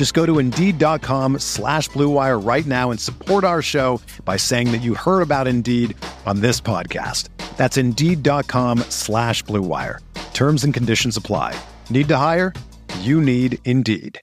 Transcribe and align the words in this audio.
Just 0.00 0.14
go 0.14 0.24
to 0.24 0.38
Indeed.com 0.38 1.40
slash 1.40 1.90
BlueWire 1.90 2.42
right 2.42 2.64
now 2.64 2.90
and 2.90 2.98
support 2.98 3.44
our 3.44 3.60
show 3.60 4.00
by 4.24 4.38
saying 4.38 4.72
that 4.72 4.78
you 4.78 4.94
heard 4.94 5.20
about 5.20 5.46
Indeed 5.46 5.94
on 6.24 6.40
this 6.40 6.58
podcast. 6.58 7.28
That's 7.58 7.76
Indeed.com 7.76 8.78
slash 8.88 9.44
BlueWire. 9.44 9.98
Terms 10.32 10.64
and 10.64 10.72
conditions 10.72 11.18
apply. 11.18 11.54
Need 11.90 12.08
to 12.08 12.16
hire? 12.16 12.54
You 13.00 13.20
need 13.20 13.58
Indeed. 13.66 14.18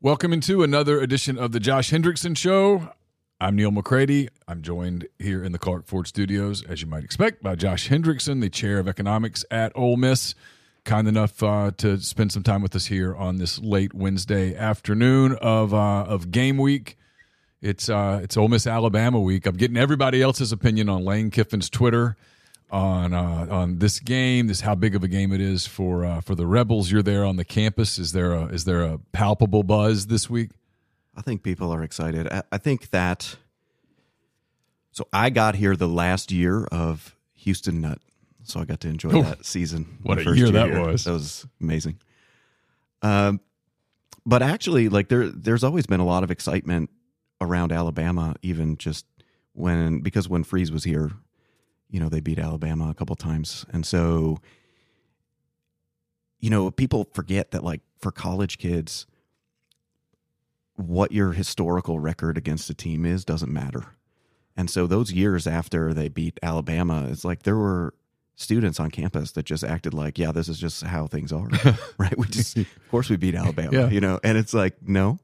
Welcome 0.00 0.32
into 0.32 0.62
another 0.62 1.02
edition 1.02 1.36
of 1.36 1.52
the 1.52 1.60
Josh 1.60 1.90
Hendrickson 1.90 2.38
Show. 2.38 2.88
I'm 3.38 3.54
Neil 3.54 3.70
McCready. 3.70 4.30
I'm 4.48 4.62
joined 4.62 5.08
here 5.18 5.44
in 5.44 5.52
the 5.52 5.58
Clark 5.58 5.86
Ford 5.86 6.06
Studios, 6.06 6.62
as 6.62 6.80
you 6.80 6.88
might 6.88 7.04
expect, 7.04 7.42
by 7.42 7.54
Josh 7.54 7.90
Hendrickson, 7.90 8.40
the 8.40 8.48
chair 8.48 8.78
of 8.78 8.88
economics 8.88 9.44
at 9.50 9.72
Ole 9.74 9.98
Miss. 9.98 10.34
Kind 10.84 11.08
enough 11.08 11.42
uh, 11.42 11.70
to 11.78 11.98
spend 12.00 12.30
some 12.30 12.42
time 12.42 12.60
with 12.60 12.76
us 12.76 12.86
here 12.86 13.14
on 13.14 13.38
this 13.38 13.58
late 13.58 13.94
Wednesday 13.94 14.54
afternoon 14.54 15.34
of 15.40 15.72
uh, 15.72 16.04
of 16.04 16.30
game 16.30 16.58
week. 16.58 16.98
It's 17.62 17.88
uh, 17.88 18.20
it's 18.22 18.36
Ole 18.36 18.48
Miss 18.48 18.66
Alabama 18.66 19.18
week. 19.18 19.46
I'm 19.46 19.56
getting 19.56 19.78
everybody 19.78 20.20
else's 20.20 20.52
opinion 20.52 20.90
on 20.90 21.02
Lane 21.02 21.30
Kiffin's 21.30 21.70
Twitter 21.70 22.16
on 22.70 23.14
uh, 23.14 23.46
on 23.50 23.78
this 23.78 24.00
game, 24.00 24.48
this 24.48 24.60
how 24.60 24.74
big 24.74 24.94
of 24.94 25.04
a 25.04 25.08
game 25.08 25.32
it 25.32 25.40
is 25.40 25.66
for 25.66 26.04
uh, 26.04 26.20
for 26.20 26.34
the 26.34 26.46
Rebels. 26.46 26.90
You're 26.90 27.02
there 27.02 27.24
on 27.24 27.36
the 27.36 27.44
campus. 27.44 27.98
Is 27.98 28.12
there 28.12 28.32
a 28.32 28.46
is 28.46 28.64
there 28.64 28.82
a 28.82 28.98
palpable 29.12 29.62
buzz 29.62 30.08
this 30.08 30.28
week? 30.28 30.50
I 31.16 31.22
think 31.22 31.42
people 31.42 31.72
are 31.72 31.82
excited. 31.82 32.28
I, 32.28 32.42
I 32.52 32.58
think 32.58 32.90
that. 32.90 33.36
So 34.90 35.08
I 35.12 35.30
got 35.30 35.54
here 35.54 35.76
the 35.76 35.88
last 35.88 36.30
year 36.30 36.64
of 36.66 37.16
Houston 37.34 37.80
Nutt, 37.80 38.00
so 38.44 38.60
I 38.60 38.64
got 38.64 38.80
to 38.80 38.88
enjoy 38.88 39.10
Oh, 39.12 39.22
that 39.22 39.44
season. 39.44 39.98
what 40.02 40.18
a 40.18 40.36
year 40.36 40.50
that 40.50 40.70
was. 40.70 41.04
That 41.04 41.12
was 41.12 41.46
amazing. 41.60 41.98
Um, 43.02 43.40
but 44.24 44.42
actually, 44.42 44.88
like 44.88 45.08
there, 45.08 45.28
there's 45.28 45.64
always 45.64 45.86
been 45.86 46.00
a 46.00 46.04
lot 46.06 46.22
of 46.24 46.30
excitement 46.30 46.90
around 47.40 47.72
Alabama, 47.72 48.36
even 48.42 48.76
just 48.78 49.04
when 49.52 50.00
because 50.00 50.28
when 50.28 50.44
Freeze 50.44 50.72
was 50.72 50.84
here, 50.84 51.10
you 51.90 52.00
know, 52.00 52.08
they 52.08 52.20
beat 52.20 52.38
Alabama 52.38 52.88
a 52.90 52.94
couple 52.94 53.16
times, 53.16 53.66
and 53.72 53.84
so 53.84 54.38
you 56.40 56.50
know, 56.50 56.70
people 56.70 57.08
forget 57.12 57.50
that 57.52 57.64
like 57.64 57.80
for 57.98 58.10
college 58.12 58.58
kids, 58.58 59.06
what 60.76 61.12
your 61.12 61.32
historical 61.32 61.98
record 62.00 62.36
against 62.36 62.68
a 62.68 62.74
team 62.74 63.06
is 63.06 63.24
doesn't 63.24 63.52
matter. 63.52 63.94
And 64.56 64.68
so 64.70 64.86
those 64.86 65.12
years 65.12 65.46
after 65.46 65.92
they 65.94 66.08
beat 66.08 66.38
Alabama, 66.42 67.06
it's 67.10 67.24
like 67.24 67.42
there 67.44 67.56
were 67.56 67.94
students 68.36 68.80
on 68.80 68.90
campus 68.90 69.32
that 69.32 69.44
just 69.46 69.62
acted 69.62 69.94
like, 69.94 70.18
yeah, 70.18 70.32
this 70.32 70.48
is 70.48 70.58
just 70.58 70.82
how 70.82 71.06
things 71.06 71.32
are, 71.32 71.48
right? 71.98 72.16
We 72.18 72.26
just, 72.26 72.56
of 72.56 72.66
course, 72.90 73.08
we 73.08 73.16
beat 73.16 73.34
Alabama, 73.34 73.70
Yeah. 73.72 73.88
you 73.90 74.00
know, 74.00 74.18
and 74.24 74.36
it's 74.36 74.52
like, 74.54 74.76
no, 74.82 75.18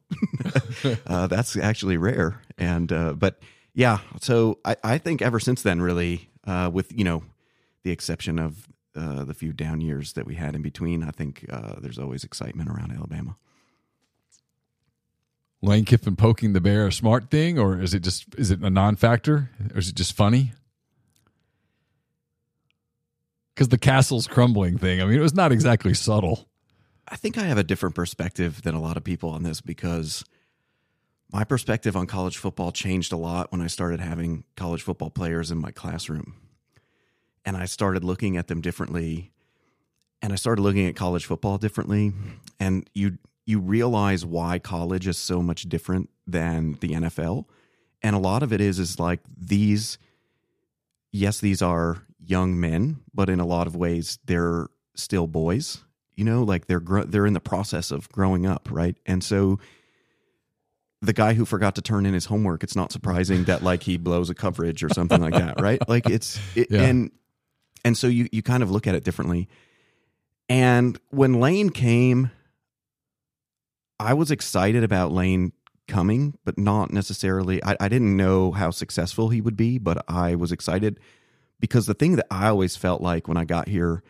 uh, 1.06 1.26
that's 1.26 1.56
actually 1.56 1.97
rare. 1.97 2.41
And, 2.59 2.93
uh, 2.93 3.15
but 3.15 3.41
yeah, 3.75 3.98
so 4.21 4.59
I, 4.65 4.76
I 4.84 4.98
think 4.98 5.22
ever 5.22 5.41
since 5.41 5.62
then, 5.62 5.81
really, 5.82 6.28
uh, 6.47 6.71
with, 6.72 6.93
you 6.97 7.04
know, 7.04 7.22
the 7.82 7.91
exception 7.91 8.38
of 8.38 8.69
uh, 8.97 9.25
the 9.25 9.34
few 9.34 9.53
down 9.53 9.81
years 9.81 10.12
that 10.15 10.27
we 10.27 10.34
had 10.34 10.54
in 10.54 10.62
between, 10.62 11.03
I 11.03 11.10
think 11.10 11.47
uh, 11.50 11.81
there's 11.81 11.98
always 11.98 12.25
excitement 12.25 12.69
around 12.69 12.92
Alabama. 12.92 13.37
Lane 15.62 15.84
Kiffin 15.84 16.16
poking 16.16 16.53
the 16.54 16.60
bear 16.60 16.87
a 16.87 16.92
smart 16.92 17.31
thing, 17.31 17.59
or 17.59 17.81
is 17.81 17.92
it 17.92 18.00
just 18.00 18.25
is 18.38 18.50
it 18.50 18.60
a 18.60 18.71
non-factor, 18.71 19.50
or 19.75 19.78
is 19.78 19.88
it 19.91 19.94
just 19.94 20.15
funny? 20.15 20.53
Because 23.60 23.69
the 23.69 23.76
castle's 23.76 24.26
crumbling 24.26 24.78
thing. 24.78 25.03
I 25.03 25.04
mean, 25.04 25.19
it 25.19 25.21
was 25.21 25.34
not 25.34 25.53
exactly 25.53 25.93
subtle. 25.93 26.48
I 27.06 27.16
think 27.16 27.37
I 27.37 27.43
have 27.43 27.59
a 27.59 27.62
different 27.62 27.94
perspective 27.94 28.62
than 28.62 28.75
a 28.75 28.81
lot 28.81 28.97
of 28.97 29.04
people 29.04 29.28
on 29.28 29.43
this 29.43 29.60
because 29.60 30.25
my 31.31 31.44
perspective 31.44 31.94
on 31.94 32.06
college 32.06 32.38
football 32.38 32.72
changed 32.72 33.12
a 33.12 33.19
lot 33.19 33.53
when 33.53 33.60
I 33.60 33.66
started 33.66 34.00
having 34.00 34.44
college 34.56 34.81
football 34.81 35.10
players 35.10 35.50
in 35.50 35.59
my 35.59 35.72
classroom. 35.72 36.37
And 37.44 37.54
I 37.54 37.66
started 37.66 38.03
looking 38.03 38.38
at 38.38 38.48
them 38.48 38.62
differently. 38.62 39.31
And 40.22 40.32
I 40.32 40.37
started 40.37 40.62
looking 40.62 40.87
at 40.87 40.97
college 40.97 41.27
football 41.27 41.59
differently. 41.59 42.15
And 42.59 42.88
you 42.94 43.19
you 43.44 43.60
realize 43.60 44.25
why 44.25 44.59
college 44.59 45.06
is 45.06 45.19
so 45.19 45.42
much 45.42 45.65
different 45.65 46.09
than 46.27 46.78
the 46.81 46.92
NFL. 46.92 47.44
And 48.00 48.16
a 48.16 48.21
lot 48.21 48.42
of 48.42 48.54
it 48.54 48.62
is 48.62 48.78
is 48.78 48.98
like 48.98 49.21
these 49.38 49.98
yes, 51.12 51.41
these 51.41 51.60
are 51.60 52.06
young 52.30 52.58
men, 52.58 53.00
but 53.12 53.28
in 53.28 53.41
a 53.41 53.46
lot 53.46 53.66
of 53.66 53.74
ways 53.76 54.18
they're 54.24 54.68
still 54.94 55.26
boys. 55.26 55.78
You 56.14 56.24
know, 56.24 56.42
like 56.42 56.66
they're 56.66 56.80
gro- 56.80 57.04
they're 57.04 57.26
in 57.26 57.32
the 57.32 57.41
process 57.41 57.91
of 57.91 58.08
growing 58.10 58.46
up, 58.46 58.68
right? 58.70 58.96
And 59.06 59.24
so 59.24 59.58
the 61.02 61.12
guy 61.14 61.32
who 61.32 61.44
forgot 61.46 61.74
to 61.76 61.82
turn 61.82 62.04
in 62.04 62.12
his 62.12 62.26
homework, 62.26 62.62
it's 62.62 62.76
not 62.76 62.92
surprising 62.92 63.44
that 63.44 63.62
like 63.62 63.82
he 63.84 63.96
blows 63.96 64.28
a 64.28 64.34
coverage 64.34 64.84
or 64.84 64.91
something 64.91 65.20
like 65.20 65.32
that, 65.32 65.60
right? 65.60 65.80
Like 65.88 66.08
it's 66.10 66.38
it, 66.54 66.68
Yeah. 66.70 66.82
and 66.82 67.10
and 67.84 67.96
so 67.96 68.06
you 68.06 68.28
you 68.32 68.42
kind 68.42 68.62
of 68.62 68.70
look 68.70 68.86
at 68.86 68.94
it 68.94 69.02
differently. 69.02 69.48
And 70.48 70.98
when 71.10 71.41
Lane 71.41 71.70
came, 71.70 72.30
I 73.98 74.14
was 74.14 74.30
excited 74.30 74.84
about 74.84 75.12
Lane 75.12 75.52
coming, 75.88 76.36
but 76.44 76.58
not 76.58 76.92
necessarily. 76.92 77.62
I, 77.64 77.76
I 77.80 77.88
didn't 77.88 78.16
know 78.16 78.52
how 78.52 78.70
successful 78.70 79.30
he 79.30 79.41
would 79.41 79.56
be, 79.56 79.78
but 79.78 80.04
I 80.08 80.34
was 80.34 80.52
excited 80.52 80.98
because 81.60 81.87
the 81.87 81.94
thing 81.94 82.16
that 82.16 82.26
I 82.31 82.48
always 82.48 82.76
felt 82.76 83.00
like 83.00 83.28
when 83.28 83.37
I 83.37 83.44
got 83.44 83.69
here 83.69 84.03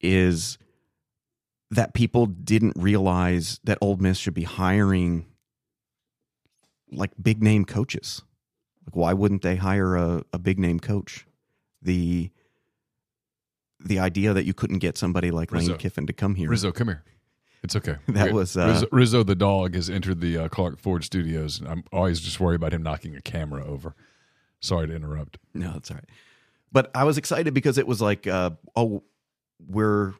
is 0.00 0.58
that 1.70 1.92
people 1.94 2.26
didn't 2.26 2.74
realize 2.76 3.60
that 3.64 3.78
Ole 3.80 3.96
Miss 3.96 4.16
should 4.18 4.34
be 4.34 4.44
hiring 4.44 5.26
like 6.92 7.10
big 7.20 7.42
name 7.42 7.64
coaches. 7.64 8.22
Like, 8.86 8.96
why 8.96 9.12
wouldn't 9.12 9.42
they 9.42 9.56
hire 9.56 9.96
a, 9.96 10.22
a 10.32 10.38
big 10.38 10.58
name 10.58 10.78
coach? 10.78 11.26
The 11.82 12.30
the 13.84 13.98
idea 13.98 14.32
that 14.32 14.44
you 14.44 14.54
couldn't 14.54 14.78
get 14.78 14.96
somebody 14.96 15.30
like 15.30 15.52
Rizzo. 15.52 15.72
Lane 15.72 15.78
Kiffin 15.78 16.06
to 16.06 16.12
come 16.12 16.36
here. 16.36 16.48
Rizzo, 16.48 16.72
come 16.72 16.88
here. 16.88 17.02
It's 17.62 17.74
okay. 17.76 17.96
That 18.08 18.32
was, 18.32 18.56
uh, 18.56 18.66
Rizzo, 18.66 18.86
Rizzo 18.92 19.22
the 19.22 19.34
dog 19.34 19.74
has 19.74 19.90
entered 19.90 20.20
the 20.20 20.38
uh, 20.38 20.48
Clark 20.48 20.78
Ford 20.78 21.02
Studios. 21.04 21.60
and 21.60 21.68
I'm 21.68 21.84
always 21.92 22.20
just 22.20 22.38
worried 22.40 22.56
about 22.56 22.72
him 22.72 22.82
knocking 22.82 23.16
a 23.16 23.20
camera 23.20 23.66
over. 23.66 23.94
Sorry 24.60 24.86
to 24.86 24.94
interrupt. 24.94 25.38
No, 25.52 25.72
that's 25.72 25.90
all 25.90 25.96
right. 25.96 26.08
But 26.74 26.90
I 26.94 27.04
was 27.04 27.16
excited 27.16 27.54
because 27.54 27.78
it 27.78 27.86
was 27.86 28.02
like, 28.02 28.26
uh, 28.26 28.50
oh, 28.76 29.04
we're 29.66 30.12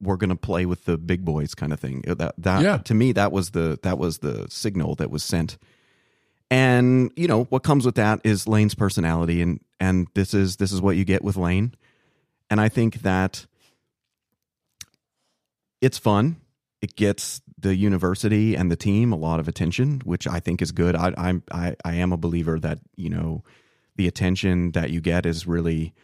we're 0.00 0.16
gonna 0.16 0.34
play 0.36 0.66
with 0.66 0.86
the 0.86 0.98
big 0.98 1.24
boys 1.24 1.54
kind 1.54 1.72
of 1.72 1.78
thing. 1.78 2.02
That 2.06 2.34
that 2.38 2.62
Yeah. 2.62 2.78
to 2.78 2.94
me 2.94 3.12
that 3.12 3.30
was 3.30 3.50
the 3.50 3.78
that 3.82 3.98
was 3.98 4.18
the 4.18 4.46
signal 4.50 4.94
that 4.96 5.10
was 5.10 5.22
sent. 5.22 5.58
And 6.50 7.10
you 7.16 7.28
know 7.28 7.44
what 7.44 7.62
comes 7.62 7.84
with 7.86 7.96
that 7.96 8.20
is 8.24 8.48
Lane's 8.48 8.74
personality, 8.74 9.42
and 9.42 9.60
and 9.78 10.06
this 10.14 10.32
is 10.32 10.56
this 10.56 10.72
is 10.72 10.80
what 10.80 10.96
you 10.96 11.04
get 11.04 11.22
with 11.22 11.36
Lane. 11.36 11.74
And 12.50 12.60
I 12.60 12.68
think 12.70 13.02
that 13.02 13.46
it's 15.80 15.98
fun. 15.98 16.36
It 16.80 16.96
gets 16.96 17.40
the 17.58 17.74
university 17.74 18.54
and 18.54 18.70
the 18.70 18.76
team 18.76 19.12
a 19.12 19.16
lot 19.16 19.40
of 19.40 19.48
attention, 19.48 20.00
which 20.04 20.26
I 20.26 20.40
think 20.40 20.62
is 20.62 20.72
good. 20.72 20.94
I, 20.94 21.12
I'm 21.16 21.42
I, 21.50 21.76
I 21.84 21.94
am 21.96 22.12
a 22.12 22.16
believer 22.16 22.58
that 22.60 22.78
you 22.96 23.10
know 23.10 23.42
the 23.96 24.06
attention 24.06 24.72
that 24.72 24.90
you 24.90 25.00
get 25.00 25.26
is 25.26 25.46
really, 25.46 25.94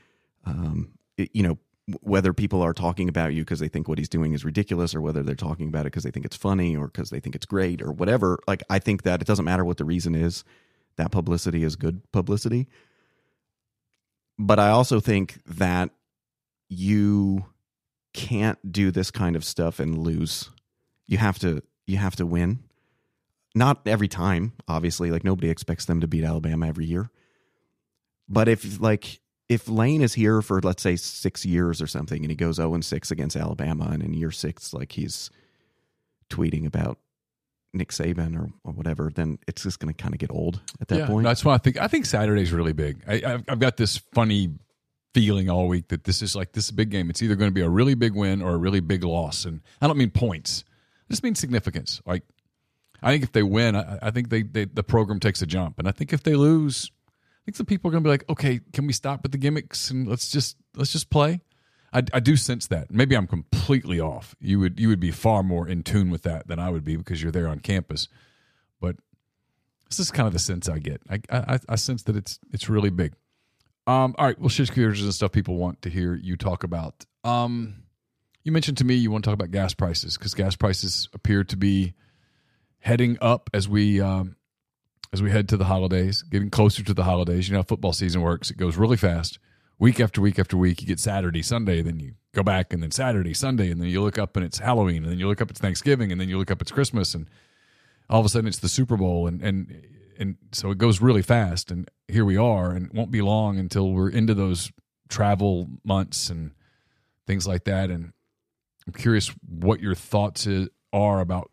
um, 0.44 0.92
it- 1.16 1.30
you 1.34 1.42
know, 1.42 1.58
whether 2.00 2.32
people 2.32 2.62
are 2.62 2.72
talking 2.72 3.08
about 3.08 3.34
you 3.34 3.42
because 3.42 3.58
they 3.60 3.68
think 3.68 3.88
what 3.88 3.98
he's 3.98 4.08
doing 4.08 4.32
is 4.32 4.44
ridiculous, 4.44 4.94
or 4.94 5.00
whether 5.00 5.22
they're 5.22 5.34
talking 5.34 5.68
about 5.68 5.80
it 5.82 5.92
because 5.92 6.04
they 6.04 6.10
think 6.12 6.24
it's 6.24 6.36
funny, 6.36 6.76
or 6.76 6.86
because 6.86 7.10
they 7.10 7.20
think 7.20 7.34
it's 7.34 7.46
great, 7.46 7.82
or 7.82 7.92
whatever. 7.92 8.38
Like 8.46 8.62
I 8.70 8.78
think 8.78 9.02
that 9.02 9.20
it 9.20 9.26
doesn't 9.26 9.44
matter 9.44 9.64
what 9.64 9.76
the 9.78 9.84
reason 9.84 10.14
is. 10.14 10.44
That 10.96 11.10
publicity 11.10 11.62
is 11.64 11.76
good 11.76 12.00
publicity. 12.12 12.68
but 14.38 14.58
I 14.58 14.70
also 14.70 14.98
think 15.00 15.40
that 15.46 15.90
you 16.68 17.46
can't 18.12 18.72
do 18.72 18.90
this 18.90 19.10
kind 19.10 19.36
of 19.36 19.44
stuff 19.44 19.78
and 19.78 19.98
lose. 19.98 20.50
You 21.06 21.18
have 21.18 21.38
to 21.40 21.62
you 21.86 21.96
have 21.98 22.16
to 22.16 22.26
win. 22.26 22.60
Not 23.54 23.82
every 23.86 24.08
time, 24.08 24.52
obviously. 24.66 25.10
Like 25.10 25.24
nobody 25.24 25.50
expects 25.50 25.84
them 25.84 26.00
to 26.00 26.06
beat 26.06 26.24
Alabama 26.24 26.66
every 26.68 26.86
year. 26.86 27.10
But 28.32 28.48
if 28.48 28.80
like 28.80 29.20
if 29.48 29.68
Lane 29.68 30.00
is 30.00 30.14
here 30.14 30.40
for 30.40 30.60
let's 30.62 30.82
say 30.82 30.96
six 30.96 31.44
years 31.44 31.82
or 31.82 31.86
something, 31.86 32.22
and 32.22 32.30
he 32.30 32.34
goes 32.34 32.56
zero 32.56 32.74
and 32.74 32.84
six 32.84 33.10
against 33.10 33.36
Alabama, 33.36 33.90
and 33.92 34.02
in 34.02 34.14
year 34.14 34.30
six, 34.30 34.72
like 34.72 34.92
he's 34.92 35.30
tweeting 36.30 36.66
about 36.66 36.98
Nick 37.74 37.90
Saban 37.90 38.34
or, 38.38 38.50
or 38.64 38.72
whatever, 38.72 39.10
then 39.14 39.38
it's 39.46 39.62
just 39.62 39.78
going 39.80 39.92
to 39.92 40.02
kind 40.02 40.14
of 40.14 40.18
get 40.18 40.30
old 40.30 40.62
at 40.80 40.88
that 40.88 41.00
yeah, 41.00 41.06
point. 41.06 41.24
That's 41.24 41.44
why 41.44 41.54
I 41.54 41.58
think 41.58 41.78
I 41.78 41.88
think 41.88 42.06
Saturday's 42.06 42.52
really 42.52 42.72
big. 42.72 43.02
I, 43.06 43.22
I've, 43.24 43.44
I've 43.48 43.58
got 43.58 43.76
this 43.76 43.98
funny 44.14 44.54
feeling 45.12 45.50
all 45.50 45.68
week 45.68 45.88
that 45.88 46.04
this 46.04 46.22
is 46.22 46.34
like 46.34 46.52
this 46.52 46.64
is 46.64 46.70
a 46.70 46.74
big 46.74 46.88
game. 46.88 47.10
It's 47.10 47.20
either 47.20 47.36
going 47.36 47.50
to 47.50 47.54
be 47.54 47.60
a 47.60 47.68
really 47.68 47.94
big 47.94 48.14
win 48.14 48.40
or 48.40 48.54
a 48.54 48.58
really 48.58 48.80
big 48.80 49.04
loss, 49.04 49.44
and 49.44 49.60
I 49.82 49.86
don't 49.86 49.98
mean 49.98 50.10
points. 50.10 50.64
I 51.10 51.12
just 51.12 51.22
mean 51.22 51.34
significance. 51.34 52.00
Like 52.06 52.22
I 53.02 53.10
think 53.10 53.24
if 53.24 53.32
they 53.32 53.42
win, 53.42 53.76
I, 53.76 53.98
I 54.00 54.10
think 54.10 54.30
they, 54.30 54.42
they 54.42 54.64
the 54.64 54.82
program 54.82 55.20
takes 55.20 55.42
a 55.42 55.46
jump, 55.46 55.78
and 55.78 55.86
I 55.86 55.90
think 55.90 56.14
if 56.14 56.22
they 56.22 56.34
lose, 56.34 56.90
think 57.44 57.56
some 57.56 57.66
people 57.66 57.88
are 57.88 57.92
going 57.92 58.02
to 58.02 58.06
be 58.06 58.12
like, 58.12 58.28
okay, 58.28 58.60
can 58.72 58.86
we 58.86 58.92
stop 58.92 59.22
with 59.22 59.32
the 59.32 59.38
gimmicks 59.38 59.90
and 59.90 60.06
let's 60.06 60.30
just 60.30 60.56
let's 60.76 60.92
just 60.92 61.10
play. 61.10 61.40
I, 61.92 62.02
I 62.14 62.20
do 62.20 62.36
sense 62.36 62.66
that. 62.68 62.90
Maybe 62.90 63.14
I'm 63.14 63.26
completely 63.26 64.00
off. 64.00 64.34
You 64.40 64.60
would 64.60 64.80
you 64.80 64.88
would 64.88 65.00
be 65.00 65.10
far 65.10 65.42
more 65.42 65.68
in 65.68 65.82
tune 65.82 66.10
with 66.10 66.22
that 66.22 66.48
than 66.48 66.58
I 66.58 66.70
would 66.70 66.84
be 66.84 66.96
because 66.96 67.22
you're 67.22 67.32
there 67.32 67.48
on 67.48 67.60
campus. 67.60 68.08
But 68.80 68.96
this 69.88 70.00
is 70.00 70.10
kind 70.10 70.26
of 70.26 70.32
the 70.32 70.38
sense 70.38 70.68
I 70.68 70.78
get. 70.78 71.02
I 71.10 71.20
I, 71.30 71.58
I 71.68 71.74
sense 71.76 72.04
that 72.04 72.16
it's 72.16 72.38
it's 72.52 72.68
really 72.68 72.90
big. 72.90 73.14
Um, 73.86 74.14
all 74.16 74.26
right, 74.26 74.38
well, 74.38 74.48
shift 74.48 74.74
gears 74.74 75.02
and 75.02 75.12
stuff 75.12 75.32
people 75.32 75.56
want 75.56 75.82
to 75.82 75.90
hear 75.90 76.14
you 76.14 76.36
talk 76.36 76.62
about. 76.62 77.04
Um, 77.24 77.82
you 78.44 78.52
mentioned 78.52 78.78
to 78.78 78.84
me 78.84 78.94
you 78.94 79.10
want 79.10 79.24
to 79.24 79.30
talk 79.30 79.34
about 79.34 79.50
gas 79.50 79.74
prices 79.74 80.16
because 80.16 80.34
gas 80.34 80.56
prices 80.56 81.08
appear 81.12 81.44
to 81.44 81.56
be 81.56 81.94
heading 82.78 83.18
up 83.20 83.50
as 83.52 83.68
we 83.68 84.00
um, 84.00 84.36
as 85.12 85.22
we 85.22 85.30
head 85.30 85.48
to 85.50 85.56
the 85.56 85.66
holidays, 85.66 86.22
getting 86.22 86.50
closer 86.50 86.82
to 86.82 86.94
the 86.94 87.04
holidays. 87.04 87.48
You 87.48 87.54
know 87.54 87.60
how 87.60 87.64
football 87.64 87.92
season 87.92 88.20
works; 88.22 88.50
it 88.50 88.56
goes 88.56 88.76
really 88.76 88.96
fast. 88.96 89.38
Week 89.78 90.00
after 90.00 90.20
week 90.20 90.38
after 90.38 90.56
week, 90.56 90.80
you 90.80 90.86
get 90.86 91.00
Saturday, 91.00 91.42
Sunday, 91.42 91.82
then 91.82 91.98
you 91.98 92.14
go 92.34 92.42
back, 92.42 92.72
and 92.72 92.82
then 92.82 92.90
Saturday, 92.90 93.34
Sunday, 93.34 93.70
and 93.70 93.80
then 93.80 93.88
you 93.88 94.00
look 94.00 94.18
up 94.18 94.36
and 94.36 94.44
it's 94.44 94.58
Halloween, 94.58 95.02
and 95.02 95.10
then 95.10 95.18
you 95.18 95.28
look 95.28 95.40
up 95.40 95.50
it's 95.50 95.60
Thanksgiving, 95.60 96.12
and 96.12 96.20
then 96.20 96.28
you 96.28 96.38
look 96.38 96.50
up 96.50 96.62
it's 96.62 96.70
Christmas, 96.70 97.14
and 97.14 97.28
all 98.08 98.20
of 98.20 98.26
a 98.26 98.28
sudden 98.28 98.48
it's 98.48 98.58
the 98.58 98.68
Super 98.68 98.96
Bowl, 98.96 99.26
and 99.26 99.42
and 99.42 99.82
and 100.18 100.36
so 100.52 100.70
it 100.70 100.78
goes 100.78 101.00
really 101.00 101.22
fast. 101.22 101.70
And 101.70 101.90
here 102.08 102.24
we 102.24 102.36
are, 102.36 102.70
and 102.70 102.86
it 102.86 102.94
won't 102.94 103.10
be 103.10 103.22
long 103.22 103.58
until 103.58 103.92
we're 103.92 104.10
into 104.10 104.34
those 104.34 104.72
travel 105.08 105.68
months 105.84 106.30
and 106.30 106.52
things 107.26 107.46
like 107.46 107.64
that. 107.64 107.90
And 107.90 108.12
I'm 108.86 108.92
curious 108.92 109.28
what 109.48 109.80
your 109.80 109.94
thoughts 109.94 110.48
are 110.92 111.20
about 111.20 111.50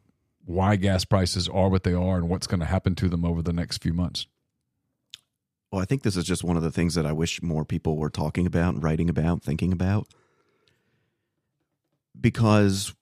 why 0.49 0.75
gas 0.75 1.05
prices 1.05 1.47
are 1.47 1.69
what 1.69 1.83
they 1.83 1.93
are 1.93 2.17
and 2.17 2.27
what's 2.27 2.47
going 2.47 2.59
to 2.59 2.65
happen 2.65 2.95
to 2.95 3.07
them 3.07 3.23
over 3.23 3.43
the 3.43 3.53
next 3.53 3.83
few 3.83 3.93
months. 3.93 4.25
Well, 5.71 5.79
I 5.79 5.85
think 5.85 6.01
this 6.01 6.17
is 6.17 6.25
just 6.25 6.43
one 6.43 6.57
of 6.57 6.63
the 6.63 6.71
things 6.71 6.95
that 6.95 7.05
I 7.05 7.11
wish 7.11 7.43
more 7.43 7.63
people 7.63 7.97
were 7.97 8.09
talking 8.09 8.47
about, 8.47 8.81
writing 8.81 9.11
about, 9.11 9.43
thinking 9.43 9.71
about. 9.71 10.07
Because 12.19 12.95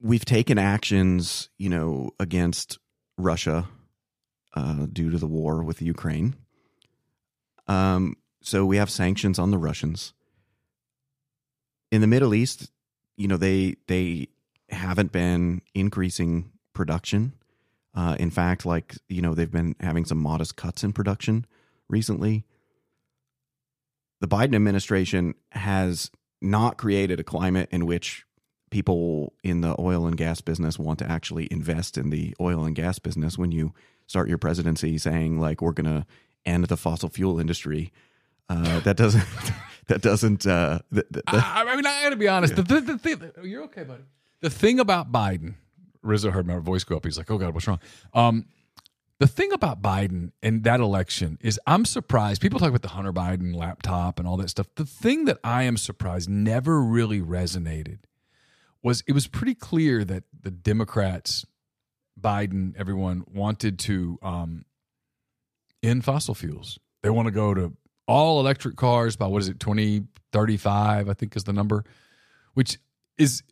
we've 0.00 0.24
taken 0.24 0.56
actions, 0.56 1.50
you 1.58 1.68
know, 1.68 2.10
against 2.20 2.78
Russia 3.18 3.66
uh, 4.54 4.86
due 4.92 5.10
to 5.10 5.18
the 5.18 5.26
war 5.26 5.64
with 5.64 5.82
Ukraine. 5.82 6.36
Um, 7.66 8.14
so 8.40 8.64
we 8.64 8.76
have 8.76 8.88
sanctions 8.88 9.40
on 9.40 9.50
the 9.50 9.58
Russians. 9.58 10.14
In 11.90 12.02
the 12.02 12.06
Middle 12.06 12.34
East, 12.34 12.70
you 13.16 13.26
know, 13.26 13.36
they 13.36 13.74
they 13.88 14.28
haven't 14.68 15.12
been 15.12 15.62
increasing 15.74 16.50
production. 16.72 17.32
Uh, 17.94 18.16
in 18.18 18.30
fact, 18.30 18.66
like 18.66 18.96
you 19.08 19.22
know, 19.22 19.34
they've 19.34 19.50
been 19.50 19.74
having 19.80 20.04
some 20.04 20.18
modest 20.18 20.56
cuts 20.56 20.84
in 20.84 20.92
production 20.92 21.46
recently. 21.88 22.44
The 24.20 24.28
Biden 24.28 24.54
administration 24.54 25.34
has 25.52 26.10
not 26.40 26.78
created 26.78 27.20
a 27.20 27.24
climate 27.24 27.68
in 27.70 27.86
which 27.86 28.26
people 28.70 29.32
in 29.42 29.60
the 29.60 29.74
oil 29.78 30.06
and 30.06 30.16
gas 30.16 30.40
business 30.40 30.78
want 30.78 30.98
to 30.98 31.10
actually 31.10 31.48
invest 31.50 31.96
in 31.96 32.10
the 32.10 32.34
oil 32.40 32.64
and 32.64 32.74
gas 32.74 32.98
business 32.98 33.38
when 33.38 33.52
you 33.52 33.72
start 34.06 34.28
your 34.28 34.38
presidency 34.38 34.98
saying 34.98 35.40
like 35.40 35.62
we're 35.62 35.72
going 35.72 35.86
to 35.86 36.06
end 36.44 36.64
the 36.66 36.76
fossil 36.76 37.08
fuel 37.08 37.38
industry 37.38 37.92
uh, 38.48 38.80
that 38.84 38.96
doesn't 38.96 39.24
that 39.86 40.02
doesn't 40.02 40.46
uh, 40.46 40.80
I, 41.28 41.64
I 41.66 41.76
mean 41.76 41.86
i 41.86 42.02
gotta 42.02 42.16
be 42.16 42.28
honest 42.28 42.56
yeah. 42.56 42.62
the, 42.62 42.80
the, 42.80 42.92
the 42.92 42.98
thing, 42.98 43.32
you're 43.44 43.64
okay 43.64 43.84
buddy 43.84 44.02
the 44.40 44.50
thing 44.50 44.78
about 44.80 45.10
biden 45.10 45.54
rizzo 46.02 46.30
heard 46.30 46.46
my 46.46 46.58
voice 46.58 46.84
go 46.84 46.96
up 46.96 47.04
he's 47.04 47.18
like 47.18 47.30
oh 47.30 47.38
god 47.38 47.54
what's 47.54 47.66
wrong 47.66 47.80
um, 48.14 48.46
the 49.18 49.26
thing 49.26 49.52
about 49.52 49.80
Biden 49.80 50.32
and 50.42 50.62
that 50.64 50.80
election 50.80 51.38
is 51.40 51.58
I'm 51.66 51.86
surprised. 51.86 52.42
People 52.42 52.60
talk 52.60 52.68
about 52.68 52.82
the 52.82 52.88
Hunter 52.88 53.14
Biden 53.14 53.54
laptop 53.54 54.18
and 54.18 54.28
all 54.28 54.36
that 54.36 54.50
stuff. 54.50 54.66
The 54.74 54.84
thing 54.84 55.24
that 55.24 55.38
I 55.42 55.62
am 55.62 55.78
surprised 55.78 56.28
never 56.28 56.82
really 56.82 57.22
resonated 57.22 58.00
was 58.82 59.02
it 59.06 59.12
was 59.12 59.26
pretty 59.26 59.54
clear 59.54 60.04
that 60.04 60.24
the 60.38 60.50
Democrats, 60.50 61.46
Biden, 62.20 62.74
everyone 62.76 63.24
wanted 63.32 63.78
to 63.80 64.18
um, 64.22 64.64
end 65.82 66.04
fossil 66.04 66.34
fuels. 66.34 66.78
They 67.02 67.08
want 67.08 67.26
to 67.26 67.32
go 67.32 67.54
to 67.54 67.72
all 68.06 68.38
electric 68.38 68.76
cars 68.76 69.16
by 69.16 69.26
what 69.28 69.40
is 69.42 69.48
it, 69.48 69.58
2035, 69.58 71.08
I 71.08 71.14
think 71.14 71.34
is 71.36 71.44
the 71.44 71.54
number, 71.54 71.84
which 72.52 72.78
is 73.16 73.42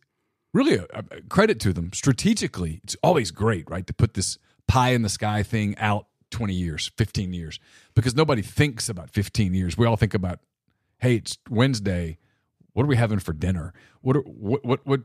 really 0.55 0.75
a, 0.75 0.85
a 0.93 1.21
credit 1.29 1.59
to 1.59 1.73
them 1.73 1.91
strategically. 1.93 2.79
It's 2.83 2.95
always 3.03 3.29
great, 3.29 3.69
right, 3.69 3.85
to 3.85 3.93
put 3.93 4.13
this 4.13 4.39
pie 4.67 4.91
in 4.91 5.01
the 5.01 5.09
sky 5.09 5.43
thing 5.43 5.77
out 5.77 6.07
20 6.31 6.53
years, 6.53 6.91
15 6.97 7.33
years, 7.33 7.59
because 7.93 8.15
nobody 8.15 8.41
thinks 8.41 8.89
about 8.89 9.09
15 9.11 9.53
years. 9.53 9.77
We 9.77 9.85
all 9.85 9.97
think 9.97 10.13
about, 10.13 10.39
hey, 10.99 11.15
it's 11.17 11.37
Wednesday. 11.49 12.17
What 12.73 12.83
are 12.83 12.87
we 12.87 12.95
having 12.95 13.19
for 13.19 13.33
dinner? 13.33 13.73
What, 14.01 14.17
are, 14.17 14.21
what, 14.21 14.65
what, 14.65 14.85
what, 14.85 15.01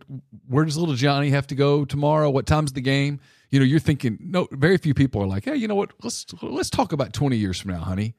where 0.48 0.64
does 0.64 0.76
little 0.76 0.94
Johnny 0.94 1.30
have 1.30 1.46
to 1.48 1.54
go 1.54 1.84
tomorrow? 1.84 2.30
What 2.30 2.46
time's 2.46 2.72
the 2.72 2.80
game? 2.80 3.20
You 3.50 3.58
know, 3.58 3.66
you're 3.66 3.80
thinking, 3.80 4.18
no, 4.20 4.48
very 4.52 4.76
few 4.76 4.94
people 4.94 5.20
are 5.22 5.26
like, 5.26 5.44
hey, 5.44 5.56
you 5.56 5.68
know 5.68 5.74
what? 5.74 5.92
Let's, 6.02 6.26
let's 6.42 6.70
talk 6.70 6.92
about 6.92 7.12
20 7.12 7.36
years 7.36 7.60
from 7.60 7.72
now, 7.72 7.80
honey. 7.80 8.14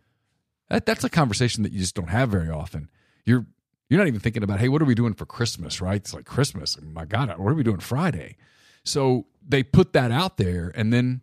That, 0.69 0.85
that's 0.85 1.03
a 1.03 1.09
conversation 1.09 1.63
that 1.63 1.71
you 1.71 1.79
just 1.79 1.95
don't 1.95 2.09
have 2.09 2.29
very 2.29 2.49
often. 2.49 2.89
You're, 3.25 3.45
you're 3.91 3.97
not 3.97 4.07
even 4.07 4.21
thinking 4.21 4.41
about, 4.41 4.61
hey, 4.61 4.69
what 4.69 4.81
are 4.81 4.85
we 4.85 4.95
doing 4.95 5.13
for 5.13 5.25
Christmas, 5.25 5.81
right? 5.81 5.97
It's 5.97 6.13
like 6.13 6.23
Christmas. 6.23 6.77
My 6.81 7.03
God, 7.03 7.27
what 7.37 7.51
are 7.51 7.55
we 7.55 7.61
doing 7.61 7.81
Friday? 7.81 8.37
So 8.85 9.25
they 9.45 9.63
put 9.63 9.91
that 9.91 10.11
out 10.11 10.37
there 10.37 10.71
and 10.75 10.93
then 10.93 11.19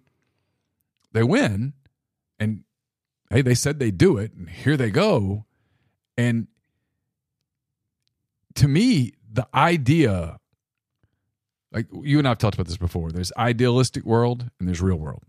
they 1.13 1.23
win 1.23 1.73
and 2.39 2.65
hey 3.31 3.41
they 3.41 3.55
said 3.55 3.79
they 3.79 3.91
do 3.91 4.19
it 4.19 4.35
and 4.35 4.51
here 4.51 4.77
they 4.77 4.91
go 4.91 5.47
and 6.19 6.47
to 8.55 8.69
me 8.69 9.13
the 9.33 9.49
idea 9.55 10.39
like 11.73 11.87
you 12.03 12.19
and 12.19 12.29
I've 12.29 12.37
talked 12.37 12.55
about 12.55 12.67
this 12.67 12.77
before 12.77 13.11
there's 13.13 13.33
idealistic 13.39 14.05
world 14.05 14.51
and 14.59 14.69
there's 14.69 14.83
real 14.83 14.97
world 14.97 15.25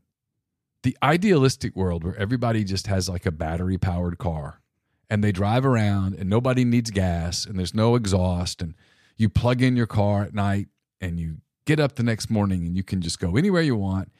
the 0.83 0.97
idealistic 1.01 1.73
world 1.73 2.03
where 2.03 2.17
everybody 2.17 2.65
just 2.65 2.87
has 2.87 3.07
like 3.07 3.25
a 3.25 3.31
battery 3.31 3.77
powered 3.77 4.17
car 4.17 4.59
and 5.09 5.23
they 5.23 5.31
drive 5.31 5.65
around 5.65 6.15
and 6.15 6.29
nobody 6.29 6.63
needs 6.63 6.91
gas 6.91 7.45
and 7.45 7.57
there's 7.57 7.73
no 7.73 7.95
exhaust 7.95 8.61
and 8.61 8.75
you 9.17 9.29
plug 9.29 9.61
in 9.61 9.75
your 9.75 9.87
car 9.87 10.23
at 10.23 10.33
night 10.33 10.67
and 11.01 11.19
you 11.19 11.37
get 11.65 11.79
up 11.79 11.95
the 11.95 12.03
next 12.03 12.29
morning 12.29 12.65
and 12.65 12.75
you 12.75 12.83
can 12.83 13.01
just 13.01 13.19
go 13.19 13.35
anywhere 13.35 13.61
you 13.61 13.75
want 13.75 14.11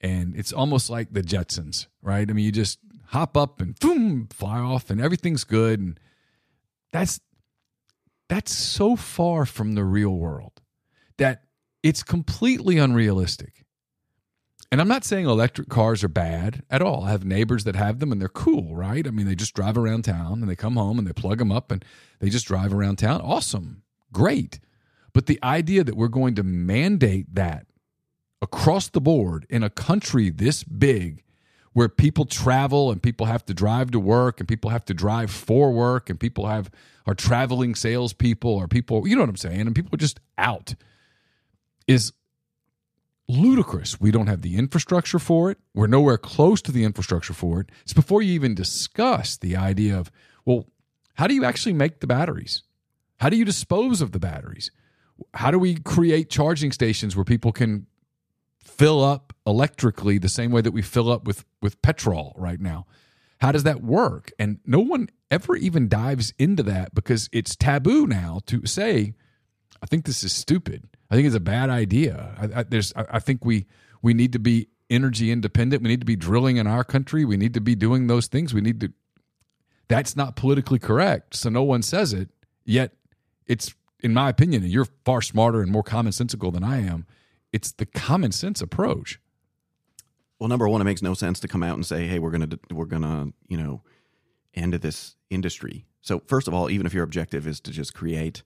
and 0.00 0.36
it's 0.36 0.52
almost 0.52 0.90
like 0.90 1.12
the 1.12 1.22
Jetsons, 1.22 1.86
right? 2.02 2.28
I 2.28 2.32
mean, 2.32 2.44
you 2.44 2.52
just 2.52 2.78
hop 3.06 3.36
up 3.36 3.60
and 3.60 3.78
boom, 3.78 4.28
fly 4.28 4.58
off, 4.58 4.90
and 4.90 5.00
everything's 5.00 5.44
good. 5.44 5.80
And 5.80 6.00
that's 6.92 7.20
that's 8.28 8.52
so 8.52 8.94
far 8.94 9.46
from 9.46 9.74
the 9.74 9.84
real 9.84 10.14
world 10.14 10.60
that 11.16 11.44
it's 11.82 12.02
completely 12.02 12.78
unrealistic. 12.78 13.64
And 14.70 14.80
I'm 14.82 14.88
not 14.88 15.04
saying 15.04 15.24
electric 15.24 15.68
cars 15.70 16.04
are 16.04 16.08
bad 16.08 16.62
at 16.68 16.82
all. 16.82 17.04
I 17.04 17.10
have 17.10 17.24
neighbors 17.24 17.64
that 17.64 17.74
have 17.74 18.00
them 18.00 18.12
and 18.12 18.20
they're 18.20 18.28
cool, 18.28 18.76
right? 18.76 19.06
I 19.06 19.10
mean, 19.10 19.26
they 19.26 19.34
just 19.34 19.54
drive 19.54 19.78
around 19.78 20.02
town 20.02 20.40
and 20.42 20.48
they 20.48 20.56
come 20.56 20.76
home 20.76 20.98
and 20.98 21.08
they 21.08 21.12
plug 21.12 21.38
them 21.38 21.50
up 21.50 21.72
and 21.72 21.82
they 22.20 22.28
just 22.28 22.46
drive 22.46 22.74
around 22.74 22.96
town. 22.96 23.22
Awesome. 23.22 23.82
Great. 24.12 24.60
But 25.14 25.26
the 25.26 25.38
idea 25.42 25.84
that 25.84 25.96
we're 25.96 26.08
going 26.08 26.34
to 26.34 26.42
mandate 26.42 27.34
that 27.34 27.66
across 28.42 28.88
the 28.88 29.00
board 29.00 29.46
in 29.48 29.62
a 29.62 29.70
country 29.70 30.28
this 30.30 30.62
big 30.64 31.22
where 31.72 31.88
people 31.88 32.24
travel 32.24 32.90
and 32.90 33.02
people 33.02 33.26
have 33.26 33.44
to 33.46 33.54
drive 33.54 33.90
to 33.92 34.00
work 34.00 34.38
and 34.38 34.48
people 34.48 34.70
have 34.70 34.84
to 34.84 34.94
drive 34.94 35.30
for 35.30 35.72
work 35.72 36.10
and 36.10 36.20
people 36.20 36.46
have 36.46 36.70
are 37.06 37.14
traveling 37.14 37.74
salespeople 37.74 38.50
or 38.50 38.68
people, 38.68 39.08
you 39.08 39.16
know 39.16 39.22
what 39.22 39.30
I'm 39.30 39.36
saying, 39.36 39.60
and 39.62 39.74
people 39.74 39.94
are 39.94 39.98
just 39.98 40.20
out 40.36 40.74
is 41.86 42.12
ludicrous. 43.28 44.00
We 44.00 44.10
don't 44.10 44.26
have 44.26 44.42
the 44.42 44.56
infrastructure 44.56 45.18
for 45.18 45.50
it. 45.50 45.58
We're 45.74 45.86
nowhere 45.86 46.18
close 46.18 46.62
to 46.62 46.72
the 46.72 46.84
infrastructure 46.84 47.34
for 47.34 47.60
it. 47.60 47.70
It's 47.82 47.92
before 47.92 48.22
you 48.22 48.32
even 48.32 48.54
discuss 48.54 49.36
the 49.36 49.56
idea 49.56 49.98
of, 49.98 50.10
well, 50.44 50.66
how 51.14 51.26
do 51.26 51.34
you 51.34 51.44
actually 51.44 51.74
make 51.74 52.00
the 52.00 52.06
batteries? 52.06 52.62
How 53.18 53.28
do 53.28 53.36
you 53.36 53.44
dispose 53.44 54.00
of 54.00 54.12
the 54.12 54.18
batteries? 54.18 54.70
How 55.34 55.50
do 55.50 55.58
we 55.58 55.74
create 55.76 56.30
charging 56.30 56.72
stations 56.72 57.16
where 57.16 57.24
people 57.24 57.52
can 57.52 57.86
fill 58.62 59.02
up 59.02 59.32
electrically 59.46 60.18
the 60.18 60.28
same 60.28 60.50
way 60.52 60.60
that 60.60 60.70
we 60.70 60.82
fill 60.82 61.10
up 61.10 61.24
with 61.24 61.44
with 61.60 61.82
petrol 61.82 62.34
right 62.36 62.60
now? 62.60 62.86
How 63.40 63.52
does 63.52 63.64
that 63.64 63.82
work? 63.82 64.32
And 64.38 64.58
no 64.64 64.80
one 64.80 65.08
ever 65.30 65.56
even 65.56 65.88
dives 65.88 66.32
into 66.38 66.62
that 66.64 66.94
because 66.94 67.28
it's 67.32 67.56
taboo 67.56 68.06
now 68.06 68.40
to 68.46 68.66
say, 68.66 69.14
I 69.82 69.86
think 69.86 70.04
this 70.04 70.24
is 70.24 70.32
stupid. 70.32 70.88
I 71.10 71.14
think 71.14 71.26
it's 71.26 71.36
a 71.36 71.40
bad 71.40 71.70
idea. 71.70 72.34
I, 72.38 72.60
I, 72.60 72.62
there's, 72.64 72.92
I, 72.96 73.04
I 73.12 73.18
think 73.18 73.44
we 73.44 73.66
we 74.02 74.14
need 74.14 74.32
to 74.32 74.38
be 74.38 74.68
energy 74.90 75.30
independent. 75.30 75.82
We 75.82 75.88
need 75.88 76.00
to 76.00 76.06
be 76.06 76.16
drilling 76.16 76.56
in 76.56 76.66
our 76.66 76.84
country. 76.84 77.24
We 77.24 77.36
need 77.36 77.54
to 77.54 77.60
be 77.60 77.74
doing 77.74 78.06
those 78.06 78.26
things. 78.26 78.54
We 78.54 78.60
need 78.60 78.80
to. 78.80 78.92
That's 79.88 80.16
not 80.16 80.36
politically 80.36 80.78
correct, 80.78 81.34
so 81.34 81.48
no 81.48 81.62
one 81.62 81.82
says 81.82 82.12
it. 82.12 82.28
Yet, 82.64 82.92
it's 83.46 83.74
in 84.00 84.12
my 84.12 84.28
opinion, 84.28 84.62
and 84.62 84.70
you're 84.70 84.86
far 85.04 85.22
smarter 85.22 85.62
and 85.62 85.72
more 85.72 85.82
commonsensical 85.82 86.52
than 86.52 86.62
I 86.62 86.78
am. 86.86 87.06
It's 87.52 87.72
the 87.72 87.86
common 87.86 88.32
sense 88.32 88.60
approach. 88.60 89.18
Well, 90.38 90.48
number 90.48 90.68
one, 90.68 90.80
it 90.80 90.84
makes 90.84 91.02
no 91.02 91.14
sense 91.14 91.40
to 91.40 91.48
come 91.48 91.62
out 91.62 91.74
and 91.74 91.86
say, 91.86 92.06
"Hey, 92.06 92.18
we're 92.18 92.30
gonna 92.30 92.58
we're 92.70 92.84
gonna 92.84 93.32
you 93.48 93.56
know 93.56 93.82
end 94.54 94.74
this 94.74 95.16
industry." 95.30 95.86
So, 96.00 96.22
first 96.26 96.48
of 96.48 96.54
all, 96.54 96.70
even 96.70 96.86
if 96.86 96.94
your 96.94 97.04
objective 97.04 97.46
is 97.46 97.60
to 97.60 97.70
just 97.70 97.94
create 97.94 98.42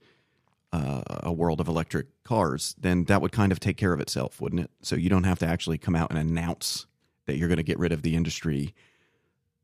uh, 0.72 1.02
a 1.22 1.32
world 1.32 1.60
of 1.60 1.68
electric 1.68 2.06
cars, 2.24 2.74
then 2.78 3.04
that 3.04 3.20
would 3.20 3.32
kind 3.32 3.52
of 3.52 3.60
take 3.60 3.76
care 3.76 3.92
of 3.92 4.00
itself, 4.00 4.40
wouldn't 4.40 4.62
it? 4.62 4.70
So 4.80 4.96
you 4.96 5.10
don't 5.10 5.24
have 5.24 5.38
to 5.40 5.46
actually 5.46 5.78
come 5.78 5.94
out 5.94 6.10
and 6.10 6.18
announce 6.18 6.86
that 7.26 7.36
you're 7.36 7.48
going 7.48 7.58
to 7.58 7.62
get 7.62 7.78
rid 7.78 7.92
of 7.92 8.02
the 8.02 8.16
industry. 8.16 8.74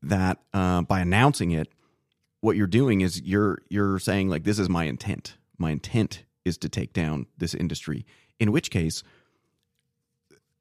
That 0.01 0.39
uh, 0.53 0.83
by 0.83 0.99
announcing 0.99 1.51
it, 1.51 1.69
what 2.41 2.55
you're 2.55 2.67
doing 2.67 3.01
is 3.01 3.21
you're 3.21 3.59
you're 3.69 3.99
saying 3.99 4.29
like 4.29 4.43
this 4.43 4.59
is 4.59 4.69
my 4.69 4.85
intent. 4.85 5.37
My 5.57 5.71
intent 5.71 6.23
is 6.45 6.57
to 6.59 6.69
take 6.69 6.93
down 6.93 7.25
this 7.37 7.53
industry. 7.53 8.05
In 8.39 8.51
which 8.53 8.71
case, 8.71 9.03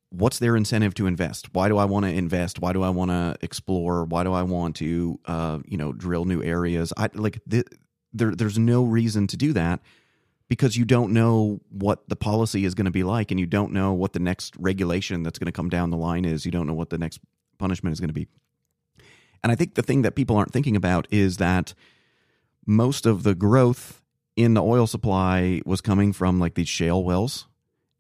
what's 0.09 0.41
their 0.41 0.57
incentive 0.57 0.95
to 0.95 1.07
invest? 1.07 1.55
Why 1.55 1.69
do 1.69 1.79
I 1.79 1.85
want 1.85 2.07
to 2.07 2.13
invest? 2.13 2.61
Why 2.61 2.73
do 2.73 2.83
I 2.83 2.91
want 2.91 3.11
to 3.11 3.37
explore? 3.43 4.05
Why 4.05 4.25
do 4.25 4.33
I 4.33 4.43
want 4.43 4.77
to 4.77 5.21
uh, 5.27 5.59
you 5.67 5.77
know 5.77 5.93
drill 5.93 6.25
new 6.25 6.43
areas? 6.43 6.93
I 6.97 7.11
like 7.15 7.41
th- 7.49 7.69
there. 8.13 8.35
There's 8.35 8.59
no 8.59 8.83
reason 8.85 9.27
to 9.29 9.37
do 9.37 9.53
that 9.53 9.81
because 10.49 10.77
you 10.77 10.85
don't 10.85 11.13
know 11.13 11.61
what 11.69 12.09
the 12.09 12.17
policy 12.17 12.65
is 12.65 12.75
going 12.75 12.87
to 12.87 12.91
be 12.91 13.05
like 13.05 13.31
and 13.31 13.39
you 13.39 13.47
don't 13.47 13.73
know 13.73 13.93
what 13.93 14.13
the 14.13 14.19
next 14.19 14.55
regulation 14.59 15.23
that's 15.23 15.39
going 15.39 15.47
to 15.47 15.53
come 15.53 15.69
down 15.69 15.91
the 15.91 15.97
line 15.97 16.25
is. 16.25 16.45
You 16.45 16.53
don't 16.53 16.67
know 16.67 16.75
what 16.75 16.91
the 16.91 16.99
next 16.99 17.21
punishment 17.59 17.93
is 17.93 18.01
going 18.01 18.09
to 18.09 18.15
be. 18.15 18.29
And 19.43 19.53
I 19.53 19.55
think 19.55 19.75
the 19.75 19.83
thing 19.83 20.03
that 20.03 20.15
people 20.15 20.37
aren't 20.37 20.53
thinking 20.53 20.77
about 20.77 21.07
is 21.11 21.37
that 21.37 21.75
most 22.67 23.07
of 23.07 23.23
the 23.23 23.35
growth 23.35 24.03
in 24.37 24.55
the 24.55 24.63
oil 24.63 24.87
supply 24.87 25.61
was 25.65 25.81
coming 25.81 26.13
from 26.13 26.39
like 26.39 26.55
these 26.55 26.69
shale 26.69 27.03
wells, 27.03 27.47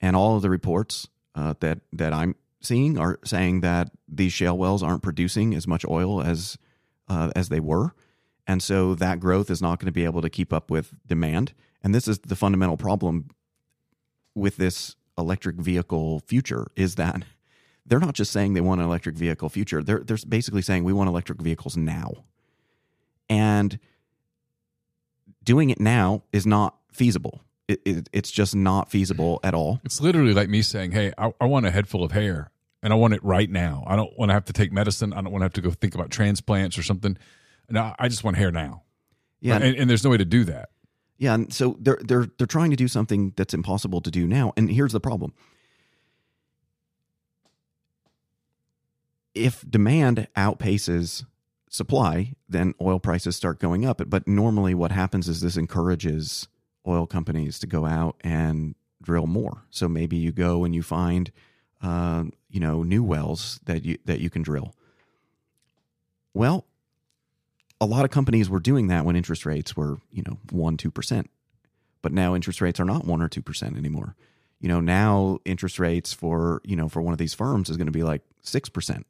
and 0.00 0.14
all 0.14 0.36
of 0.36 0.42
the 0.42 0.50
reports 0.50 1.08
uh, 1.34 1.54
that 1.60 1.80
that 1.92 2.12
I'm 2.12 2.36
seeing 2.60 2.98
are 2.98 3.18
saying 3.24 3.60
that 3.60 3.90
these 4.08 4.32
shale 4.32 4.56
wells 4.56 4.82
aren't 4.82 5.02
producing 5.02 5.54
as 5.54 5.66
much 5.66 5.84
oil 5.84 6.22
as 6.22 6.58
uh, 7.08 7.30
as 7.34 7.48
they 7.48 7.60
were, 7.60 7.94
and 8.46 8.62
so 8.62 8.94
that 8.94 9.20
growth 9.20 9.50
is 9.50 9.62
not 9.62 9.80
going 9.80 9.86
to 9.86 9.92
be 9.92 10.04
able 10.04 10.22
to 10.22 10.30
keep 10.30 10.52
up 10.52 10.70
with 10.70 10.94
demand. 11.06 11.54
And 11.82 11.94
this 11.94 12.08
is 12.08 12.18
the 12.18 12.36
fundamental 12.36 12.76
problem 12.76 13.28
with 14.34 14.56
this 14.56 14.96
electric 15.16 15.56
vehicle 15.56 16.20
future 16.20 16.68
is 16.76 16.94
that 16.94 17.24
they're 17.86 18.00
not 18.00 18.14
just 18.14 18.32
saying 18.32 18.54
they 18.54 18.60
want 18.60 18.80
an 18.80 18.86
electric 18.86 19.16
vehicle 19.16 19.48
future. 19.48 19.82
They're 19.82 20.00
they're 20.00 20.18
basically 20.28 20.62
saying 20.62 20.84
we 20.84 20.92
want 20.92 21.08
electric 21.08 21.40
vehicles 21.40 21.76
now. 21.76 22.24
And 23.28 23.78
doing 25.42 25.70
it 25.70 25.80
now 25.80 26.22
is 26.32 26.46
not 26.46 26.76
feasible. 26.92 27.42
It, 27.66 27.80
it, 27.84 28.08
it's 28.12 28.30
just 28.30 28.56
not 28.56 28.90
feasible 28.90 29.40
at 29.42 29.54
all. 29.54 29.80
It's 29.84 30.00
literally 30.00 30.32
like 30.32 30.48
me 30.48 30.62
saying, 30.62 30.92
"Hey, 30.92 31.12
I, 31.18 31.32
I 31.40 31.44
want 31.44 31.66
a 31.66 31.70
head 31.70 31.86
full 31.86 32.02
of 32.02 32.12
hair, 32.12 32.50
and 32.82 32.92
I 32.92 32.96
want 32.96 33.12
it 33.12 33.22
right 33.22 33.50
now. 33.50 33.84
I 33.86 33.94
don't 33.96 34.16
want 34.18 34.30
to 34.30 34.34
have 34.34 34.46
to 34.46 34.54
take 34.54 34.72
medicine. 34.72 35.12
I 35.12 35.16
don't 35.20 35.32
want 35.32 35.42
to 35.42 35.44
have 35.46 35.52
to 35.54 35.60
go 35.60 35.70
think 35.70 35.94
about 35.94 36.10
transplants 36.10 36.78
or 36.78 36.82
something. 36.82 37.18
No, 37.68 37.94
I 37.98 38.08
just 38.08 38.24
want 38.24 38.38
hair 38.38 38.50
now. 38.50 38.84
Yeah, 39.40 39.56
and, 39.56 39.76
and 39.76 39.90
there's 39.90 40.02
no 40.02 40.10
way 40.10 40.16
to 40.16 40.24
do 40.24 40.44
that. 40.44 40.70
Yeah, 41.18 41.34
and 41.34 41.52
so 41.52 41.76
they're 41.80 41.98
they're 42.00 42.28
they're 42.38 42.46
trying 42.46 42.70
to 42.70 42.76
do 42.76 42.88
something 42.88 43.32
that's 43.36 43.52
impossible 43.52 44.00
to 44.00 44.10
do 44.10 44.26
now. 44.26 44.52
And 44.56 44.70
here's 44.70 44.92
the 44.92 45.00
problem. 45.00 45.34
If 49.34 49.64
demand 49.68 50.28
outpaces 50.36 51.24
supply, 51.68 52.34
then 52.48 52.74
oil 52.80 52.98
prices 52.98 53.36
start 53.36 53.58
going 53.60 53.84
up. 53.84 54.00
But 54.08 54.26
normally 54.26 54.74
what 54.74 54.92
happens 54.92 55.28
is 55.28 55.40
this 55.40 55.56
encourages 55.56 56.48
oil 56.86 57.06
companies 57.06 57.58
to 57.60 57.66
go 57.66 57.84
out 57.84 58.16
and 58.22 58.74
drill 59.02 59.26
more. 59.26 59.64
So 59.70 59.88
maybe 59.88 60.16
you 60.16 60.32
go 60.32 60.64
and 60.64 60.74
you 60.74 60.82
find 60.82 61.30
uh, 61.82 62.24
you 62.48 62.60
know 62.60 62.82
new 62.82 63.02
wells 63.02 63.60
that 63.64 63.84
you 63.84 63.98
that 64.04 64.20
you 64.20 64.30
can 64.30 64.42
drill. 64.42 64.74
Well, 66.32 66.64
a 67.80 67.86
lot 67.86 68.04
of 68.04 68.10
companies 68.10 68.50
were 68.50 68.60
doing 68.60 68.88
that 68.88 69.04
when 69.04 69.16
interest 69.16 69.46
rates 69.46 69.76
were, 69.76 69.98
you 70.10 70.22
know, 70.26 70.38
1 70.50 70.76
2%. 70.76 71.26
But 72.02 72.12
now 72.12 72.34
interest 72.34 72.60
rates 72.60 72.80
are 72.80 72.84
not 72.84 73.04
1 73.04 73.22
or 73.22 73.28
2% 73.28 73.76
anymore. 73.76 74.14
You 74.60 74.68
know, 74.68 74.80
now 74.80 75.38
interest 75.44 75.78
rates 75.78 76.12
for, 76.12 76.60
you 76.64 76.76
know, 76.76 76.88
for 76.88 77.00
one 77.00 77.12
of 77.12 77.18
these 77.18 77.34
firms 77.34 77.70
is 77.70 77.76
going 77.76 77.86
to 77.86 77.92
be 77.92 78.02
like 78.02 78.22
6%. 78.44 79.04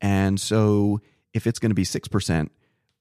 And 0.00 0.40
so 0.40 1.00
if 1.32 1.46
it's 1.46 1.58
going 1.58 1.70
to 1.70 1.74
be 1.74 1.84
6%, 1.84 2.50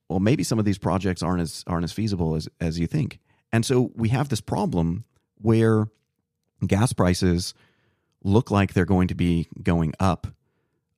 well 0.10 0.20
maybe 0.20 0.44
some 0.44 0.60
of 0.60 0.66
these 0.66 0.78
projects 0.78 1.24
aren't 1.24 1.42
as 1.42 1.64
aren't 1.66 1.84
as 1.84 1.92
feasible 1.92 2.36
as 2.36 2.48
as 2.60 2.80
you 2.80 2.88
think. 2.88 3.20
And 3.52 3.66
so 3.66 3.92
we 3.96 4.10
have 4.10 4.30
this 4.30 4.42
problem 4.42 5.06
where 5.42 5.88
gas 6.66 6.94
prices 6.94 7.54
look 8.24 8.52
like 8.52 8.74
they're 8.74 8.86
going 8.86 9.08
to 9.10 9.16
be 9.16 9.48
going 9.62 9.94
up 10.00 10.28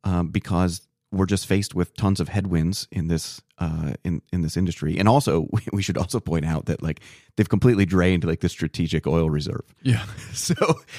um, 0.03 0.29
because 0.29 0.87
we're 1.15 1.25
just 1.25 1.47
faced 1.47 1.73
with 1.73 1.95
tons 1.95 2.19
of 2.19 2.27
headwinds 2.27 2.87
in 2.91 3.07
this 3.07 3.41
uh, 3.57 3.93
in 4.03 4.21
in 4.31 4.41
this 4.41 4.57
industry, 4.57 4.97
and 4.97 5.07
also 5.07 5.47
we 5.73 5.81
should 5.81 5.97
also 5.97 6.19
point 6.19 6.45
out 6.45 6.65
that 6.65 6.81
like 6.81 6.99
they've 7.35 7.49
completely 7.49 7.85
drained 7.85 8.23
like 8.23 8.41
the 8.41 8.49
strategic 8.49 9.07
oil 9.07 9.29
reserve. 9.29 9.63
Yeah, 9.81 10.05
so 10.33 10.55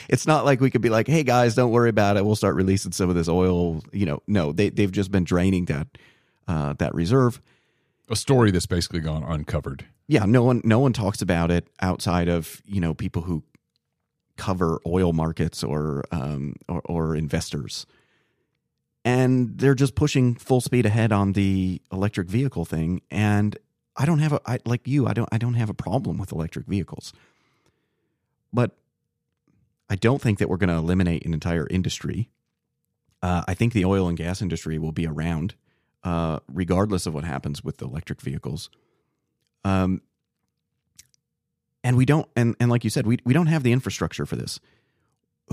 it's 0.09 0.27
not 0.27 0.45
like 0.45 0.61
we 0.61 0.71
could 0.71 0.81
be 0.81 0.89
like, 0.89 1.07
hey 1.07 1.23
guys, 1.23 1.55
don't 1.55 1.71
worry 1.71 1.91
about 1.91 2.17
it. 2.17 2.25
We'll 2.25 2.37
start 2.37 2.55
releasing 2.57 2.93
some 2.93 3.09
of 3.11 3.15
this 3.15 3.29
oil. 3.29 3.83
You 3.93 4.07
know, 4.07 4.23
no, 4.27 4.53
they 4.53 4.71
they've 4.71 4.93
just 4.93 5.11
been 5.11 5.25
draining 5.25 5.67
that 5.67 5.87
uh, 6.49 6.75
that 6.79 6.95
reserve. 6.95 7.41
A 8.09 8.17
story 8.17 8.53
that's 8.53 8.67
basically 8.67 9.01
gone 9.01 9.25
uncovered. 9.25 9.85
Yeah, 10.07 10.25
no 10.25 10.43
one 10.43 10.63
no 10.65 10.79
one 10.79 10.93
talks 10.93 11.21
about 11.21 11.51
it 11.51 11.69
outside 11.81 12.29
of 12.29 12.63
you 12.65 12.81
know 12.81 12.95
people 12.95 13.23
who 13.23 13.43
cover 14.37 14.81
oil 14.87 15.13
markets 15.13 15.65
or 15.65 16.05
um, 16.13 16.55
or, 16.69 16.81
or 16.85 17.17
investors 17.17 17.87
and 19.07 19.57
they're 19.57 19.77
just 19.77 19.95
pushing 19.95 20.35
full 20.35 20.61
speed 20.61 20.85
ahead 20.85 21.13
on 21.13 21.33
the 21.33 21.81
electric 21.93 22.29
vehicle 22.29 22.67
thing. 22.67 23.01
And 23.11 23.57
i 23.99 24.05
don't 24.05 24.19
have 24.19 24.35
a 24.35 24.41
I, 24.45 24.59
like 24.67 24.87
you 24.87 25.07
i 25.07 25.15
don't 25.15 25.29
i 25.33 25.39
don't 25.39 25.55
have 25.55 25.71
a 25.71 25.75
problem 25.75 26.19
with 26.19 26.33
electric 26.33 26.67
vehicles. 26.67 27.15
But 28.53 28.73
i 29.89 29.95
don't 29.95 30.21
think 30.21 30.39
that 30.39 30.51
we're 30.51 30.59
going 30.59 30.69
to 30.69 30.77
eliminate 30.77 31.25
an 31.25 31.33
entire 31.33 31.67
industry. 31.71 32.29
Uh, 33.23 33.45
i 33.49 33.55
think 33.55 33.73
the 33.73 33.85
oil 33.85 34.09
and 34.09 34.19
gas 34.19 34.43
industry 34.43 34.79
will 34.79 34.93
be 34.93 35.07
around 35.07 35.55
uh, 36.03 36.41
regardless 36.53 37.07
of 37.07 37.15
what 37.15 37.25
happens 37.25 37.65
with 37.65 37.79
the 37.79 37.85
electric 37.85 38.21
vehicles. 38.21 38.71
Um, 39.65 40.03
and 41.83 41.97
we 41.97 42.05
don't 42.05 42.29
and, 42.37 42.57
and 42.61 42.71
like 42.71 42.83
you 42.85 42.91
said 42.91 43.07
we, 43.07 43.19
we 43.25 43.33
don't 43.33 43.47
have 43.47 43.63
the 43.63 43.73
infrastructure 43.73 44.27
for 44.27 44.37
this 44.37 44.59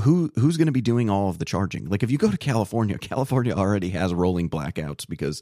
who 0.01 0.31
who's 0.35 0.57
going 0.57 0.67
to 0.67 0.71
be 0.71 0.81
doing 0.81 1.09
all 1.09 1.29
of 1.29 1.39
the 1.39 1.45
charging? 1.45 1.85
Like 1.85 2.03
if 2.03 2.12
you 2.12 2.17
go 2.17 2.31
to 2.31 2.38
California, 2.38 2.97
California 3.00 3.53
already 3.53 3.89
has 3.91 4.13
rolling 4.13 4.50
blackouts 4.50 5.07
because 5.07 5.41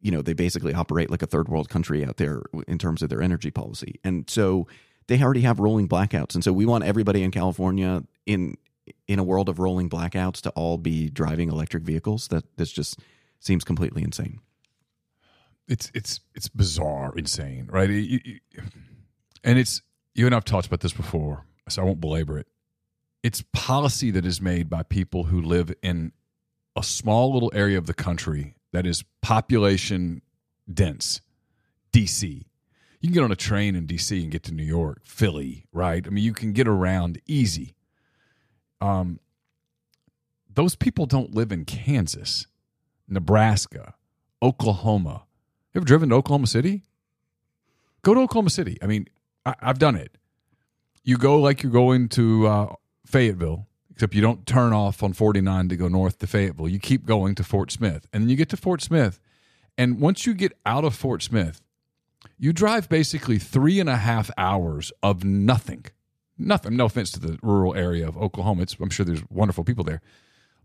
you 0.00 0.10
know 0.10 0.22
they 0.22 0.32
basically 0.32 0.74
operate 0.74 1.10
like 1.10 1.22
a 1.22 1.26
third 1.26 1.48
world 1.48 1.68
country 1.68 2.04
out 2.04 2.16
there 2.16 2.42
in 2.66 2.78
terms 2.78 3.02
of 3.02 3.10
their 3.10 3.22
energy 3.22 3.50
policy, 3.50 4.00
and 4.02 4.28
so 4.28 4.66
they 5.08 5.22
already 5.22 5.42
have 5.42 5.60
rolling 5.60 5.88
blackouts, 5.88 6.34
and 6.34 6.42
so 6.42 6.52
we 6.52 6.66
want 6.66 6.84
everybody 6.84 7.22
in 7.22 7.30
California 7.30 8.02
in 8.26 8.56
in 9.06 9.18
a 9.18 9.24
world 9.24 9.48
of 9.48 9.58
rolling 9.58 9.88
blackouts 9.88 10.40
to 10.42 10.50
all 10.50 10.78
be 10.78 11.08
driving 11.08 11.50
electric 11.50 11.82
vehicles. 11.82 12.28
That 12.28 12.44
this 12.56 12.72
just 12.72 12.98
seems 13.40 13.62
completely 13.64 14.02
insane. 14.02 14.40
It's 15.68 15.90
it's 15.94 16.20
it's 16.34 16.48
bizarre, 16.48 17.12
insane, 17.16 17.68
right? 17.70 17.90
and 19.44 19.58
it's 19.58 19.82
you 20.14 20.26
and 20.26 20.34
I've 20.34 20.44
talked 20.44 20.66
about 20.66 20.80
this 20.80 20.92
before, 20.92 21.44
so 21.68 21.82
I 21.82 21.84
won't 21.84 22.00
belabor 22.00 22.38
it 22.38 22.46
it's 23.22 23.44
policy 23.52 24.10
that 24.10 24.26
is 24.26 24.40
made 24.40 24.68
by 24.68 24.82
people 24.82 25.24
who 25.24 25.40
live 25.40 25.72
in 25.82 26.12
a 26.76 26.82
small 26.82 27.32
little 27.32 27.52
area 27.54 27.78
of 27.78 27.86
the 27.86 27.94
country 27.94 28.54
that 28.72 28.86
is 28.86 29.04
population 29.20 30.22
dense. 30.72 31.20
Dc 31.92 32.44
you 33.00 33.08
can 33.08 33.14
get 33.14 33.24
on 33.24 33.32
a 33.32 33.36
train 33.36 33.74
in 33.74 33.84
dc 33.84 34.22
and 34.22 34.30
get 34.30 34.44
to 34.44 34.54
new 34.54 34.62
york 34.62 35.00
philly 35.04 35.66
right? 35.72 36.06
I 36.06 36.10
mean 36.10 36.24
you 36.24 36.32
can 36.32 36.52
get 36.52 36.68
around 36.68 37.20
easy. 37.26 37.74
Um 38.80 39.18
those 40.54 40.76
people 40.76 41.06
don't 41.06 41.34
live 41.34 41.52
in 41.52 41.64
kansas 41.64 42.46
nebraska 43.08 43.94
oklahoma. 44.40 45.24
You 45.74 45.80
ever 45.80 45.84
driven 45.84 46.08
to 46.10 46.14
oklahoma 46.14 46.46
city? 46.46 46.84
Go 48.02 48.14
to 48.14 48.20
Oklahoma 48.20 48.50
City. 48.50 48.78
I 48.82 48.86
mean, 48.86 49.06
I, 49.46 49.54
I've 49.60 49.78
done 49.78 49.94
it. 49.94 50.18
You 51.04 51.16
go 51.16 51.38
like 51.40 51.62
you're 51.62 51.72
going 51.72 52.08
to 52.10 52.46
uh, 52.46 52.74
Fayetteville, 53.12 53.66
except 53.90 54.14
you 54.14 54.22
don't 54.22 54.46
turn 54.46 54.72
off 54.72 55.02
on 55.02 55.12
49 55.12 55.68
to 55.68 55.76
go 55.76 55.86
north 55.86 56.18
to 56.18 56.26
Fayetteville. 56.26 56.68
You 56.68 56.78
keep 56.78 57.04
going 57.04 57.34
to 57.34 57.44
Fort 57.44 57.70
Smith, 57.70 58.06
and 58.12 58.22
then 58.22 58.30
you 58.30 58.36
get 58.36 58.48
to 58.48 58.56
Fort 58.56 58.80
Smith, 58.80 59.20
and 59.76 60.00
once 60.00 60.26
you 60.26 60.34
get 60.34 60.52
out 60.64 60.84
of 60.84 60.94
Fort 60.94 61.22
Smith, 61.22 61.60
you 62.38 62.52
drive 62.52 62.88
basically 62.88 63.38
three 63.38 63.80
and 63.80 63.88
a 63.88 63.96
half 63.96 64.30
hours 64.38 64.92
of 65.02 65.24
nothing. 65.24 65.84
Nothing. 66.38 66.76
No 66.76 66.86
offense 66.86 67.10
to 67.12 67.20
the 67.20 67.38
rural 67.42 67.74
area 67.74 68.08
of 68.08 68.16
Oklahoma. 68.16 68.62
It's, 68.62 68.76
I'm 68.80 68.90
sure 68.90 69.04
there's 69.04 69.22
wonderful 69.28 69.64
people 69.64 69.84
there, 69.84 70.00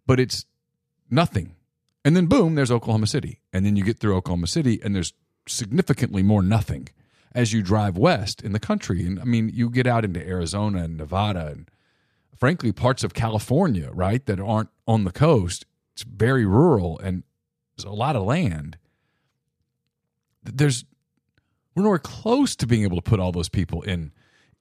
but 0.06 0.20
it's 0.20 0.46
nothing. 1.10 1.56
And 2.06 2.16
then 2.16 2.28
boom, 2.28 2.56
there's 2.56 2.72
Oklahoma 2.72 3.08
City. 3.08 3.42
And 3.52 3.66
then 3.66 3.76
you 3.76 3.84
get 3.84 4.00
through 4.00 4.16
Oklahoma 4.16 4.48
City 4.48 4.80
and 4.82 4.96
there's 4.96 5.14
significantly 5.48 6.24
more 6.24 6.42
nothing 6.42 6.88
as 7.36 7.54
you 7.54 7.62
drive 7.62 7.98
west 7.98 8.42
in 8.42 8.54
the 8.54 8.60
country. 8.60 9.06
And 9.06 9.20
I 9.20 9.26
mean, 9.26 9.50
you 9.54 9.70
get 9.70 9.88
out 9.88 10.06
into 10.06 10.26
Arizona 10.26 10.84
and 10.84 10.98
Nevada 10.98 11.48
and 11.48 11.70
frankly 12.40 12.72
parts 12.72 13.04
of 13.04 13.14
California, 13.14 13.90
right, 13.94 14.26
that 14.26 14.40
aren't 14.40 14.70
on 14.88 15.04
the 15.04 15.12
coast. 15.12 15.66
It's 15.94 16.04
very 16.04 16.46
rural 16.46 17.00
and 17.00 17.24
there's 17.76 17.86
a 17.86 17.92
lot 17.92 18.16
of 18.16 18.24
land. 18.24 18.78
There's 20.44 20.86
we're 21.76 21.84
nowhere 21.84 22.00
close 22.00 22.56
to 22.56 22.66
being 22.66 22.84
able 22.84 22.98
to 22.98 23.04
put 23.04 23.20
all 23.20 23.32
those 23.32 23.50
people 23.50 23.84
in 23.84 24.12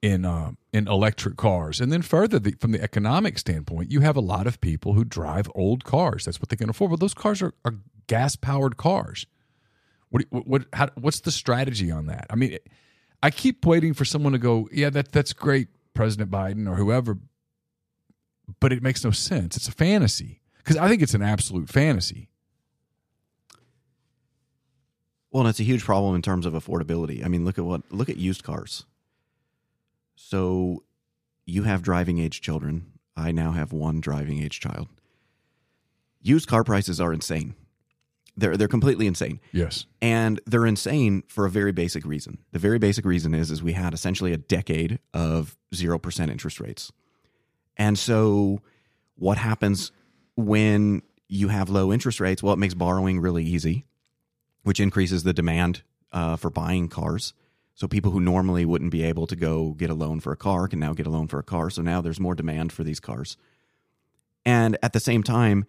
in 0.01 0.25
uh, 0.25 0.51
in 0.71 0.87
electric 0.87 1.37
cars. 1.37 1.81
And 1.81 1.91
then 1.91 2.01
further, 2.01 2.37
the, 2.39 2.51
from 2.59 2.71
the 2.71 2.81
economic 2.81 3.39
standpoint, 3.39 3.91
you 3.91 4.01
have 4.01 4.15
a 4.15 4.21
lot 4.21 4.45
of 4.45 4.61
people 4.61 4.93
who 4.93 5.03
drive 5.03 5.49
old 5.55 5.83
cars. 5.83 6.25
That's 6.25 6.39
what 6.39 6.49
they 6.49 6.55
can 6.55 6.69
afford. 6.69 6.91
But 6.91 6.99
those 6.99 7.15
cars 7.15 7.41
are, 7.41 7.53
are 7.65 7.75
gas 8.07 8.35
powered 8.35 8.77
cars. 8.77 9.25
What 10.09 10.25
what 10.29 10.65
how, 10.73 10.89
what's 10.95 11.21
the 11.21 11.31
strategy 11.31 11.91
on 11.91 12.05
that? 12.07 12.27
I 12.29 12.35
mean, 12.35 12.57
I 13.23 13.31
keep 13.31 13.65
waiting 13.65 13.93
for 13.93 14.05
someone 14.05 14.33
to 14.33 14.39
go, 14.39 14.69
yeah, 14.71 14.89
that 14.91 15.11
that's 15.11 15.33
great, 15.33 15.69
President 15.93 16.29
Biden 16.29 16.69
or 16.69 16.75
whoever. 16.75 17.17
But 18.59 18.73
it 18.73 18.81
makes 18.81 19.03
no 19.03 19.11
sense. 19.11 19.57
It's 19.57 19.67
a 19.67 19.73
fantasy 19.73 20.41
because 20.57 20.77
I 20.77 20.87
think 20.87 21.01
it's 21.01 21.13
an 21.13 21.21
absolute 21.21 21.69
fantasy. 21.69 22.29
Well, 25.31 25.41
and 25.41 25.49
it's 25.49 25.59
a 25.59 25.63
huge 25.63 25.83
problem 25.83 26.15
in 26.15 26.21
terms 26.21 26.45
of 26.45 26.53
affordability. 26.53 27.23
I 27.23 27.27
mean, 27.27 27.45
look 27.45 27.57
at 27.57 27.65
what 27.65 27.81
look 27.91 28.09
at 28.09 28.17
used 28.17 28.43
cars. 28.43 28.85
So 30.15 30.83
you 31.45 31.63
have 31.63 31.81
driving 31.81 32.19
age 32.19 32.41
children. 32.41 32.93
I 33.15 33.31
now 33.31 33.51
have 33.51 33.71
one 33.71 33.99
driving 33.99 34.41
age 34.41 34.59
child. 34.59 34.87
Used 36.21 36.47
car 36.47 36.63
prices 36.63 36.99
are 36.99 37.13
insane. 37.13 37.55
They're 38.35 38.55
they're 38.55 38.67
completely 38.67 39.07
insane. 39.07 39.39
Yes. 39.51 39.85
And 40.01 40.39
they're 40.45 40.65
insane 40.65 41.23
for 41.27 41.45
a 41.45 41.49
very 41.49 41.71
basic 41.71 42.05
reason. 42.05 42.39
The 42.51 42.59
very 42.59 42.79
basic 42.79 43.05
reason 43.05 43.33
is 43.33 43.51
is 43.51 43.63
we 43.63 43.73
had 43.73 43.93
essentially 43.93 44.33
a 44.33 44.37
decade 44.37 44.99
of 45.13 45.57
0% 45.73 46.29
interest 46.29 46.59
rates. 46.59 46.91
And 47.77 47.97
so 47.97 48.61
what 49.15 49.37
happens 49.37 49.91
when 50.35 51.01
you 51.27 51.49
have 51.49 51.69
low 51.69 51.93
interest 51.93 52.19
rates? 52.19 52.41
Well, 52.41 52.53
it 52.53 52.59
makes 52.59 52.73
borrowing 52.73 53.19
really 53.19 53.43
easy, 53.43 53.85
which 54.63 54.79
increases 54.79 55.23
the 55.23 55.33
demand 55.33 55.83
uh, 56.11 56.35
for 56.35 56.49
buying 56.49 56.87
cars. 56.87 57.33
So 57.75 57.87
people 57.87 58.11
who 58.11 58.19
normally 58.19 58.65
wouldn't 58.65 58.91
be 58.91 59.03
able 59.03 59.27
to 59.27 59.35
go 59.35 59.71
get 59.71 59.91
a 59.91 59.93
loan 59.93 60.19
for 60.19 60.31
a 60.31 60.37
car 60.37 60.67
can 60.67 60.79
now 60.79 60.93
get 60.93 61.05
a 61.05 61.11
loan 61.11 61.27
for 61.27 61.37
a 61.37 61.43
car. 61.43 61.69
So 61.69 61.83
now 61.83 62.01
there's 62.01 62.19
more 62.19 62.33
demand 62.33 62.71
for 62.71 62.83
these 62.83 62.99
cars. 62.99 63.37
And 64.45 64.77
at 64.81 64.93
the 64.93 64.99
same 64.99 65.21
time, 65.21 65.65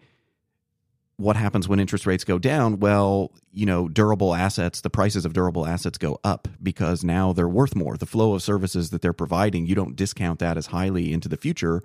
what 1.19 1.35
happens 1.35 1.69
when 1.69 1.81
interest 1.81 2.07
rates 2.07 2.23
go 2.23 2.39
down? 2.39 2.79
Well, 2.79 3.33
you 3.53 3.67
know, 3.67 3.89
durable 3.89 4.35
assets, 4.35 4.81
the 4.81 4.91
prices 4.91 5.25
of 5.25 5.33
durable 5.33 5.67
assets 5.67 5.99
go 5.99 6.19
up 6.23 6.47
because 6.63 7.03
now 7.03 7.33
they're 7.33 7.49
worth 7.49 7.75
more. 7.75 7.97
The 7.97 8.07
flow 8.07 8.35
of 8.35 8.43
services 8.43 8.91
that 8.91 9.03
they're 9.03 9.13
providing, 9.13 9.67
you 9.67 9.75
don't 9.75 9.97
discount 9.97 10.39
that 10.39 10.57
as 10.57 10.67
highly 10.67 11.13
into 11.13 11.29
the 11.29 11.37
future 11.37 11.83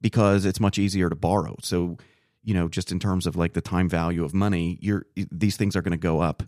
because 0.00 0.46
it's 0.46 0.60
much 0.60 0.78
easier 0.78 1.10
to 1.10 1.14
borrow. 1.14 1.56
So, 1.60 1.98
you 2.42 2.54
know, 2.54 2.68
just 2.68 2.90
in 2.90 2.98
terms 2.98 3.26
of 3.26 3.36
like 3.36 3.52
the 3.52 3.60
time 3.60 3.86
value 3.88 4.24
of 4.24 4.32
money, 4.32 4.78
you're 4.80 5.04
these 5.30 5.58
things 5.58 5.76
are 5.76 5.82
going 5.82 5.92
to 5.92 5.98
go 5.98 6.20
up 6.20 6.42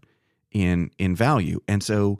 in 0.53 0.91
in 0.99 1.15
value. 1.15 1.61
And 1.69 1.83
so 1.83 2.19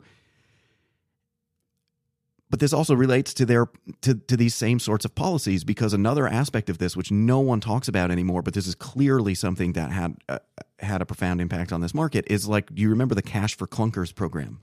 but 2.49 2.59
this 2.59 2.73
also 2.73 2.95
relates 2.95 3.33
to 3.33 3.45
their 3.45 3.67
to, 4.01 4.15
to 4.15 4.37
these 4.37 4.55
same 4.55 4.79
sorts 4.79 5.05
of 5.05 5.15
policies 5.15 5.63
because 5.63 5.93
another 5.93 6.27
aspect 6.27 6.69
of 6.69 6.77
this 6.77 6.95
which 6.95 7.11
no 7.11 7.39
one 7.39 7.59
talks 7.59 7.87
about 7.87 8.11
anymore 8.11 8.41
but 8.41 8.53
this 8.53 8.67
is 8.67 8.75
clearly 8.75 9.35
something 9.35 9.73
that 9.73 9.91
had 9.91 10.15
uh, 10.29 10.39
had 10.79 11.01
a 11.01 11.05
profound 11.05 11.41
impact 11.41 11.71
on 11.71 11.81
this 11.81 11.93
market 11.93 12.25
is 12.27 12.47
like 12.47 12.73
do 12.73 12.81
you 12.81 12.89
remember 12.89 13.15
the 13.15 13.21
cash 13.21 13.55
for 13.55 13.67
clunkers 13.67 14.13
program? 14.13 14.61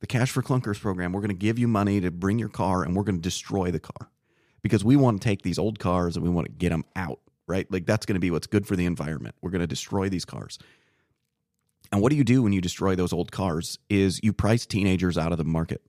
The 0.00 0.06
cash 0.06 0.30
for 0.30 0.42
clunkers 0.42 0.80
program 0.80 1.12
we're 1.12 1.20
going 1.20 1.28
to 1.28 1.34
give 1.34 1.58
you 1.58 1.68
money 1.68 2.00
to 2.00 2.10
bring 2.10 2.38
your 2.38 2.48
car 2.48 2.82
and 2.82 2.94
we're 2.94 3.04
going 3.04 3.16
to 3.16 3.22
destroy 3.22 3.70
the 3.70 3.80
car 3.80 4.10
because 4.62 4.84
we 4.84 4.96
want 4.96 5.20
to 5.20 5.28
take 5.28 5.42
these 5.42 5.58
old 5.58 5.78
cars 5.78 6.16
and 6.16 6.24
we 6.24 6.30
want 6.30 6.46
to 6.46 6.52
get 6.52 6.70
them 6.70 6.84
out 6.96 7.20
right? 7.46 7.70
Like 7.70 7.86
that's 7.86 8.06
going 8.06 8.14
to 8.14 8.20
be 8.20 8.30
what's 8.30 8.46
good 8.46 8.66
for 8.66 8.76
the 8.76 8.86
environment. 8.86 9.34
We're 9.42 9.50
going 9.50 9.60
to 9.60 9.66
destroy 9.66 10.08
these 10.08 10.24
cars. 10.24 10.58
And 11.92 12.00
what 12.00 12.10
do 12.10 12.16
you 12.16 12.24
do 12.24 12.42
when 12.42 12.52
you 12.52 12.60
destroy 12.60 12.94
those 12.96 13.12
old 13.12 13.30
cars 13.30 13.78
is 13.90 14.20
you 14.22 14.32
price 14.32 14.66
teenagers 14.66 15.18
out 15.18 15.32
of 15.32 15.38
the 15.38 15.44
market 15.44 15.82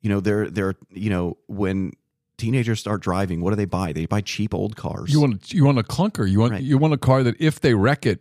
you 0.00 0.08
know 0.10 0.20
they're 0.20 0.48
they're 0.50 0.74
you 0.90 1.10
know 1.10 1.36
when 1.46 1.92
teenagers 2.38 2.80
start 2.80 3.02
driving 3.02 3.40
what 3.42 3.50
do 3.50 3.56
they 3.56 3.66
buy 3.66 3.92
they 3.92 4.06
buy 4.06 4.20
cheap 4.22 4.54
old 4.54 4.74
cars 4.76 5.12
You 5.12 5.20
want 5.20 5.52
you 5.52 5.64
want 5.64 5.78
a 5.78 5.82
clunker. 5.82 6.28
You 6.30 6.40
want 6.40 6.52
Right. 6.52 6.62
you 6.62 6.78
want 6.78 6.94
a 6.94 6.98
car 6.98 7.22
that 7.22 7.36
if 7.40 7.60
they 7.60 7.74
wreck 7.74 8.06
it, 8.06 8.20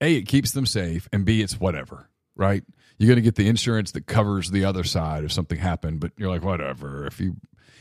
a 0.00 0.16
it 0.16 0.22
keeps 0.26 0.50
them 0.52 0.66
safe, 0.66 1.08
and 1.12 1.24
b 1.24 1.40
it's 1.42 1.60
whatever. 1.60 2.08
Right? 2.34 2.64
You're 2.98 3.06
going 3.08 3.16
to 3.16 3.22
get 3.22 3.34
the 3.36 3.48
insurance 3.48 3.92
that 3.92 4.06
covers 4.06 4.50
the 4.50 4.64
other 4.64 4.84
side 4.84 5.24
if 5.24 5.32
something 5.32 5.58
happened, 5.58 6.00
but 6.00 6.12
you're 6.16 6.28
like 6.30 6.42
whatever. 6.42 7.06
If 7.06 7.20
you 7.20 7.36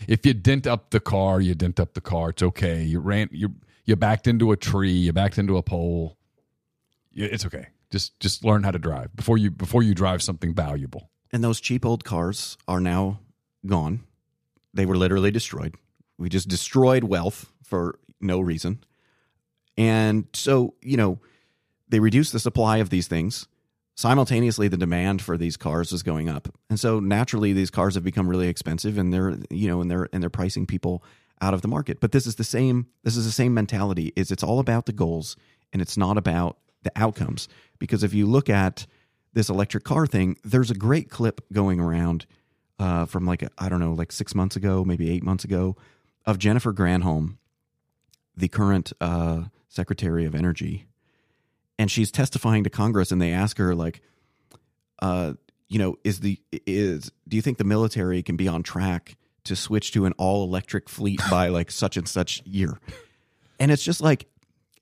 if 0.08 0.26
you 0.26 0.34
dent 0.34 0.68
up 0.68 0.90
the 0.92 1.00
car, 1.00 1.40
you 1.42 1.54
dent 1.56 1.80
up 1.80 1.94
the 1.94 2.02
car. 2.02 2.30
It's 2.30 2.44
okay. 2.44 2.84
You 2.84 3.00
ran 3.00 3.30
you 3.32 3.56
you 3.86 3.96
backed 3.96 4.28
into 4.28 4.52
a 4.52 4.58
tree. 4.58 4.92
You 4.94 5.14
backed 5.14 5.38
into 5.40 5.58
a 5.58 5.64
pole. 5.64 6.18
It's 7.14 7.46
okay. 7.46 7.68
Just 7.92 8.20
just 8.20 8.44
learn 8.46 8.64
how 8.64 8.72
to 8.72 8.80
drive 8.80 9.16
before 9.16 9.38
you 9.38 9.50
before 9.52 9.82
you 9.84 9.94
drive 9.96 10.22
something 10.22 10.54
valuable. 10.54 11.10
And 11.32 11.44
those 11.44 11.62
cheap 11.62 11.86
old 11.86 12.04
cars 12.04 12.58
are 12.67 12.80
now 12.80 13.20
gone. 13.65 14.04
They 14.74 14.86
were 14.86 14.98
literally 14.98 15.32
destroyed. 15.32 15.76
We 16.17 16.30
just 16.30 16.48
destroyed 16.48 17.04
wealth 17.04 17.52
for 17.63 18.00
no 18.20 18.39
reason. 18.39 18.84
And 19.78 20.28
so 20.34 20.76
you 20.82 20.98
know 20.98 21.20
they 21.89 22.00
reduced 22.00 22.34
the 22.34 22.39
supply 22.39 22.78
of 22.78 22.89
these 22.89 23.08
things. 23.08 23.48
Simultaneously 23.96 24.67
the 24.67 24.78
demand 24.78 25.22
for 25.22 25.38
these 25.38 25.58
cars 25.58 25.91
is 25.91 26.04
going 26.04 26.30
up. 26.30 26.48
And 26.70 26.80
so 26.80 27.00
naturally 27.00 27.54
these 27.54 27.70
cars 27.70 27.96
have 27.96 28.04
become 28.04 28.28
really 28.28 28.48
expensive 28.48 28.98
and 28.98 29.13
they're 29.13 29.38
you 29.50 29.67
know 29.67 29.82
and 29.82 29.89
they're 29.89 30.08
and 30.13 30.22
they're 30.22 30.30
pricing 30.30 30.65
people 30.65 31.04
out 31.41 31.54
of 31.54 31.62
the 31.62 31.67
market. 31.67 32.00
But 32.00 32.12
this 32.12 32.28
is 32.28 32.36
the 32.36 32.44
same 32.44 32.88
this 33.04 33.17
is 33.17 33.26
the 33.26 33.32
same 33.32 33.54
mentality 33.54 34.13
is 34.15 34.32
it's 34.32 34.44
all 34.44 34.60
about 34.60 34.86
the 34.86 34.94
goals 34.94 35.36
and 35.74 35.82
it's 35.82 35.98
not 35.98 36.17
about 36.17 36.58
the 36.84 36.91
outcomes. 36.96 37.48
Because 37.80 38.04
if 38.04 38.13
you 38.13 38.26
look 38.26 38.50
at 38.50 38.86
this 39.34 39.50
electric 39.50 39.84
car 39.84 40.06
thing 40.06 40.38
there's 40.44 40.72
a 40.72 40.76
great 40.76 41.10
clip 41.10 41.41
going 41.52 41.80
around 41.80 42.26
uh, 42.80 43.06
from 43.06 43.26
like 43.26 43.44
I 43.58 43.70
don't 43.70 43.80
know 43.80 43.94
like 43.94 44.12
six 44.12 44.34
months 44.36 44.56
ago 44.56 44.84
maybe 44.84 45.10
eight 45.10 45.24
months 45.24 45.44
ago 45.44 45.76
of 46.26 46.38
jennifer 46.38 46.74
granholm 46.74 47.38
the 48.36 48.48
current 48.48 48.94
uh, 49.02 49.44
secretary 49.70 50.26
of 50.26 50.34
energy 50.34 50.88
and 51.82 51.89
she's 51.89 52.12
testifying 52.12 52.63
to 52.63 52.70
Congress, 52.70 53.12
and 53.12 53.20
they 53.20 53.32
ask 53.32 53.58
her 53.58 53.74
like, 53.74 54.02
uh, 55.00 55.34
you 55.67 55.80
know, 55.80 55.96
is 56.04 56.20
the 56.20 56.39
is 56.52 57.12
do 57.28 57.36
you 57.36 57.41
think 57.41 57.58
the 57.58 57.63
military 57.63 58.22
can 58.22 58.38
be 58.38 58.48
on 58.48 58.62
track 58.62 59.17
to 59.46 59.56
switch 59.56 59.91
to 59.94 60.06
an 60.06 60.13
all 60.20 60.44
electric 60.44 60.88
fleet 60.88 61.20
by 61.32 61.48
like 61.48 61.72
such 61.72 61.98
and 61.98 62.08
such 62.08 62.44
year? 62.46 62.78
And 63.60 63.72
it's 63.72 63.84
just 63.84 64.00
like, 64.00 64.28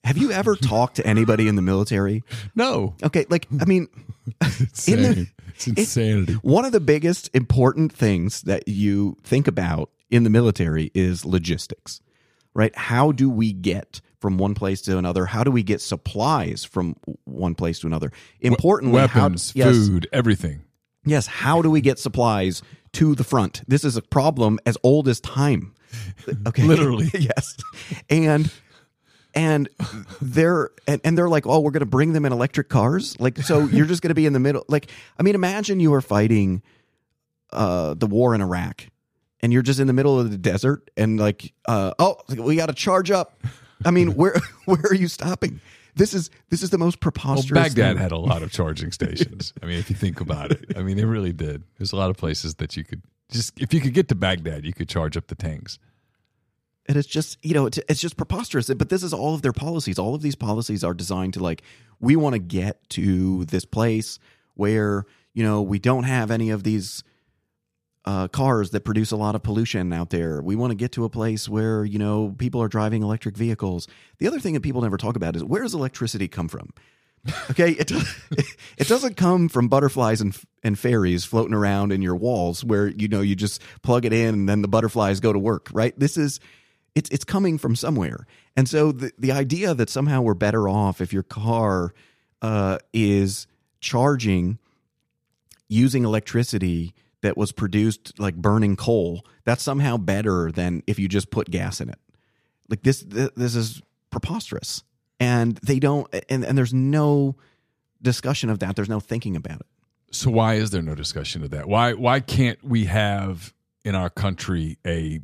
have 0.03 0.17
you 0.17 0.31
ever 0.31 0.55
talked 0.61 0.95
to 0.97 1.05
anybody 1.07 1.47
in 1.47 1.55
the 1.55 1.61
military? 1.61 2.23
No, 2.55 2.95
Okay, 3.03 3.25
like 3.29 3.47
I 3.61 3.65
mean, 3.65 3.87
it's 4.41 4.87
In 4.87 5.01
the- 5.01 5.07
insanity. 5.09 5.31
it's 5.55 5.67
insanity. 5.67 6.33
one 6.41 6.65
of 6.65 6.71
the 6.71 6.79
biggest 6.79 7.29
important 7.33 7.91
things 7.93 8.41
that 8.43 8.67
you 8.67 9.17
think 9.23 9.47
about 9.47 9.89
in 10.09 10.23
the 10.23 10.29
military 10.29 10.91
is 10.95 11.25
logistics, 11.25 12.01
right? 12.53 12.75
How 12.75 13.11
do 13.11 13.29
we 13.29 13.53
get 13.53 14.01
from 14.19 14.37
one 14.37 14.53
place 14.55 14.81
to 14.81 14.97
another? 14.97 15.25
How 15.25 15.43
do 15.43 15.51
we 15.51 15.63
get 15.63 15.81
supplies 15.81 16.63
from 16.65 16.95
one 17.25 17.55
place 17.55 17.79
to 17.79 17.87
another? 17.87 18.11
Importantly, 18.41 18.95
Weapons, 18.95 19.51
how, 19.53 19.65
yes, 19.65 19.87
food, 19.87 20.07
everything. 20.11 20.63
Yes, 21.05 21.27
how 21.27 21.61
do 21.61 21.69
we 21.71 21.79
get 21.81 21.99
supplies 21.99 22.61
to 22.93 23.15
the 23.15 23.23
front? 23.23 23.61
This 23.67 23.83
is 23.85 23.95
a 23.95 24.01
problem 24.01 24.59
as 24.65 24.77
old 24.83 25.07
as 25.07 25.19
time. 25.21 25.73
Okay. 26.47 26.63
Literally. 26.63 27.09
yes. 27.17 27.55
And 28.09 28.51
and 29.39 29.69
they're 30.21 30.69
and, 30.85 30.99
and 31.05 31.17
they're 31.17 31.29
like, 31.29 31.47
"Oh, 31.47 31.61
we're 31.61 31.71
going 31.71 31.79
to 31.79 31.85
bring 31.85 32.11
them 32.11 32.25
in 32.25 32.33
electric 32.33 32.67
cars?" 32.67 33.17
Like 33.21 33.37
so 33.37 33.65
you're 33.71 33.85
just 33.85 34.01
going 34.01 34.09
to 34.09 34.15
be 34.15 34.25
in 34.25 34.33
the 34.33 34.39
middle 34.39 34.65
like 34.67 34.91
I 35.17 35.23
mean, 35.23 35.33
imagine 35.33 35.79
you 35.79 35.93
are 35.93 36.01
fighting 36.01 36.61
uh 37.51 37.93
the 37.93 38.05
war 38.05 38.35
in 38.35 38.41
Iraq 38.41 38.85
and 39.39 39.53
you're 39.53 39.61
just 39.61 39.79
in 39.79 39.87
the 39.87 39.93
middle 39.93 40.19
of 40.19 40.29
the 40.29 40.37
desert 40.37 40.91
and 40.97 41.17
like 41.19 41.53
uh 41.67 41.93
oh, 41.99 42.17
we 42.37 42.57
got 42.57 42.65
to 42.65 42.73
charge 42.73 43.11
up. 43.11 43.39
I 43.85 43.91
mean, 43.91 44.15
where 44.15 44.35
where 44.65 44.83
are 44.89 44.95
you 44.95 45.07
stopping? 45.07 45.61
this 45.95 46.13
is 46.13 46.29
this 46.49 46.61
is 46.61 46.69
the 46.69 46.77
most 46.77 46.95
Well, 46.97 47.11
preposterous. 47.11 47.51
Baghdad 47.51 47.95
thing. 47.95 48.01
had 48.03 48.11
a 48.11 48.17
lot 48.17 48.43
of 48.43 48.51
charging 48.51 48.91
stations. 48.91 49.53
I 49.63 49.65
mean, 49.65 49.79
if 49.79 49.89
you 49.89 49.95
think 49.95 50.19
about 50.19 50.51
it, 50.51 50.65
I 50.75 50.81
mean, 50.81 50.97
they 50.97 51.05
really 51.05 51.33
did. 51.33 51.63
There's 51.77 51.93
a 51.93 51.95
lot 51.95 52.09
of 52.09 52.17
places 52.17 52.55
that 52.55 52.75
you 52.75 52.83
could 52.83 53.01
just, 53.31 53.59
if 53.59 53.73
you 53.73 53.79
could 53.79 53.93
get 53.93 54.07
to 54.09 54.15
Baghdad, 54.15 54.65
you 54.65 54.73
could 54.73 54.89
charge 54.89 55.15
up 55.17 55.27
the 55.27 55.35
tanks. 55.35 55.77
And 56.89 56.97
it's 56.97 57.07
just 57.07 57.37
you 57.45 57.53
know 57.53 57.67
it's, 57.67 58.01
just 58.01 58.17
preposterous. 58.17 58.73
But 58.73 58.89
this 58.89 59.03
is 59.03 59.13
all 59.13 59.35
of 59.35 59.43
their 59.43 59.53
policies. 59.53 59.99
All 59.99 60.15
of 60.15 60.21
these 60.21 60.35
policies 60.35 60.83
are 60.83 60.95
designed 60.95 61.35
to 61.35 61.39
like 61.39 61.61
we 62.01 62.17
want 62.17 62.33
to 62.33 62.39
get 62.39 62.89
to 62.89 63.45
this 63.45 63.63
place 63.63 64.19
where 64.55 65.05
you 65.33 65.43
know 65.43 65.61
we 65.61 65.79
don't 65.79 66.03
have 66.03 66.31
any 66.31 66.49
of 66.49 66.63
these 66.63 67.03
uh, 68.05 68.27
cars 68.27 68.71
that 68.71 68.81
produce 68.81 69.11
a 69.11 69.15
lot 69.15 69.35
of 69.35 69.43
pollution 69.43 69.93
out 69.93 70.09
there. 70.09 70.41
We 70.41 70.55
want 70.55 70.71
to 70.71 70.75
get 70.75 70.93
to 70.93 71.05
a 71.05 71.09
place 71.09 71.47
where 71.47 71.85
you 71.85 71.99
know 71.99 72.33
people 72.37 72.61
are 72.61 72.67
driving 72.67 73.03
electric 73.03 73.37
vehicles. 73.37 73.87
The 74.17 74.27
other 74.27 74.39
thing 74.39 74.55
that 74.55 74.61
people 74.61 74.81
never 74.81 74.97
talk 74.97 75.15
about 75.15 75.35
is 75.35 75.43
where 75.43 75.61
does 75.61 75.75
electricity 75.75 76.27
come 76.27 76.47
from? 76.47 76.73
Okay? 77.51 77.71
It, 77.71 77.91
it 78.77 78.87
doesn't 78.87 79.17
come 79.17 79.49
from 79.49 79.67
butterflies 79.67 80.21
and, 80.21 80.35
and 80.63 80.79
fairies 80.79 81.25
floating 81.25 81.53
around 81.53 81.91
in 81.91 82.01
your 82.01 82.15
walls 82.15 82.63
where 82.63 82.87
you 82.87 83.09
know 83.09 83.21
you 83.21 83.35
just 83.35 83.61
plug 83.83 84.05
it 84.05 84.13
in 84.13 84.33
and 84.33 84.49
then 84.49 84.61
the 84.61 84.69
butterflies 84.69 85.19
go 85.19 85.33
to 85.33 85.37
work 85.37 85.67
right? 85.73 85.93
This 85.99 86.15
is 86.15 86.39
it's 86.95 87.09
it's 87.09 87.23
coming 87.23 87.57
from 87.57 87.75
somewhere. 87.75 88.25
And 88.55 88.67
so 88.67 88.91
the, 88.91 89.11
the 89.17 89.31
idea 89.31 89.73
that 89.73 89.89
somehow 89.89 90.21
we're 90.21 90.33
better 90.33 90.67
off 90.67 91.01
if 91.01 91.13
your 91.13 91.23
car 91.23 91.93
uh, 92.41 92.79
is 92.93 93.47
charging 93.79 94.59
using 95.67 96.03
electricity 96.03 96.93
that 97.21 97.37
was 97.37 97.51
produced 97.51 98.19
like 98.19 98.35
burning 98.35 98.75
coal 98.75 99.25
that's 99.49 99.63
somehow 99.63 99.97
better 99.97 100.51
than 100.51 100.83
if 100.85 100.99
you 100.99 101.07
just 101.07 101.31
put 101.31 101.49
gas 101.49 101.81
in 101.81 101.89
it. 101.89 101.99
Like 102.69 102.83
this 102.83 103.03
th- 103.03 103.31
this 103.35 103.55
is 103.55 103.81
preposterous. 104.11 104.83
And 105.19 105.57
they 105.57 105.79
don't 105.79 106.07
and, 106.29 106.45
and 106.45 106.57
there's 106.57 106.73
no 106.73 107.35
discussion 108.01 108.49
of 108.49 108.59
that. 108.59 108.75
There's 108.75 108.89
no 108.89 108.99
thinking 108.99 109.35
about 109.35 109.61
it. 109.61 109.65
So 110.11 110.29
why 110.31 110.55
is 110.55 110.69
there 110.69 110.81
no 110.81 110.95
discussion 110.95 111.43
of 111.43 111.49
that? 111.51 111.67
Why 111.67 111.93
why 111.93 112.19
can't 112.19 112.63
we 112.63 112.85
have 112.85 113.53
in 113.83 113.95
our 113.95 114.09
country 114.09 114.77
a 114.85 115.19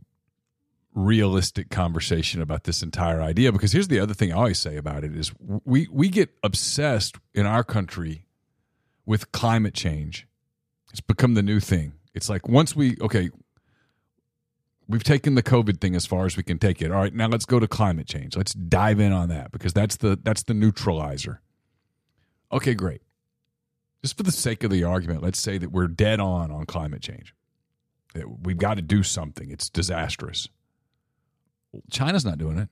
realistic 0.95 1.69
conversation 1.69 2.41
about 2.41 2.63
this 2.63 2.81
entire 2.81 3.21
idea? 3.21 3.51
Because 3.51 3.71
here's 3.71 3.87
the 3.87 3.99
other 3.99 4.13
thing 4.13 4.33
I 4.33 4.37
always 4.37 4.59
say 4.59 4.77
about 4.77 5.03
it 5.03 5.15
is 5.15 5.31
we 5.37 5.87
we 5.91 6.09
get 6.09 6.29
obsessed 6.43 7.17
in 7.33 7.45
our 7.45 7.63
country 7.63 8.25
with 9.05 9.31
climate 9.31 9.73
change. 9.75 10.27
It's 10.91 11.01
become 11.01 11.35
the 11.35 11.43
new 11.43 11.59
thing. 11.59 11.93
It's 12.13 12.29
like 12.29 12.47
once 12.47 12.75
we 12.75 12.97
okay, 13.01 13.29
we've 14.87 15.03
taken 15.03 15.35
the 15.35 15.43
COVID 15.43 15.79
thing 15.79 15.95
as 15.95 16.05
far 16.05 16.25
as 16.25 16.37
we 16.37 16.43
can 16.43 16.57
take 16.57 16.81
it. 16.81 16.91
All 16.91 17.01
right, 17.01 17.13
now 17.13 17.27
let's 17.27 17.45
go 17.45 17.59
to 17.59 17.67
climate 17.67 18.07
change. 18.07 18.35
Let's 18.35 18.53
dive 18.53 18.99
in 18.99 19.11
on 19.11 19.29
that 19.29 19.51
because 19.51 19.73
that's 19.73 19.97
the 19.97 20.17
that's 20.23 20.43
the 20.43 20.53
neutralizer. 20.53 21.41
Okay, 22.51 22.73
great 22.73 23.01
just 24.05 24.17
for 24.17 24.23
the 24.23 24.31
sake 24.31 24.63
of 24.63 24.69
the 24.69 24.83
argument, 24.83 25.23
let's 25.23 25.39
say 25.39 25.57
that 25.57 25.71
we're 25.71 25.87
dead 25.87 26.19
on 26.19 26.51
on 26.51 26.63
climate 26.67 27.01
change. 27.01 27.33
That 28.13 28.43
we've 28.43 28.55
got 28.55 28.75
to 28.75 28.83
do 28.83 29.01
something. 29.01 29.49
It's 29.49 29.67
disastrous. 29.67 30.47
China's 31.91 32.25
not 32.25 32.37
doing 32.37 32.57
it. 32.57 32.69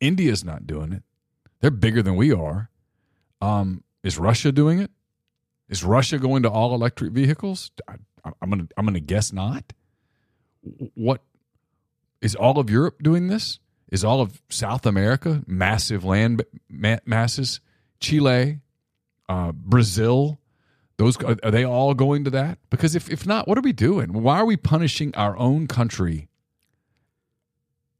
India's 0.00 0.44
not 0.44 0.66
doing 0.66 0.92
it. 0.92 1.02
They're 1.60 1.70
bigger 1.70 2.02
than 2.02 2.16
we 2.16 2.32
are. 2.32 2.70
Um, 3.40 3.84
is 4.02 4.18
Russia 4.18 4.52
doing 4.52 4.80
it? 4.80 4.90
Is 5.68 5.82
Russia 5.82 6.18
going 6.18 6.42
to 6.42 6.50
all 6.50 6.74
electric 6.74 7.12
vehicles? 7.12 7.70
I, 7.88 7.94
I'm 8.42 8.50
gonna 8.50 8.68
I'm 8.76 8.84
gonna 8.84 9.00
guess 9.00 9.32
not. 9.32 9.72
What 10.94 11.22
is 12.20 12.34
all 12.34 12.58
of 12.58 12.70
Europe 12.70 13.02
doing 13.02 13.28
this? 13.28 13.60
Is 13.90 14.04
all 14.04 14.20
of 14.20 14.42
South 14.48 14.86
America 14.86 15.42
massive 15.46 16.04
land 16.04 16.44
ma- 16.68 16.98
masses? 17.04 17.60
Chile, 18.00 18.60
uh, 19.28 19.52
Brazil, 19.52 20.40
those 20.96 21.16
are, 21.22 21.36
are 21.42 21.50
they 21.50 21.64
all 21.64 21.94
going 21.94 22.24
to 22.24 22.30
that? 22.30 22.58
Because 22.70 22.94
if 22.94 23.08
if 23.10 23.26
not, 23.26 23.48
what 23.48 23.56
are 23.56 23.62
we 23.62 23.72
doing? 23.72 24.12
Why 24.12 24.38
are 24.38 24.44
we 24.44 24.56
punishing 24.56 25.14
our 25.14 25.36
own 25.38 25.66
country 25.66 26.28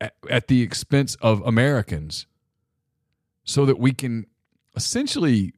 at, 0.01 0.49
the 0.49 0.63
expense 0.63 1.15
of 1.17 1.41
Americans, 1.43 2.27
so 3.45 3.67
that 3.67 3.79
we 3.79 3.93
can 3.93 4.27
essentially? 4.77 5.55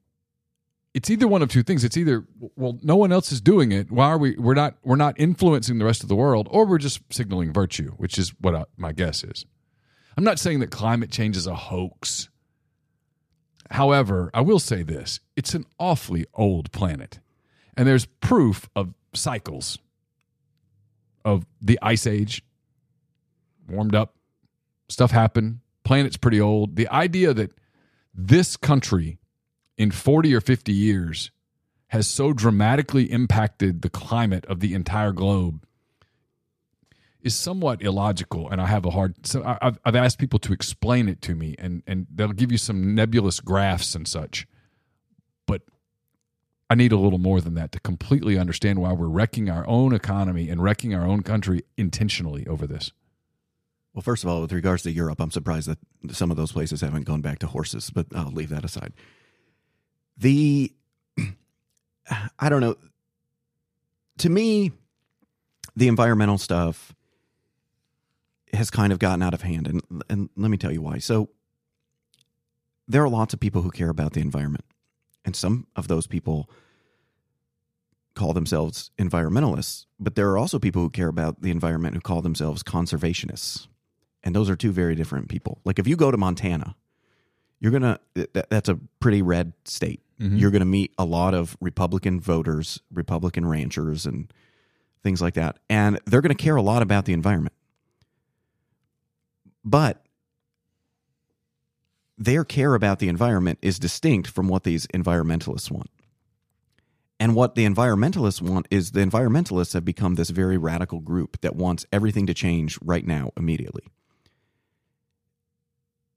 It's 0.95 1.11
either 1.11 1.29
one 1.29 1.43
of 1.43 1.51
two 1.51 1.63
things. 1.63 1.85
It's 1.85 1.97
either 1.97 2.27
well, 2.57 2.79
no 2.83 2.97
one 2.97 3.13
else 3.13 3.31
is 3.31 3.41
doing 3.43 3.71
it. 3.71 3.91
Why 3.91 4.07
are 4.07 4.19
we? 4.19 4.37
We're 4.37 4.55
not. 4.55 4.77
We're 4.83 4.97
not 4.97 5.19
influencing 5.19 5.79
the 5.79 5.85
rest 5.85 6.03
of 6.03 6.09
the 6.09 6.17
world, 6.17 6.49
or 6.51 6.65
we're 6.65 6.79
just 6.79 7.01
signaling 7.11 7.53
virtue, 7.53 7.93
which 7.99 8.19
is 8.19 8.31
what 8.41 8.55
I, 8.55 8.65
my 8.77 8.93
guess 8.93 9.23
is. 9.23 9.45
I'm 10.17 10.25
not 10.25 10.39
saying 10.39 10.61
that 10.61 10.71
climate 10.71 11.11
change 11.11 11.37
is 11.37 11.47
a 11.47 11.55
hoax. 11.55 12.31
However, 13.71 14.31
I 14.33 14.41
will 14.41 14.59
say 14.59 14.83
this 14.83 15.21
it's 15.37 15.55
an 15.55 15.67
awfully 15.79 16.27
old 16.35 16.73
planet. 16.73 17.21
And 17.77 17.87
there's 17.87 18.07
proof 18.07 18.71
of 18.75 18.95
cycles 19.13 19.79
of 21.25 21.45
the 21.61 21.79
ice 21.83 22.07
age, 22.07 22.43
warmed 23.69 23.95
up, 23.95 24.15
stuff 24.89 25.11
happened, 25.11 25.61
planet's 25.85 26.17
pretty 26.17 26.41
old. 26.41 26.77
The 26.77 26.89
idea 26.89 27.35
that 27.35 27.53
this 28.15 28.57
country 28.57 29.19
in 29.77 29.91
40 29.91 30.35
or 30.35 30.41
50 30.41 30.73
years 30.73 31.31
has 31.89 32.09
so 32.09 32.33
dramatically 32.33 33.11
impacted 33.11 33.83
the 33.83 33.91
climate 33.91 34.45
of 34.47 34.61
the 34.61 34.75
entire 34.75 35.13
globe 35.13 35.65
is 37.23 37.35
somewhat 37.35 37.83
illogical 37.83 38.49
and 38.51 38.61
i 38.61 38.67
have 38.67 38.85
a 38.85 38.91
hard 38.91 39.27
so 39.27 39.43
i've, 39.61 39.79
I've 39.85 39.97
asked 39.97 40.19
people 40.19 40.39
to 40.41 40.53
explain 40.53 41.09
it 41.09 41.21
to 41.23 41.35
me 41.35 41.57
and 41.59 41.83
and 41.87 42.07
they'll 42.15 42.29
give 42.29 42.53
you 42.53 42.59
some 42.59 42.95
nebulous 42.95 43.41
graphs 43.41 43.95
and 43.95 44.07
such 44.07 44.47
but 45.47 45.63
i 46.71 46.75
need 46.75 46.93
a 46.93 46.97
little 46.97 47.19
more 47.19 47.41
than 47.41 47.55
that 47.55 47.73
to 47.73 47.81
completely 47.81 48.39
understand 48.39 48.79
why 48.81 48.93
we're 48.93 49.09
wrecking 49.09 49.51
our 49.51 49.67
own 49.67 49.93
economy 49.93 50.49
and 50.49 50.63
wrecking 50.63 50.95
our 50.95 51.05
own 51.05 51.23
country 51.23 51.63
intentionally 51.77 52.47
over 52.47 52.67
this 52.67 52.93
Well, 53.97 54.03
first 54.03 54.25
of 54.25 54.29
all, 54.29 54.43
with 54.43 54.53
regards 54.53 54.83
to 54.83 54.93
Europe, 54.93 55.23
I'm 55.23 55.31
surprised 55.31 55.71
that 55.71 55.79
some 56.15 56.31
of 56.31 56.37
those 56.37 56.53
places 56.53 56.83
haven't 56.83 57.05
gone 57.05 57.23
back 57.23 57.39
to 57.39 57.47
horses, 57.47 57.89
but 57.89 58.07
I'll 58.15 58.31
leave 58.31 58.51
that 58.51 58.63
aside. 58.63 58.93
The, 60.19 60.71
I 62.39 62.51
don't 62.51 62.61
know. 62.61 62.77
To 64.19 64.29
me, 64.29 64.73
the 65.77 65.89
environmental 65.89 66.37
stuff 66.37 66.95
has 68.53 68.69
kind 68.69 68.93
of 68.93 68.99
gotten 68.99 69.23
out 69.23 69.33
of 69.33 69.41
hand, 69.41 69.67
and 69.67 70.03
and 70.11 70.29
let 70.37 70.51
me 70.51 70.59
tell 70.59 70.73
you 70.73 70.83
why. 70.83 70.99
So, 70.99 71.31
there 72.87 73.03
are 73.03 73.09
lots 73.09 73.33
of 73.33 73.41
people 73.41 73.63
who 73.63 73.71
care 73.71 73.89
about 73.89 74.13
the 74.13 74.21
environment, 74.21 74.67
and 75.25 75.35
some 75.35 75.69
of 75.75 75.89
those 75.89 76.07
people 76.07 76.51
call 78.15 78.35
themselves 78.35 78.91
environmentalists, 78.99 79.87
but 79.99 80.17
there 80.17 80.29
are 80.29 80.37
also 80.37 80.59
people 80.59 80.83
who 80.83 80.91
care 80.91 81.09
about 81.09 81.41
the 81.41 81.51
environment 81.51 81.95
who 81.95 82.03
call 82.03 82.21
themselves 82.21 82.63
conservationists. 82.63 83.69
And 84.27 84.35
those 84.35 84.51
are 84.51 84.57
two 84.57 84.73
very 84.73 84.97
different 84.97 85.29
people. 85.29 85.61
Like 85.65 85.79
if 85.79 85.87
you 85.87 85.95
go 85.95 86.11
to 86.11 86.17
Montana, 86.17 86.75
you're 87.61 87.71
going 87.71 87.83
to, 87.83 88.01
that, 88.35 88.51
that's 88.51 88.69
a 88.69 88.75
pretty 88.99 89.23
red 89.23 89.53
state. 89.65 90.03
Mm-hmm. 90.21 90.37
You're 90.37 90.51
going 90.51 90.61
to 90.61 90.67
meet 90.67 90.93
a 90.99 91.05
lot 91.05 91.33
of 91.33 91.57
Republican 91.61 92.19
voters, 92.21 92.81
Republican 92.93 93.47
ranchers, 93.47 94.05
and 94.05 94.33
things 95.05 95.23
like 95.23 95.35
that. 95.35 95.61
And 95.71 96.01
they're 96.07 96.23
going 96.23 96.37
to 96.37 96.43
care 96.43 96.57
a 96.57 96.63
lot 96.63 96.83
about 96.83 97.05
the 97.05 97.13
environment. 97.13 97.55
But 99.65 100.05
their 102.19 102.45
care 102.45 102.75
about 102.75 102.99
the 102.99 103.09
environment 103.09 103.61
is 103.63 103.79
distinct 103.79 104.29
from 104.29 104.49
what 104.49 104.65
these 104.65 104.89
environmentalists 104.89 105.71
want. 105.71 105.91
And 107.21 107.37
what 107.37 107.55
the 107.55 107.65
environmentalists 107.65 108.43
want 108.43 108.67
is 108.73 108.91
the 108.91 109.07
environmentalists 109.07 109.75
have 109.75 109.85
become 109.85 110.17
this 110.17 110.31
very 110.31 110.59
radical 110.59 110.99
group 110.99 111.41
that 111.43 111.55
wants 111.55 111.87
everything 111.93 112.27
to 112.27 112.35
change 112.35 112.77
right 112.83 113.07
now, 113.07 113.31
immediately. 113.37 113.85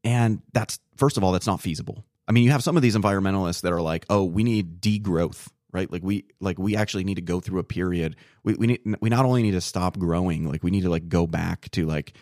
And 0.03 0.41
that's, 0.53 0.79
first 0.95 1.17
of 1.17 1.23
all, 1.23 1.31
that's 1.31 1.47
not 1.47 1.61
feasible. 1.61 2.05
I 2.27 2.31
mean, 2.31 2.43
you 2.43 2.51
have 2.51 2.63
some 2.63 2.75
of 2.75 2.83
these 2.83 2.95
environmentalists 2.95 3.61
that 3.61 3.73
are 3.73 3.81
like, 3.81 4.05
oh, 4.09 4.23
we 4.23 4.43
need 4.43 4.81
degrowth, 4.81 5.47
right? 5.71 5.91
Like 5.91 6.03
we, 6.03 6.25
like 6.39 6.59
we 6.59 6.75
actually 6.75 7.03
need 7.03 7.15
to 7.15 7.21
go 7.21 7.39
through 7.39 7.59
a 7.59 7.63
period. 7.63 8.15
We, 8.43 8.53
we 8.53 8.67
need, 8.67 8.81
we 9.01 9.09
not 9.09 9.25
only 9.25 9.41
need 9.41 9.51
to 9.51 9.61
stop 9.61 9.97
growing, 9.97 10.47
like 10.47 10.63
we 10.63 10.71
need 10.71 10.83
to 10.83 10.89
like 10.89 11.09
go 11.09 11.27
back 11.27 11.69
to 11.71 11.85
like 11.85 12.13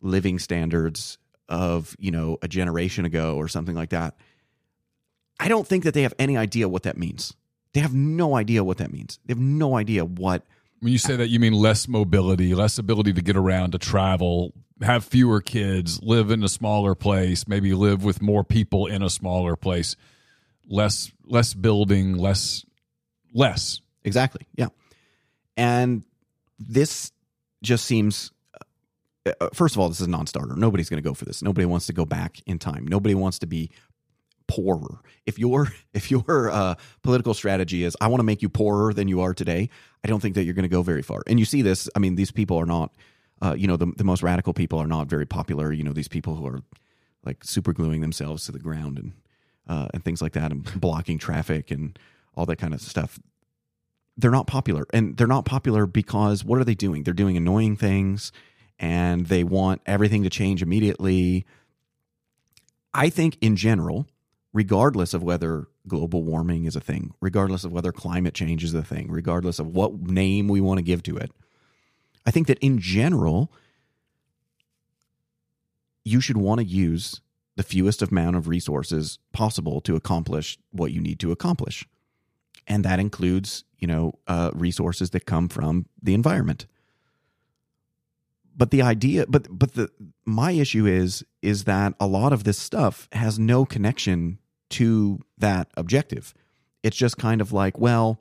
living 0.00 0.38
standards 0.38 1.18
of, 1.48 1.96
you 1.98 2.10
know, 2.10 2.38
a 2.42 2.48
generation 2.48 3.04
ago 3.04 3.36
or 3.36 3.48
something 3.48 3.74
like 3.74 3.90
that. 3.90 4.16
I 5.40 5.48
don't 5.48 5.66
think 5.66 5.84
that 5.84 5.94
they 5.94 6.02
have 6.02 6.14
any 6.18 6.36
idea 6.36 6.68
what 6.68 6.82
that 6.82 6.96
means. 6.96 7.34
They 7.72 7.80
have 7.80 7.94
no 7.94 8.34
idea 8.34 8.64
what 8.64 8.78
that 8.78 8.92
means. 8.92 9.18
They 9.26 9.32
have 9.32 9.40
no 9.40 9.76
idea 9.76 10.04
what 10.04 10.44
when 10.80 10.92
you 10.92 10.98
say 10.98 11.16
that 11.16 11.28
you 11.28 11.40
mean 11.40 11.52
less 11.52 11.88
mobility 11.88 12.54
less 12.54 12.78
ability 12.78 13.12
to 13.12 13.20
get 13.20 13.36
around 13.36 13.72
to 13.72 13.78
travel 13.78 14.52
have 14.82 15.04
fewer 15.04 15.40
kids 15.40 16.00
live 16.02 16.30
in 16.30 16.42
a 16.42 16.48
smaller 16.48 16.94
place 16.94 17.48
maybe 17.48 17.74
live 17.74 18.04
with 18.04 18.22
more 18.22 18.44
people 18.44 18.86
in 18.86 19.02
a 19.02 19.10
smaller 19.10 19.56
place 19.56 19.96
less 20.68 21.10
less 21.24 21.54
building 21.54 22.16
less 22.16 22.64
less 23.34 23.80
exactly. 24.04 24.46
Yeah. 24.54 24.68
And 25.56 26.04
this 26.58 27.12
just 27.62 27.84
seems 27.84 28.32
uh, 29.26 29.32
uh, 29.40 29.48
first 29.52 29.74
of 29.74 29.80
all 29.80 29.88
this 29.88 30.00
is 30.00 30.06
a 30.06 30.10
non-starter. 30.10 30.56
Nobody's 30.56 30.88
going 30.88 31.02
to 31.02 31.08
go 31.08 31.14
for 31.14 31.24
this. 31.24 31.42
Nobody 31.42 31.66
wants 31.66 31.86
to 31.86 31.92
go 31.92 32.04
back 32.04 32.40
in 32.46 32.58
time. 32.58 32.86
Nobody 32.86 33.14
wants 33.14 33.38
to 33.40 33.46
be 33.46 33.70
poorer. 34.46 35.00
If 35.26 35.38
your 35.38 35.72
if 35.94 36.10
your 36.10 36.50
uh, 36.50 36.74
political 37.02 37.34
strategy 37.34 37.84
is 37.84 37.96
I 38.00 38.08
want 38.08 38.20
to 38.20 38.24
make 38.24 38.42
you 38.42 38.48
poorer 38.48 38.92
than 38.92 39.08
you 39.08 39.20
are 39.20 39.34
today, 39.34 39.70
I 40.04 40.08
don't 40.08 40.20
think 40.20 40.34
that 40.34 40.44
you're 40.44 40.54
going 40.54 40.64
to 40.64 40.68
go 40.68 40.82
very 40.82 41.02
far. 41.02 41.22
And 41.26 41.38
you 41.38 41.44
see 41.44 41.62
this. 41.62 41.88
I 41.94 41.98
mean, 41.98 42.14
these 42.14 42.30
people 42.30 42.58
are 42.58 42.66
not. 42.66 42.92
Uh, 43.40 43.54
you 43.56 43.66
know, 43.66 43.76
the 43.76 43.86
the 43.96 44.04
most 44.04 44.22
radical 44.22 44.52
people 44.52 44.78
are 44.78 44.86
not 44.86 45.08
very 45.08 45.26
popular. 45.26 45.72
You 45.72 45.84
know, 45.84 45.92
these 45.92 46.08
people 46.08 46.34
who 46.34 46.46
are 46.46 46.62
like 47.24 47.44
super 47.44 47.72
gluing 47.72 48.00
themselves 48.00 48.44
to 48.46 48.52
the 48.52 48.58
ground 48.58 48.98
and 48.98 49.12
uh, 49.68 49.88
and 49.92 50.04
things 50.04 50.22
like 50.22 50.32
that, 50.32 50.50
and 50.50 50.64
blocking 50.80 51.18
traffic 51.18 51.70
and 51.70 51.98
all 52.34 52.46
that 52.46 52.56
kind 52.56 52.74
of 52.74 52.80
stuff. 52.80 53.18
They're 54.16 54.30
not 54.30 54.46
popular, 54.46 54.84
and 54.92 55.16
they're 55.16 55.26
not 55.26 55.44
popular 55.44 55.86
because 55.86 56.44
what 56.44 56.58
are 56.58 56.64
they 56.64 56.74
doing? 56.74 57.04
They're 57.04 57.14
doing 57.14 57.36
annoying 57.36 57.76
things, 57.76 58.32
and 58.78 59.26
they 59.26 59.44
want 59.44 59.80
everything 59.86 60.24
to 60.24 60.30
change 60.30 60.62
immediately. 60.62 61.46
I 62.92 63.10
think, 63.10 63.38
in 63.40 63.54
general, 63.54 64.08
regardless 64.52 65.14
of 65.14 65.22
whether 65.22 65.68
global 65.86 66.24
warming 66.24 66.64
is 66.64 66.74
a 66.74 66.80
thing, 66.80 67.14
regardless 67.20 67.64
of 67.64 67.72
whether 67.72 67.92
climate 67.92 68.34
change 68.34 68.64
is 68.64 68.74
a 68.74 68.82
thing, 68.82 69.08
regardless 69.10 69.58
of 69.58 69.68
what 69.68 70.00
name 70.00 70.48
we 70.48 70.60
want 70.60 70.78
to 70.78 70.82
give 70.82 71.02
to 71.04 71.16
it, 71.16 71.30
I 72.28 72.30
think 72.30 72.46
that 72.48 72.58
in 72.58 72.78
general, 72.78 73.50
you 76.04 76.20
should 76.20 76.36
want 76.36 76.60
to 76.60 76.66
use 76.66 77.22
the 77.56 77.62
fewest 77.62 78.02
amount 78.02 78.36
of 78.36 78.48
resources 78.48 79.18
possible 79.32 79.80
to 79.80 79.96
accomplish 79.96 80.58
what 80.70 80.92
you 80.92 81.00
need 81.00 81.20
to 81.20 81.32
accomplish. 81.32 81.88
And 82.66 82.84
that 82.84 83.00
includes, 83.00 83.64
you 83.78 83.86
know, 83.86 84.12
uh, 84.26 84.50
resources 84.52 85.08
that 85.10 85.24
come 85.24 85.48
from 85.48 85.86
the 86.02 86.12
environment. 86.12 86.66
But 88.54 88.72
the 88.72 88.82
idea, 88.82 89.24
but 89.26 89.46
but 89.50 89.72
the 89.72 89.88
my 90.26 90.50
issue 90.50 90.84
is 90.84 91.24
is 91.40 91.64
that 91.64 91.94
a 91.98 92.06
lot 92.06 92.34
of 92.34 92.44
this 92.44 92.58
stuff 92.58 93.08
has 93.12 93.38
no 93.38 93.64
connection 93.64 94.38
to 94.76 95.20
that 95.38 95.70
objective. 95.78 96.34
It's 96.82 96.98
just 96.98 97.16
kind 97.16 97.40
of 97.40 97.54
like, 97.54 97.78
well, 97.78 98.20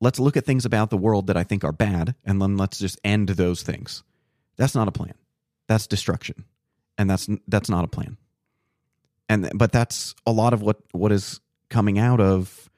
let's 0.00 0.20
look 0.20 0.36
at 0.36 0.44
things 0.44 0.64
about 0.64 0.90
the 0.90 0.96
world 0.96 1.26
that 1.26 1.36
I 1.36 1.44
think 1.44 1.64
are 1.64 1.72
bad, 1.72 2.14
and 2.24 2.40
then 2.40 2.56
let's 2.56 2.78
just 2.78 2.98
end 3.04 3.28
those 3.30 3.62
things. 3.62 4.02
That's 4.56 4.74
not 4.74 4.88
a 4.88 4.92
plan. 4.92 5.14
That's 5.66 5.86
destruction, 5.86 6.44
and 6.96 7.08
that's 7.08 7.28
that's 7.46 7.68
not 7.68 7.84
a 7.84 7.88
plan. 7.88 8.16
And 9.28 9.50
but 9.54 9.72
that's 9.72 10.14
a 10.26 10.32
lot 10.32 10.52
of 10.52 10.62
what 10.62 10.78
what 10.92 11.12
is 11.12 11.40
coming 11.68 11.98
out 11.98 12.20
of 12.20 12.70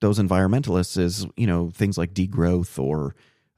those 0.00 0.18
environmentalists 0.18 0.96
is 0.98 1.26
you 1.36 1.46
know 1.46 1.70
things 1.70 1.98
like 1.98 2.14
degrowth 2.14 2.82
or 2.82 3.14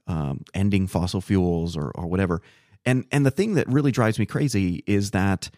um, 0.07 0.43
ending 0.53 0.87
fossil 0.87 1.21
fuels 1.21 1.77
or 1.77 1.91
or 1.95 2.07
whatever. 2.07 2.41
And 2.85 3.05
and 3.11 3.25
the 3.25 3.31
thing 3.31 3.53
that 3.55 3.67
really 3.67 3.91
drives 3.91 4.19
me 4.19 4.25
crazy 4.25 4.83
is 4.87 5.11
that 5.11 5.49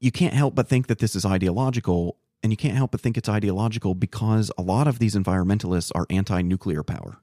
you 0.00 0.10
can't 0.10 0.34
help 0.34 0.54
but 0.54 0.68
think 0.68 0.88
that 0.88 0.98
this 0.98 1.14
is 1.14 1.24
ideological 1.24 2.16
and 2.42 2.52
you 2.52 2.56
can't 2.56 2.76
help 2.76 2.90
but 2.90 3.00
think 3.00 3.16
it's 3.16 3.28
ideological 3.28 3.94
because 3.94 4.50
a 4.58 4.62
lot 4.62 4.86
of 4.86 4.98
these 4.98 5.14
environmentalists 5.14 5.92
are 5.94 6.06
anti 6.10 6.42
nuclear 6.42 6.82
power. 6.82 7.18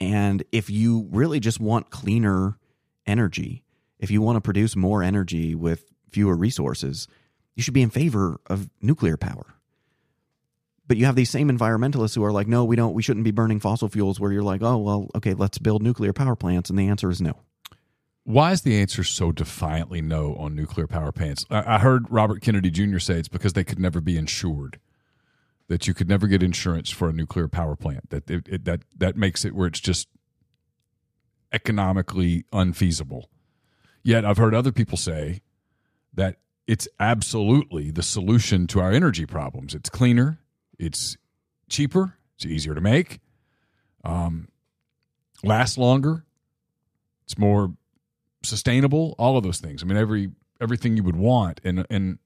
And 0.00 0.42
if 0.50 0.70
you 0.70 1.08
really 1.10 1.40
just 1.40 1.60
want 1.60 1.90
cleaner 1.90 2.58
energy, 3.06 3.64
if 3.98 4.10
you 4.10 4.22
want 4.22 4.36
to 4.36 4.40
produce 4.40 4.74
more 4.74 5.02
energy 5.02 5.54
with 5.54 5.84
fewer 6.10 6.34
resources, 6.34 7.06
you 7.54 7.62
should 7.62 7.74
be 7.74 7.82
in 7.82 7.90
favor 7.90 8.40
of 8.46 8.70
nuclear 8.80 9.16
power. 9.16 9.46
But 10.86 10.96
you 10.96 11.06
have 11.06 11.14
these 11.14 11.30
same 11.30 11.48
environmentalists 11.50 12.16
who 12.16 12.24
are 12.24 12.32
like, 12.32 12.48
no, 12.48 12.64
we 12.64 12.74
don't, 12.74 12.94
we 12.94 13.02
shouldn't 13.02 13.24
be 13.24 13.30
burning 13.30 13.60
fossil 13.60 13.88
fuels, 13.88 14.18
where 14.18 14.32
you're 14.32 14.42
like, 14.42 14.62
oh, 14.62 14.78
well, 14.78 15.08
okay, 15.14 15.34
let's 15.34 15.58
build 15.58 15.82
nuclear 15.82 16.12
power 16.12 16.34
plants. 16.34 16.68
And 16.70 16.78
the 16.78 16.88
answer 16.88 17.10
is 17.10 17.20
no. 17.20 17.36
Why 18.30 18.52
is 18.52 18.62
the 18.62 18.80
answer 18.80 19.02
so 19.02 19.32
defiantly 19.32 20.00
no 20.00 20.36
on 20.36 20.54
nuclear 20.54 20.86
power 20.86 21.10
plants? 21.10 21.44
I, 21.50 21.74
I 21.74 21.78
heard 21.78 22.06
Robert 22.10 22.42
Kennedy 22.42 22.70
Jr. 22.70 22.98
say 23.00 23.14
it's 23.14 23.28
because 23.28 23.54
they 23.54 23.64
could 23.64 23.80
never 23.80 24.00
be 24.00 24.16
insured. 24.16 24.78
That 25.66 25.86
you 25.86 25.94
could 25.94 26.08
never 26.08 26.26
get 26.26 26.42
insurance 26.42 26.90
for 26.90 27.08
a 27.08 27.12
nuclear 27.12 27.48
power 27.48 27.76
plant. 27.76 28.10
That 28.10 28.30
it, 28.30 28.48
it, 28.48 28.64
that 28.64 28.80
that 28.96 29.16
makes 29.16 29.44
it 29.44 29.54
where 29.54 29.66
it's 29.66 29.80
just 29.80 30.08
economically 31.52 32.44
unfeasible. 32.52 33.30
Yet 34.02 34.24
I've 34.24 34.36
heard 34.36 34.54
other 34.54 34.72
people 34.72 34.96
say 34.96 35.42
that 36.14 36.36
it's 36.66 36.88
absolutely 36.98 37.90
the 37.90 38.02
solution 38.02 38.66
to 38.68 38.80
our 38.80 38.92
energy 38.92 39.26
problems. 39.26 39.74
It's 39.74 39.90
cleaner, 39.90 40.38
it's 40.78 41.16
cheaper, 41.68 42.16
it's 42.36 42.46
easier 42.46 42.74
to 42.74 42.80
make, 42.80 43.20
um, 44.04 44.48
lasts 45.42 45.76
longer, 45.76 46.24
it's 47.24 47.36
more 47.38 47.74
sustainable, 48.42 49.14
all 49.18 49.36
of 49.36 49.42
those 49.42 49.58
things. 49.58 49.82
I 49.82 49.86
mean, 49.86 49.98
every 49.98 50.30
everything 50.60 50.96
you 50.96 51.02
would 51.02 51.16
want 51.16 51.60
in 51.64 51.84
in 51.90 52.18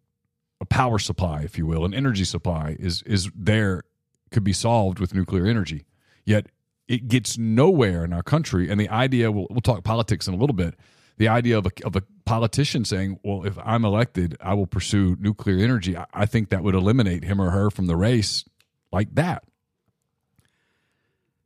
a 0.60 0.64
power 0.64 0.98
supply, 0.98 1.42
if 1.42 1.58
you 1.58 1.66
will, 1.66 1.84
an 1.84 1.94
energy 1.94 2.24
supply 2.24 2.76
is 2.78 3.02
is 3.02 3.30
there 3.34 3.82
could 4.30 4.44
be 4.44 4.52
solved 4.52 4.98
with 4.98 5.14
nuclear 5.14 5.46
energy. 5.46 5.84
Yet 6.24 6.46
it 6.88 7.08
gets 7.08 7.38
nowhere 7.38 8.04
in 8.04 8.12
our 8.12 8.22
country. 8.22 8.70
And 8.70 8.80
the 8.80 8.88
idea 8.88 9.30
we'll, 9.30 9.46
we'll 9.50 9.60
talk 9.60 9.84
politics 9.84 10.26
in 10.28 10.34
a 10.34 10.36
little 10.36 10.54
bit. 10.54 10.74
The 11.16 11.28
idea 11.28 11.56
of 11.56 11.66
a, 11.66 11.70
of 11.84 11.94
a 11.94 12.02
politician 12.24 12.84
saying, 12.84 13.20
"Well, 13.22 13.44
if 13.44 13.56
I'm 13.64 13.84
elected, 13.84 14.36
I 14.40 14.54
will 14.54 14.66
pursue 14.66 15.16
nuclear 15.20 15.58
energy," 15.58 15.96
I, 15.96 16.06
I 16.12 16.26
think 16.26 16.48
that 16.48 16.64
would 16.64 16.74
eliminate 16.74 17.22
him 17.22 17.40
or 17.40 17.50
her 17.50 17.70
from 17.70 17.86
the 17.86 17.96
race 17.96 18.44
like 18.90 19.14
that. 19.14 19.44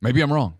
Maybe 0.01 0.21
I'm 0.21 0.33
wrong. 0.33 0.57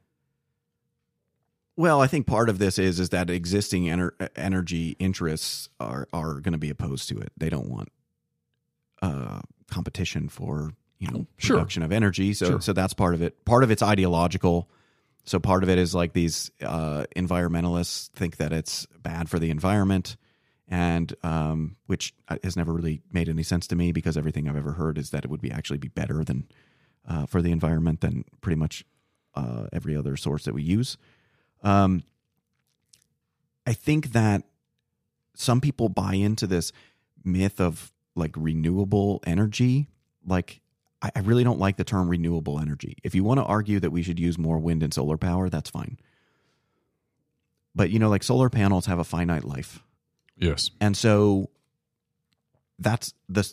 Well, 1.80 2.02
I 2.02 2.08
think 2.08 2.28
part 2.28 2.50
of 2.50 2.60
this 2.60 2.78
is 2.78 3.00
is 3.00 3.08
that 3.12 3.30
existing 3.30 3.86
ener- 3.86 4.30
energy 4.36 4.98
interests 5.00 5.70
are 5.80 6.10
are 6.12 6.42
going 6.42 6.52
to 6.52 6.58
be 6.58 6.70
opposed 6.70 7.08
to 7.08 7.18
it. 7.20 7.32
They 7.38 7.50
don't 7.50 7.70
want 7.70 7.88
uh, 9.02 9.39
competition 9.72 10.28
for 10.28 10.74
you 11.00 11.10
know 11.10 11.26
Sure. 11.38 11.56
production 11.56 11.82
of 11.82 11.94
energy. 11.94 12.34
So 12.34 12.46
Sure. 12.48 12.62
so 12.62 12.74
that's 12.74 12.94
part 12.94 13.15
of 13.15 13.22
it. 13.22 13.46
Part 13.46 13.63
of 13.63 13.72
it's 13.72 13.82
ideological. 13.82 14.70
So 15.24 15.39
part 15.39 15.63
of 15.63 15.70
it 15.70 15.78
is 15.78 15.96
like 15.96 16.12
these 16.12 16.52
uh, 16.62 17.06
environmentalists 17.15 18.10
think 18.10 18.36
that 18.38 18.52
it's 18.52 18.86
bad 19.02 19.30
for 19.30 19.39
the 19.39 19.50
environment, 19.50 20.18
and 20.68 21.15
um, 21.24 21.78
which 21.88 22.13
has 22.44 22.58
never 22.58 22.74
really 22.74 23.04
made 23.13 23.30
any 23.30 23.44
sense 23.44 23.68
to 23.68 23.78
me 23.78 23.94
because 23.94 24.18
everything 24.18 24.50
I've 24.50 24.58
ever 24.58 24.74
heard 24.74 24.98
is 24.98 25.12
that 25.12 25.24
it 25.24 25.32
would 25.32 25.39
be 25.39 25.50
actually 25.50 25.78
be 25.80 25.88
better 25.88 26.26
than 26.26 26.44
uh, 27.08 27.26
for 27.26 27.42
the 27.42 27.54
environment 27.54 28.02
than 28.02 28.26
pretty 28.42 28.58
much 28.60 28.84
uh, 29.34 29.68
every 29.72 29.96
other 29.96 30.18
source 30.18 30.44
that 30.44 30.54
we 30.54 30.62
use. 30.63 30.98
Um, 31.63 32.04
I 33.65 33.74
think 33.74 34.13
that 34.13 34.43
some 35.36 35.62
people 35.62 35.89
buy 35.89 36.15
into 36.15 36.48
this 36.48 36.72
myth 37.24 37.62
of 37.62 37.91
like 38.15 38.34
renewable 38.36 39.22
energy. 39.26 39.88
Like, 40.26 40.62
I, 41.02 41.12
I 41.15 41.19
really 41.19 41.43
don't 41.43 41.60
like 41.60 41.78
the 41.78 41.84
term 41.84 42.10
renewable 42.10 42.60
energy. 42.60 42.98
If 43.04 43.15
you 43.15 43.24
want 43.24 43.39
to 43.39 43.45
argue 43.45 43.80
that 43.80 43.91
we 43.91 44.04
should 44.04 44.19
use 44.19 44.38
more 44.38 44.58
wind 44.58 44.84
and 44.84 44.93
solar 44.93 45.17
power, 45.17 45.50
that's 45.50 45.69
fine. 45.69 45.98
But, 47.76 47.89
you 47.89 48.00
know, 48.00 48.10
like 48.10 48.24
solar 48.24 48.50
panels 48.50 48.88
have 48.88 49.00
a 49.00 49.04
finite 49.04 49.43
life. 49.43 49.84
Yes. 50.38 50.72
And 50.82 50.95
so 50.98 51.50
that's 52.80 53.13
the 53.28 53.52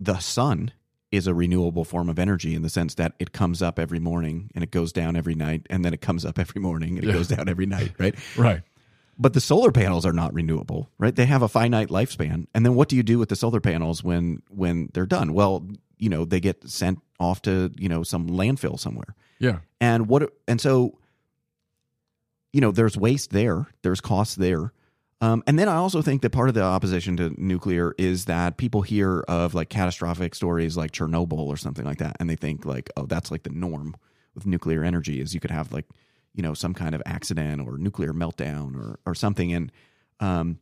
the 0.00 0.18
sun 0.18 0.72
is 1.10 1.26
a 1.26 1.34
renewable 1.34 1.84
form 1.84 2.08
of 2.08 2.18
energy 2.18 2.54
in 2.54 2.62
the 2.62 2.68
sense 2.68 2.94
that 2.96 3.14
it 3.18 3.32
comes 3.32 3.62
up 3.62 3.78
every 3.78 3.98
morning 3.98 4.50
and 4.54 4.62
it 4.62 4.70
goes 4.70 4.92
down 4.92 5.16
every 5.16 5.34
night 5.34 5.66
and 5.70 5.84
then 5.84 5.94
it 5.94 6.00
comes 6.00 6.24
up 6.24 6.38
every 6.38 6.60
morning 6.60 6.96
and 6.96 7.04
it 7.04 7.06
Yeah. 7.08 7.12
goes 7.14 7.28
down 7.28 7.48
every 7.48 7.66
night, 7.66 7.92
right? 7.98 8.14
Right. 8.36 8.62
But 9.18 9.32
the 9.32 9.40
solar 9.40 9.72
panels 9.72 10.04
are 10.06 10.12
not 10.12 10.32
renewable, 10.34 10.90
right? 10.98 11.14
They 11.16 11.26
have 11.26 11.42
a 11.42 11.48
finite 11.48 11.88
lifespan. 11.88 12.46
And 12.54 12.64
then 12.64 12.74
what 12.74 12.88
do 12.88 12.94
you 12.96 13.02
do 13.02 13.18
with 13.18 13.30
the 13.30 13.36
solar 13.36 13.60
panels 13.60 14.04
when 14.04 14.42
when 14.50 14.90
they're 14.92 15.06
done? 15.06 15.32
Well, 15.32 15.66
you 15.96 16.08
know, 16.08 16.24
they 16.24 16.38
get 16.40 16.68
sent 16.68 17.00
off 17.18 17.42
to, 17.42 17.72
you 17.76 17.88
know, 17.88 18.02
some 18.04 18.28
landfill 18.28 18.78
somewhere. 18.78 19.16
Yeah. 19.40 19.58
And 19.80 20.08
what 20.08 20.32
and 20.46 20.60
so 20.60 20.98
you 22.52 22.60
know, 22.60 22.70
there's 22.70 22.96
waste 22.96 23.30
there, 23.30 23.66
there's 23.82 24.00
costs 24.00 24.34
there. 24.36 24.72
Um, 25.20 25.42
and 25.46 25.58
then 25.58 25.68
I 25.68 25.76
also 25.76 26.00
think 26.00 26.22
that 26.22 26.30
part 26.30 26.48
of 26.48 26.54
the 26.54 26.62
opposition 26.62 27.16
to 27.16 27.34
nuclear 27.36 27.92
is 27.98 28.26
that 28.26 28.56
people 28.56 28.82
hear 28.82 29.20
of 29.26 29.52
like 29.52 29.68
catastrophic 29.68 30.34
stories 30.34 30.76
like 30.76 30.92
Chernobyl 30.92 31.46
or 31.46 31.56
something 31.56 31.84
like 31.84 31.98
that, 31.98 32.16
and 32.20 32.30
they 32.30 32.36
think 32.36 32.64
like, 32.64 32.88
oh, 32.96 33.06
that's 33.06 33.30
like 33.30 33.42
the 33.42 33.50
norm 33.50 33.96
with 34.34 34.46
nuclear 34.46 34.84
energy 34.84 35.20
is 35.20 35.34
you 35.34 35.40
could 35.40 35.50
have 35.50 35.72
like, 35.72 35.86
you 36.34 36.42
know, 36.42 36.54
some 36.54 36.72
kind 36.72 36.94
of 36.94 37.02
accident 37.04 37.60
or 37.66 37.78
nuclear 37.78 38.12
meltdown 38.12 38.76
or 38.76 39.00
or 39.04 39.14
something. 39.14 39.52
And 39.52 39.72
um, 40.20 40.60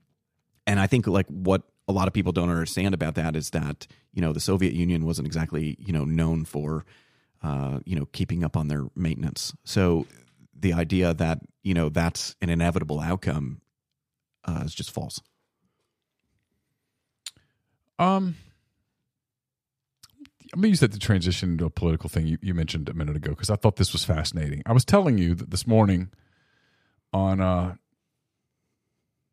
and 0.67 0.81
I 0.81 0.87
think 0.87 1.07
like 1.07 1.27
what 1.29 1.63
a 1.89 1.93
lot 1.93 2.09
of 2.09 2.15
people 2.15 2.33
don't 2.33 2.49
understand 2.49 2.95
about 2.95 3.15
that 3.15 3.37
is 3.37 3.51
that 3.51 3.87
you 4.15 4.23
know 4.23 4.33
the 4.33 4.41
Soviet 4.41 4.73
Union 4.73 5.05
wasn't 5.05 5.27
exactly 5.27 5.77
you 5.79 5.93
know 5.93 6.05
known 6.05 6.47
for 6.47 6.87
uh, 7.43 7.81
you 7.85 7.95
know 7.95 8.07
keeping 8.07 8.43
up 8.43 8.57
on 8.57 8.69
their 8.69 8.87
maintenance. 8.95 9.55
So 9.65 10.07
the 10.59 10.73
idea 10.73 11.13
that 11.13 11.41
you 11.63 11.75
know 11.75 11.91
that's 11.91 12.35
an 12.41 12.49
inevitable 12.49 13.01
outcome 13.01 13.61
uh, 14.47 14.63
is 14.65 14.75
just 14.75 14.91
false. 14.91 15.21
Um, 17.99 18.37
I'm 20.53 20.61
gonna 20.61 20.69
use 20.69 20.81
that 20.81 20.93
to 20.93 20.99
transition 20.99 21.53
into 21.53 21.65
a 21.65 21.71
political 21.71 22.09
thing 22.09 22.27
you, 22.27 22.39
you 22.41 22.55
mentioned 22.55 22.89
a 22.89 22.95
minute 22.95 23.17
ago 23.17 23.31
because 23.31 23.51
I 23.51 23.57
thought 23.57 23.77
this 23.77 23.93
was 23.93 24.05
fascinating. 24.05 24.63
I 24.65 24.73
was 24.73 24.85
telling 24.85 25.19
you 25.19 25.35
that 25.35 25.51
this 25.51 25.67
morning 25.67 26.11
on 27.13 27.41
uh, 27.41 27.75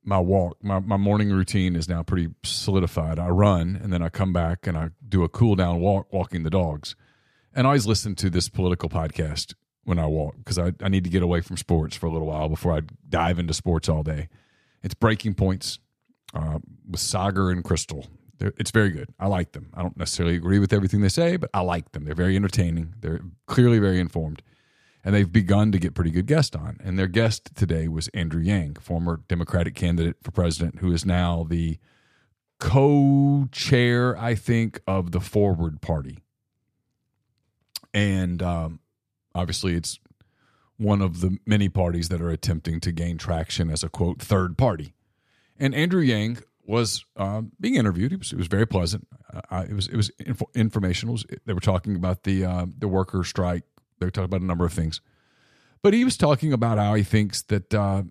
my 0.03 0.19
walk, 0.19 0.57
my, 0.61 0.79
my 0.79 0.97
morning 0.97 1.29
routine 1.31 1.75
is 1.75 1.87
now 1.87 2.03
pretty 2.03 2.29
solidified. 2.43 3.19
I 3.19 3.27
run 3.29 3.79
and 3.81 3.91
then 3.93 4.01
I 4.01 4.09
come 4.09 4.33
back 4.33 4.67
and 4.67 4.77
I 4.77 4.89
do 5.07 5.23
a 5.23 5.29
cool 5.29 5.55
down 5.55 5.79
walk, 5.79 6.11
walking 6.11 6.43
the 6.43 6.49
dogs. 6.49 6.95
And 7.55 7.67
I 7.67 7.69
always 7.69 7.85
listen 7.85 8.15
to 8.15 8.29
this 8.29 8.49
political 8.49 8.89
podcast 8.89 9.53
when 9.83 9.99
I 9.99 10.05
walk 10.07 10.35
because 10.37 10.57
I, 10.57 10.73
I 10.81 10.89
need 10.89 11.03
to 11.03 11.09
get 11.09 11.23
away 11.23 11.41
from 11.41 11.57
sports 11.57 11.95
for 11.95 12.07
a 12.07 12.11
little 12.11 12.27
while 12.27 12.49
before 12.49 12.73
I 12.73 12.81
dive 13.07 13.39
into 13.39 13.53
sports 13.53 13.87
all 13.87 14.03
day. 14.03 14.29
It's 14.83 14.93
Breaking 14.93 15.33
Points 15.33 15.79
uh, 16.33 16.59
with 16.89 16.99
Saagar 16.99 17.51
and 17.51 17.63
Krystal. 17.63 18.07
They're, 18.37 18.53
it's 18.57 18.71
very 18.71 18.91
good. 18.91 19.09
I 19.19 19.27
like 19.27 19.53
them. 19.53 19.69
I 19.73 19.81
don't 19.81 19.97
necessarily 19.97 20.35
agree 20.35 20.59
with 20.59 20.73
everything 20.73 21.01
they 21.01 21.09
say, 21.09 21.37
but 21.37 21.49
I 21.53 21.61
like 21.61 21.91
them. 21.93 22.03
They're 22.03 22.15
very 22.15 22.35
entertaining. 22.35 22.95
They're 22.99 23.21
clearly 23.47 23.79
very 23.79 23.99
informed 23.99 24.41
and 25.03 25.13
they've 25.13 25.31
begun 25.31 25.71
to 25.71 25.79
get 25.79 25.93
pretty 25.93 26.11
good 26.11 26.27
guests 26.27 26.55
on. 26.55 26.77
And 26.83 26.97
their 26.97 27.07
guest 27.07 27.55
today 27.55 27.87
was 27.87 28.07
Andrew 28.09 28.41
Yang, 28.41 28.75
former 28.75 29.21
Democratic 29.27 29.75
candidate 29.75 30.15
for 30.23 30.31
president, 30.31 30.79
who 30.79 30.93
is 30.93 31.05
now 31.05 31.45
the 31.47 31.77
co-chair, 32.59 34.17
I 34.17 34.35
think, 34.35 34.79
of 34.87 35.11
the 35.11 35.19
Forward 35.19 35.81
Party. 35.81 36.23
And 37.93 38.41
um, 38.41 38.79
obviously, 39.35 39.75
it's 39.75 39.99
one 40.83 41.01
of 41.01 41.21
the 41.21 41.37
many 41.45 41.69
parties 41.69 42.09
that 42.09 42.21
are 42.21 42.29
attempting 42.29 42.79
to 42.81 42.91
gain 42.91 43.17
traction 43.17 43.69
as 43.69 43.83
a 43.83 43.89
quote 43.89 44.21
third 44.21 44.57
party. 44.57 44.93
And 45.57 45.73
Andrew 45.73 46.01
Yang 46.01 46.39
was 46.65 47.05
uh, 47.17 47.41
being 47.59 47.75
interviewed. 47.75 48.13
It 48.13 48.19
was, 48.19 48.33
it 48.33 48.37
was 48.37 48.47
very 48.47 48.65
pleasant. 48.65 49.07
Uh, 49.49 49.65
it 49.69 49.73
was 49.73 49.87
it 49.87 49.95
was 49.95 50.11
inf- 50.19 50.41
informational. 50.53 51.17
They 51.45 51.53
were 51.53 51.59
talking 51.59 51.95
about 51.95 52.23
the 52.23 52.45
uh, 52.45 52.65
the 52.77 52.87
worker 52.87 53.23
strike 53.23 53.63
they 54.03 54.07
were 54.07 54.11
talking 54.11 54.25
about 54.25 54.41
a 54.41 54.45
number 54.45 54.65
of 54.65 54.73
things. 54.73 54.99
But 55.81 55.93
he 55.93 56.03
was 56.03 56.17
talking 56.17 56.51
about 56.51 56.77
how 56.77 56.93
he 56.93 57.03
thinks 57.03 57.41
that 57.43 57.73
uh, 57.73 58.03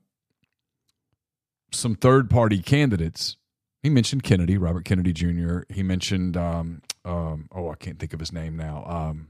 some 1.71 1.95
third 1.95 2.31
party 2.31 2.61
candidates, 2.61 3.37
he 3.83 3.91
mentioned 3.91 4.23
Kennedy, 4.23 4.57
Robert 4.57 4.85
Kennedy 4.85 5.13
Jr., 5.13 5.61
he 5.69 5.83
mentioned, 5.83 6.37
um, 6.37 6.83
um, 7.05 7.49
oh, 7.53 7.71
I 7.71 7.75
can't 7.75 7.99
think 7.99 8.15
of 8.15 8.21
his 8.21 8.33
name 8.33 8.57
now. 8.57 8.85
Um, 8.87 9.29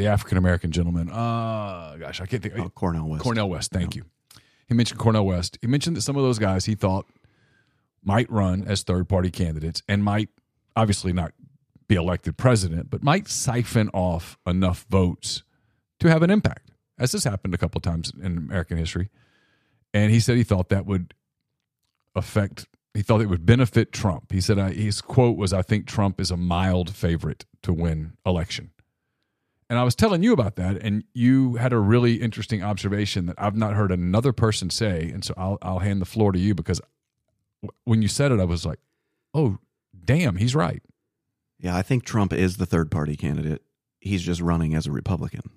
the 0.00 0.08
African 0.08 0.38
American 0.38 0.70
gentleman. 0.70 1.10
Uh, 1.10 1.96
gosh, 1.98 2.20
I 2.20 2.26
can't 2.26 2.42
think. 2.42 2.58
Oh, 2.58 2.70
Cornel 2.70 3.08
West. 3.08 3.22
Cornel 3.22 3.48
West. 3.48 3.70
Thank 3.70 3.94
yeah. 3.94 4.02
you. 4.02 4.40
He 4.66 4.74
mentioned 4.74 4.98
Cornel 4.98 5.26
West. 5.26 5.58
He 5.60 5.66
mentioned 5.66 5.96
that 5.96 6.02
some 6.02 6.16
of 6.16 6.22
those 6.22 6.38
guys 6.38 6.64
he 6.64 6.74
thought 6.74 7.06
might 8.02 8.30
run 8.30 8.64
as 8.66 8.82
third 8.82 9.08
party 9.08 9.30
candidates 9.30 9.82
and 9.88 10.02
might 10.02 10.30
obviously 10.74 11.12
not 11.12 11.32
be 11.86 11.96
elected 11.96 12.36
president, 12.38 12.88
but 12.88 13.02
might 13.02 13.28
siphon 13.28 13.90
off 13.92 14.38
enough 14.46 14.86
votes 14.88 15.42
to 15.98 16.08
have 16.08 16.22
an 16.22 16.30
impact, 16.30 16.70
as 16.98 17.12
has 17.12 17.24
happened 17.24 17.52
a 17.52 17.58
couple 17.58 17.80
times 17.80 18.12
in 18.22 18.38
American 18.38 18.78
history. 18.78 19.10
And 19.92 20.10
he 20.10 20.20
said 20.20 20.36
he 20.36 20.44
thought 20.44 20.68
that 20.70 20.86
would 20.86 21.12
affect, 22.14 22.68
he 22.94 23.02
thought 23.02 23.20
it 23.20 23.26
would 23.26 23.44
benefit 23.44 23.92
Trump. 23.92 24.32
He 24.32 24.40
said 24.40 24.58
uh, 24.58 24.68
his 24.68 25.00
quote 25.02 25.36
was, 25.36 25.52
I 25.52 25.62
think 25.62 25.86
Trump 25.86 26.20
is 26.20 26.30
a 26.30 26.36
mild 26.36 26.94
favorite 26.94 27.44
to 27.62 27.72
win 27.72 28.12
election. 28.24 28.70
And 29.70 29.78
I 29.78 29.84
was 29.84 29.94
telling 29.94 30.24
you 30.24 30.32
about 30.32 30.56
that, 30.56 30.78
and 30.82 31.04
you 31.14 31.54
had 31.54 31.72
a 31.72 31.78
really 31.78 32.14
interesting 32.14 32.60
observation 32.60 33.26
that 33.26 33.36
I've 33.38 33.54
not 33.54 33.74
heard 33.74 33.92
another 33.92 34.32
person 34.32 34.68
say. 34.68 35.08
And 35.08 35.24
so 35.24 35.32
I'll, 35.36 35.58
I'll 35.62 35.78
hand 35.78 36.02
the 36.02 36.06
floor 36.06 36.32
to 36.32 36.40
you 36.40 36.56
because 36.56 36.80
when 37.84 38.02
you 38.02 38.08
said 38.08 38.32
it, 38.32 38.40
I 38.40 38.44
was 38.44 38.66
like, 38.66 38.80
oh, 39.32 39.58
damn, 40.04 40.36
he's 40.36 40.56
right. 40.56 40.82
Yeah, 41.60 41.76
I 41.76 41.82
think 41.82 42.04
Trump 42.04 42.32
is 42.32 42.56
the 42.56 42.66
third 42.66 42.90
party 42.90 43.16
candidate. 43.16 43.62
He's 44.00 44.22
just 44.22 44.40
running 44.40 44.74
as 44.74 44.88
a 44.88 44.92
Republican. 44.92 45.50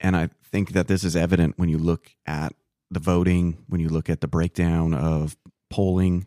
And 0.00 0.18
I 0.18 0.28
think 0.44 0.72
that 0.72 0.86
this 0.86 1.02
is 1.02 1.16
evident 1.16 1.54
when 1.56 1.70
you 1.70 1.78
look 1.78 2.10
at 2.26 2.52
the 2.90 3.00
voting, 3.00 3.64
when 3.68 3.80
you 3.80 3.88
look 3.88 4.10
at 4.10 4.20
the 4.20 4.28
breakdown 4.28 4.92
of 4.92 5.34
polling. 5.70 6.26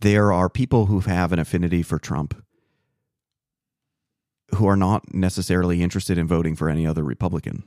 There 0.00 0.32
are 0.32 0.48
people 0.48 0.86
who 0.86 0.98
have 1.00 1.32
an 1.32 1.38
affinity 1.38 1.84
for 1.84 2.00
Trump 2.00 2.42
who 4.56 4.66
are 4.66 4.76
not 4.76 5.14
necessarily 5.14 5.82
interested 5.82 6.18
in 6.18 6.26
voting 6.26 6.56
for 6.56 6.68
any 6.68 6.86
other 6.86 7.04
Republican. 7.04 7.64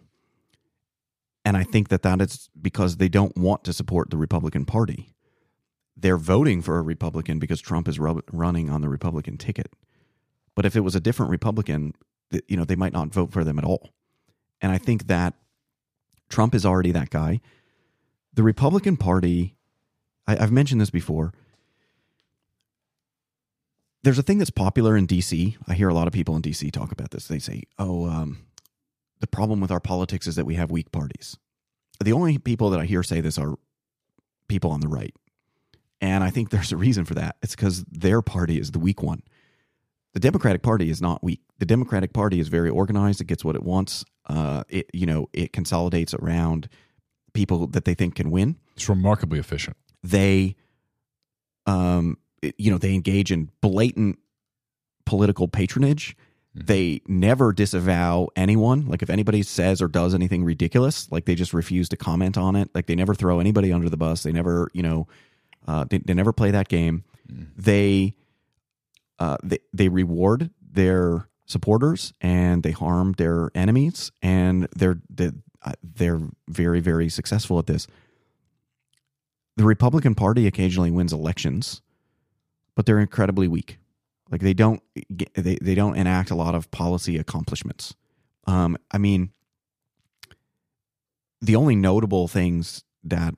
And 1.45 1.57
I 1.57 1.63
think 1.63 1.89
that 1.89 2.03
that 2.03 2.21
is 2.21 2.49
because 2.61 2.97
they 2.97 3.09
don't 3.09 3.37
want 3.37 3.63
to 3.65 3.73
support 3.73 4.09
the 4.09 4.17
Republican 4.17 4.65
Party. 4.65 5.13
They're 5.95 6.17
voting 6.17 6.61
for 6.61 6.77
a 6.77 6.81
Republican 6.81 7.39
because 7.39 7.61
Trump 7.61 7.87
is 7.87 7.99
running 7.99 8.69
on 8.69 8.81
the 8.81 8.89
Republican 8.89 9.37
ticket. 9.37 9.71
But 10.55 10.65
if 10.65 10.75
it 10.75 10.81
was 10.81 10.95
a 10.95 10.99
different 10.99 11.31
Republican, 11.31 11.93
you 12.47 12.57
know, 12.57 12.65
they 12.65 12.75
might 12.75 12.93
not 12.93 13.09
vote 13.09 13.31
for 13.31 13.43
them 13.43 13.59
at 13.59 13.65
all. 13.65 13.89
And 14.61 14.71
I 14.71 14.77
think 14.77 15.07
that 15.07 15.33
Trump 16.29 16.55
is 16.55 16.65
already 16.65 16.91
that 16.91 17.09
guy. 17.09 17.41
The 18.33 18.43
Republican 18.43 18.97
Party, 18.97 19.55
I, 20.25 20.35
have 20.35 20.51
mentioned 20.51 20.81
this 20.81 20.89
before. 20.89 21.33
There's 24.03 24.19
a 24.19 24.23
thing 24.23 24.37
that's 24.37 24.49
popular 24.49 24.97
in 24.97 25.07
DC. 25.07 25.55
I 25.67 25.73
hear 25.73 25.89
a 25.89 25.93
lot 25.93 26.07
of 26.07 26.13
people 26.13 26.35
in 26.35 26.41
DC 26.41 26.71
talk 26.71 26.91
about 26.91 27.11
this. 27.11 27.27
They 27.27 27.39
say, 27.39 27.63
oh, 27.79 28.07
um, 28.07 28.45
the 29.21 29.27
problem 29.27 29.61
with 29.61 29.71
our 29.71 29.79
politics 29.79 30.27
is 30.27 30.35
that 30.35 30.45
we 30.45 30.55
have 30.55 30.71
weak 30.71 30.91
parties. 30.91 31.37
The 32.03 32.11
only 32.11 32.37
people 32.37 32.69
that 32.71 32.79
I 32.81 32.85
hear 32.85 33.03
say 33.03 33.21
this 33.21 33.37
are 33.37 33.55
people 34.49 34.71
on 34.71 34.81
the 34.81 34.89
right. 34.89 35.15
And 36.01 36.23
I 36.23 36.29
think 36.29 36.49
there's 36.51 36.71
a 36.71 36.77
reason 36.77 37.05
for 37.05 37.13
that. 37.13 37.37
It's 37.41 37.55
because 37.55 37.85
their 37.85 38.21
party 38.21 38.59
is 38.59 38.71
the 38.71 38.79
weak 38.79 39.01
one. 39.01 39.23
The 40.13 40.19
Democratic 40.19 40.61
Party 40.61 40.89
is 40.89 41.01
not 41.01 41.23
weak. 41.23 41.41
The 41.57 41.65
Democratic 41.65 42.13
Party 42.13 42.39
is 42.39 42.47
very 42.47 42.69
organized. 42.69 43.19
It 43.21 43.25
gets 43.25 43.43
what 43.43 43.55
it 43.55 43.63
wants. 43.63 44.05
Uh, 44.27 44.63
it 44.69 44.89
you 44.93 45.05
know 45.07 45.27
it 45.33 45.51
consolidates 45.51 46.13
around 46.13 46.69
people 47.33 47.65
that 47.67 47.85
they 47.85 47.95
think 47.95 48.15
can 48.15 48.29
win. 48.29 48.57
It's 48.75 48.87
remarkably 48.87 49.39
efficient. 49.39 49.75
They, 50.03 50.55
um, 51.65 52.17
you 52.57 52.71
know, 52.71 52.77
they 52.77 52.93
engage 52.93 53.31
in 53.31 53.49
blatant 53.61 54.19
political 55.05 55.47
patronage. 55.47 56.15
Mm-hmm. 56.55 56.65
They 56.65 57.01
never 57.07 57.53
disavow 57.53 58.29
anyone. 58.35 58.87
Like 58.87 59.01
if 59.01 59.09
anybody 59.09 59.43
says 59.43 59.81
or 59.81 59.87
does 59.87 60.13
anything 60.13 60.43
ridiculous, 60.43 61.11
like 61.11 61.25
they 61.25 61.35
just 61.35 61.53
refuse 61.53 61.89
to 61.89 61.97
comment 61.97 62.37
on 62.37 62.55
it. 62.55 62.69
Like 62.73 62.85
they 62.85 62.95
never 62.95 63.15
throw 63.15 63.39
anybody 63.39 63.71
under 63.71 63.89
the 63.89 63.97
bus. 63.97 64.23
They 64.23 64.31
never, 64.31 64.69
you 64.73 64.83
know, 64.83 65.07
uh, 65.67 65.85
they, 65.89 65.99
they 65.99 66.13
never 66.13 66.33
play 66.33 66.51
that 66.51 66.67
game. 66.67 67.03
Mm-hmm. 67.31 67.43
They 67.57 68.15
uh, 69.19 69.37
they, 69.43 69.59
they 69.71 69.87
reward 69.87 70.49
their 70.61 71.29
supporters 71.45 72.13
and 72.21 72.63
they 72.63 72.71
harm 72.71 73.13
their 73.13 73.51
enemies 73.53 74.11
and 74.21 74.67
they're 74.75 74.99
uh, 75.19 75.73
they're 75.81 76.21
very 76.47 76.79
very 76.79 77.09
successful 77.09 77.59
at 77.59 77.67
this 77.67 77.85
the 79.57 79.63
republican 79.63 80.15
party 80.15 80.47
occasionally 80.47 80.89
wins 80.89 81.13
elections 81.13 81.81
but 82.75 82.85
they're 82.85 82.99
incredibly 82.99 83.47
weak 83.47 83.77
like 84.31 84.41
they 84.41 84.53
don't 84.53 84.81
they, 85.35 85.57
they 85.61 85.75
don't 85.75 85.95
enact 85.95 86.31
a 86.31 86.35
lot 86.35 86.55
of 86.55 86.69
policy 86.71 87.17
accomplishments 87.17 87.95
um, 88.47 88.77
i 88.91 88.97
mean 88.97 89.31
the 91.41 91.55
only 91.55 91.75
notable 91.75 92.27
things 92.27 92.83
that 93.03 93.33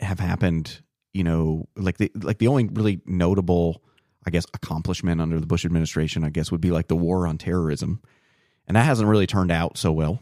have 0.00 0.18
happened 0.18 0.82
you 1.12 1.24
know 1.24 1.68
like 1.76 1.98
the 1.98 2.10
like 2.14 2.38
the 2.38 2.48
only 2.48 2.68
really 2.72 3.00
notable 3.06 3.82
I 4.26 4.30
guess, 4.30 4.46
accomplishment 4.54 5.20
under 5.20 5.38
the 5.38 5.46
Bush 5.46 5.64
administration, 5.64 6.24
I 6.24 6.30
guess, 6.30 6.50
would 6.50 6.60
be 6.60 6.70
like 6.70 6.88
the 6.88 6.96
war 6.96 7.26
on 7.26 7.38
terrorism. 7.38 8.00
And 8.66 8.76
that 8.76 8.84
hasn't 8.84 9.08
really 9.08 9.26
turned 9.26 9.52
out 9.52 9.76
so 9.76 9.92
well. 9.92 10.20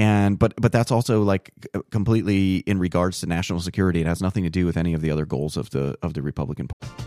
And 0.00 0.38
but 0.38 0.54
but 0.56 0.72
that's 0.72 0.90
also 0.90 1.22
like 1.22 1.50
completely 1.90 2.60
in 2.60 2.78
regards 2.78 3.20
to 3.20 3.26
national 3.26 3.60
security. 3.60 4.00
It 4.00 4.06
has 4.06 4.22
nothing 4.22 4.44
to 4.44 4.50
do 4.50 4.64
with 4.64 4.78
any 4.78 4.94
of 4.94 5.02
the 5.02 5.10
other 5.10 5.26
goals 5.26 5.58
of 5.58 5.68
the 5.72 5.94
of 6.00 6.14
the 6.14 6.22
Republican 6.22 6.68
Party. 6.68 7.04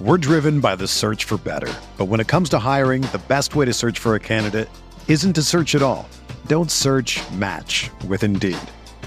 We're 0.00 0.16
driven 0.16 0.60
by 0.60 0.74
the 0.74 0.88
search 0.88 1.24
for 1.24 1.36
better. 1.36 1.70
But 1.98 2.06
when 2.06 2.18
it 2.18 2.26
comes 2.26 2.48
to 2.50 2.60
hiring, 2.60 3.02
the 3.02 3.20
best 3.28 3.56
way 3.56 3.66
to 3.66 3.74
search 3.74 3.98
for 3.98 4.14
a 4.14 4.20
candidate 4.20 4.70
isn't 5.06 5.34
to 5.34 5.42
search 5.42 5.74
at 5.74 5.82
all. 5.82 6.08
Don't 6.46 6.70
search, 6.70 7.20
match 7.32 7.90
with 8.08 8.22
Indeed. 8.22 8.56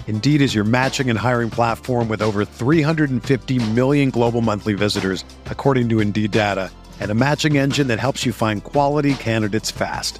Indeed 0.05 0.39
is 0.39 0.53
your 0.53 0.65
matching 0.65 1.09
and 1.09 1.17
hiring 1.17 1.49
platform 1.49 2.07
with 2.07 2.21
over 2.21 2.45
350 2.45 3.71
million 3.71 4.11
global 4.11 4.41
monthly 4.41 4.75
visitors, 4.75 5.25
according 5.47 5.89
to 5.89 6.01
Indeed 6.01 6.29
data, 6.29 6.69
and 6.99 7.09
a 7.09 7.15
matching 7.15 7.57
engine 7.57 7.87
that 7.87 7.99
helps 7.99 8.27
you 8.27 8.33
find 8.33 8.63
quality 8.63 9.15
candidates 9.15 9.71
fast. 9.71 10.19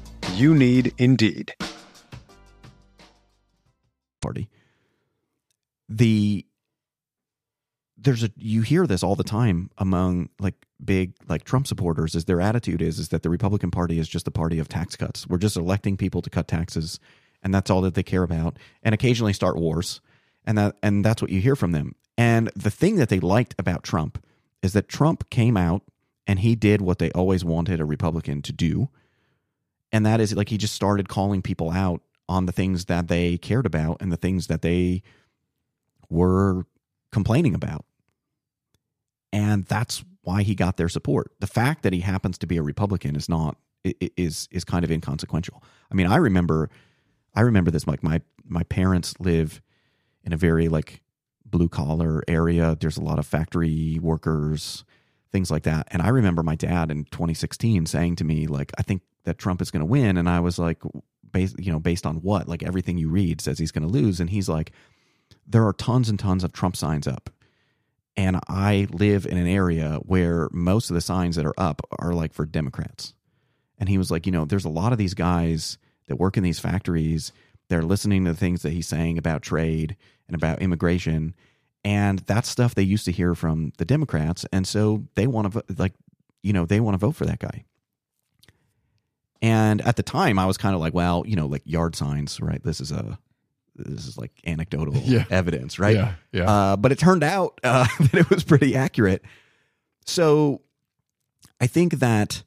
You 0.33 0.53
need 0.55 0.93
Indeed. 0.97 1.53
Party. 4.21 4.49
The 5.89 6.45
there's 7.97 8.23
a 8.23 8.31
you 8.35 8.61
hear 8.61 8.87
this 8.87 9.03
all 9.03 9.15
the 9.15 9.23
time 9.23 9.69
among 9.77 10.29
like 10.39 10.55
big 10.83 11.13
like 11.27 11.43
Trump 11.43 11.67
supporters 11.67 12.15
is 12.15 12.25
their 12.25 12.41
attitude 12.41 12.81
is 12.81 12.97
is 12.97 13.09
that 13.09 13.21
the 13.23 13.29
Republican 13.29 13.71
Party 13.71 13.99
is 13.99 14.09
just 14.09 14.25
the 14.25 14.31
party 14.31 14.57
of 14.59 14.67
tax 14.67 14.95
cuts. 14.95 15.27
We're 15.27 15.37
just 15.37 15.57
electing 15.57 15.97
people 15.97 16.21
to 16.21 16.29
cut 16.29 16.47
taxes 16.47 16.99
and 17.43 17.53
that's 17.53 17.69
all 17.69 17.81
that 17.81 17.93
they 17.93 18.03
care 18.03 18.23
about 18.23 18.57
and 18.83 18.93
occasionally 18.93 19.33
start 19.33 19.57
wars 19.57 20.01
and 20.45 20.57
that 20.57 20.75
and 20.81 21.05
that's 21.05 21.21
what 21.21 21.31
you 21.31 21.41
hear 21.41 21.55
from 21.55 21.71
them. 21.71 21.95
And 22.17 22.49
the 22.55 22.71
thing 22.71 22.95
that 22.95 23.09
they 23.09 23.19
liked 23.19 23.55
about 23.59 23.83
Trump 23.83 24.23
is 24.61 24.73
that 24.73 24.87
Trump 24.87 25.29
came 25.29 25.57
out 25.57 25.83
and 26.27 26.39
he 26.39 26.55
did 26.55 26.81
what 26.81 26.99
they 26.99 27.11
always 27.11 27.43
wanted 27.43 27.79
a 27.79 27.85
Republican 27.85 28.41
to 28.43 28.53
do. 28.53 28.89
And 29.91 30.05
that 30.05 30.21
is 30.21 30.33
like 30.33 30.49
he 30.49 30.57
just 30.57 30.75
started 30.75 31.09
calling 31.09 31.41
people 31.41 31.71
out 31.71 32.01
on 32.29 32.45
the 32.45 32.51
things 32.51 32.85
that 32.85 33.07
they 33.07 33.37
cared 33.37 33.65
about 33.65 34.01
and 34.01 34.11
the 34.11 34.17
things 34.17 34.47
that 34.47 34.61
they 34.61 35.01
were 36.09 36.65
complaining 37.11 37.53
about 37.53 37.85
and 39.33 39.65
that's 39.65 40.03
why 40.23 40.43
he 40.43 40.55
got 40.55 40.77
their 40.77 40.89
support. 40.89 41.31
The 41.39 41.47
fact 41.47 41.83
that 41.83 41.93
he 41.93 42.01
happens 42.01 42.37
to 42.39 42.47
be 42.47 42.57
a 42.57 42.61
Republican 42.61 43.15
is 43.15 43.29
not 43.29 43.57
is 43.83 44.47
is 44.51 44.63
kind 44.63 44.83
of 44.83 44.91
inconsequential. 44.91 45.63
I 45.91 45.95
mean, 45.95 46.07
I 46.07 46.17
remember 46.17 46.69
I 47.33 47.41
remember 47.41 47.71
this 47.71 47.87
like 47.87 48.03
my 48.03 48.21
my 48.43 48.63
parents 48.63 49.15
live 49.19 49.61
in 50.23 50.33
a 50.33 50.37
very 50.37 50.67
like 50.67 51.01
blue 51.45 51.69
collar 51.69 52.23
area. 52.27 52.77
There's 52.79 52.97
a 52.97 53.03
lot 53.03 53.19
of 53.19 53.25
factory 53.25 53.97
workers, 54.01 54.83
things 55.31 55.51
like 55.51 55.63
that. 55.63 55.87
And 55.91 56.01
I 56.01 56.09
remember 56.09 56.43
my 56.43 56.55
dad 56.55 56.91
in 56.91 57.05
2016 57.05 57.85
saying 57.85 58.17
to 58.17 58.23
me 58.23 58.47
like 58.47 58.71
I 58.77 58.83
think 58.83 59.01
that 59.23 59.37
Trump 59.37 59.61
is 59.61 59.71
going 59.71 59.81
to 59.81 59.85
win 59.85 60.17
and 60.17 60.29
I 60.29 60.39
was 60.39 60.59
like 60.59 60.81
based 61.31 61.59
you 61.59 61.71
know 61.71 61.79
based 61.79 62.05
on 62.05 62.17
what? 62.17 62.47
Like 62.47 62.63
everything 62.63 62.97
you 62.97 63.09
read 63.09 63.41
says 63.41 63.59
he's 63.59 63.71
going 63.71 63.87
to 63.87 63.93
lose 63.93 64.19
and 64.19 64.29
he's 64.29 64.49
like 64.49 64.71
there 65.47 65.65
are 65.65 65.73
tons 65.73 66.09
and 66.09 66.19
tons 66.19 66.43
of 66.43 66.53
Trump 66.53 66.75
signs 66.75 67.07
up 67.07 67.29
and 68.17 68.39
I 68.47 68.87
live 68.91 69.25
in 69.25 69.37
an 69.37 69.47
area 69.47 69.99
where 70.03 70.49
most 70.51 70.89
of 70.89 70.95
the 70.95 71.01
signs 71.01 71.35
that 71.37 71.45
are 71.45 71.59
up 71.59 71.81
are 71.97 72.13
like 72.13 72.33
for 72.33 72.45
Democrats. 72.45 73.13
And 73.77 73.87
he 73.89 73.97
was 73.97 74.11
like, 74.11 74.25
you 74.25 74.31
know, 74.31 74.45
there's 74.45 74.65
a 74.65 74.69
lot 74.69 74.91
of 74.91 74.97
these 74.97 75.13
guys 75.13 75.77
that 76.07 76.17
work 76.17 76.37
in 76.37 76.43
these 76.43 76.59
factories. 76.59 77.31
They're 77.69 77.81
listening 77.81 78.25
to 78.25 78.33
the 78.33 78.37
things 78.37 78.63
that 78.63 78.73
he's 78.73 78.87
saying 78.87 79.17
about 79.17 79.41
trade 79.41 79.95
and 80.27 80.35
about 80.35 80.61
immigration. 80.61 81.33
And 81.83 82.19
that's 82.19 82.47
stuff 82.47 82.75
they 82.75 82.83
used 82.83 83.05
to 83.05 83.11
hear 83.11 83.33
from 83.33 83.73
the 83.77 83.85
Democrats. 83.85 84.45
And 84.51 84.67
so 84.67 85.05
they 85.15 85.25
want 85.25 85.53
to, 85.53 85.63
like, 85.77 85.93
you 86.43 86.53
know, 86.53 86.65
they 86.65 86.79
want 86.79 86.93
to 86.93 86.99
vote 86.99 87.15
for 87.15 87.25
that 87.25 87.39
guy. 87.39 87.65
And 89.41 89.81
at 89.81 89.95
the 89.95 90.03
time, 90.03 90.37
I 90.37 90.45
was 90.45 90.57
kind 90.57 90.75
of 90.75 90.81
like, 90.81 90.93
well, 90.93 91.23
you 91.25 91.35
know, 91.35 91.47
like 91.47 91.63
yard 91.65 91.95
signs, 91.95 92.39
right? 92.39 92.63
This 92.63 92.79
is 92.79 92.91
a 92.91 93.17
this 93.75 94.07
is 94.07 94.17
like 94.17 94.31
anecdotal 94.45 94.95
yeah. 95.03 95.25
evidence, 95.29 95.79
right? 95.79 95.95
Yeah, 95.95 96.13
yeah. 96.31 96.49
Uh, 96.49 96.77
but 96.77 96.91
it 96.91 96.99
turned 96.99 97.23
out 97.23 97.59
uh, 97.63 97.87
that 97.99 98.13
it 98.13 98.29
was 98.29 98.43
pretty 98.43 98.75
accurate. 98.75 99.23
So 100.05 100.61
I 101.59 101.67
think 101.67 101.93
that 101.93 102.43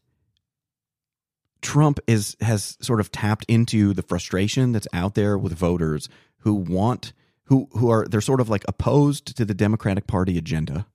Trump 1.62 1.98
is 2.06 2.36
has 2.40 2.76
sort 2.80 3.00
of 3.00 3.10
tapped 3.10 3.44
into 3.48 3.92
the 3.94 4.02
frustration 4.02 4.72
that's 4.72 4.88
out 4.92 5.14
there 5.14 5.36
with 5.38 5.54
voters 5.54 6.08
who 6.40 6.54
want 6.54 7.12
who 7.44 7.68
who 7.72 7.90
are 7.90 8.06
they're 8.06 8.20
sort 8.20 8.40
of 8.40 8.48
like 8.48 8.64
opposed 8.68 9.36
to 9.36 9.44
the 9.44 9.54
Democratic 9.54 10.06
Party 10.06 10.38
agenda 10.38 10.86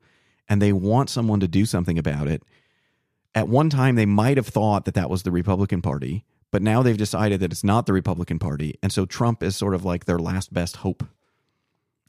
and 0.49 0.61
they 0.61 0.73
want 0.73 1.09
someone 1.09 1.39
to 1.39 1.47
do 1.47 1.65
something 1.65 1.97
about 1.97 2.27
it. 2.27 2.43
At 3.35 3.47
one 3.47 3.69
time 3.69 3.95
they 3.95 4.07
might 4.07 4.37
have 4.37 4.47
thought 4.47 4.85
that 4.85 4.95
that 4.95 5.09
was 5.09 5.23
the 5.23 5.31
Republican 5.31 5.81
Party, 5.81 6.25
but 6.51 6.63
now 6.63 6.81
they've 6.81 6.97
decided 6.97 7.39
that 7.39 7.51
it's 7.51 7.63
not 7.63 7.85
the 7.85 7.93
Republican 7.93 8.39
Party. 8.39 8.77
And 8.81 8.91
so 8.91 9.05
Trump 9.05 9.43
is 9.43 9.55
sort 9.55 9.75
of 9.75 9.85
like 9.85 10.05
their 10.05 10.17
last 10.17 10.51
best 10.51 10.77
hope. 10.77 11.03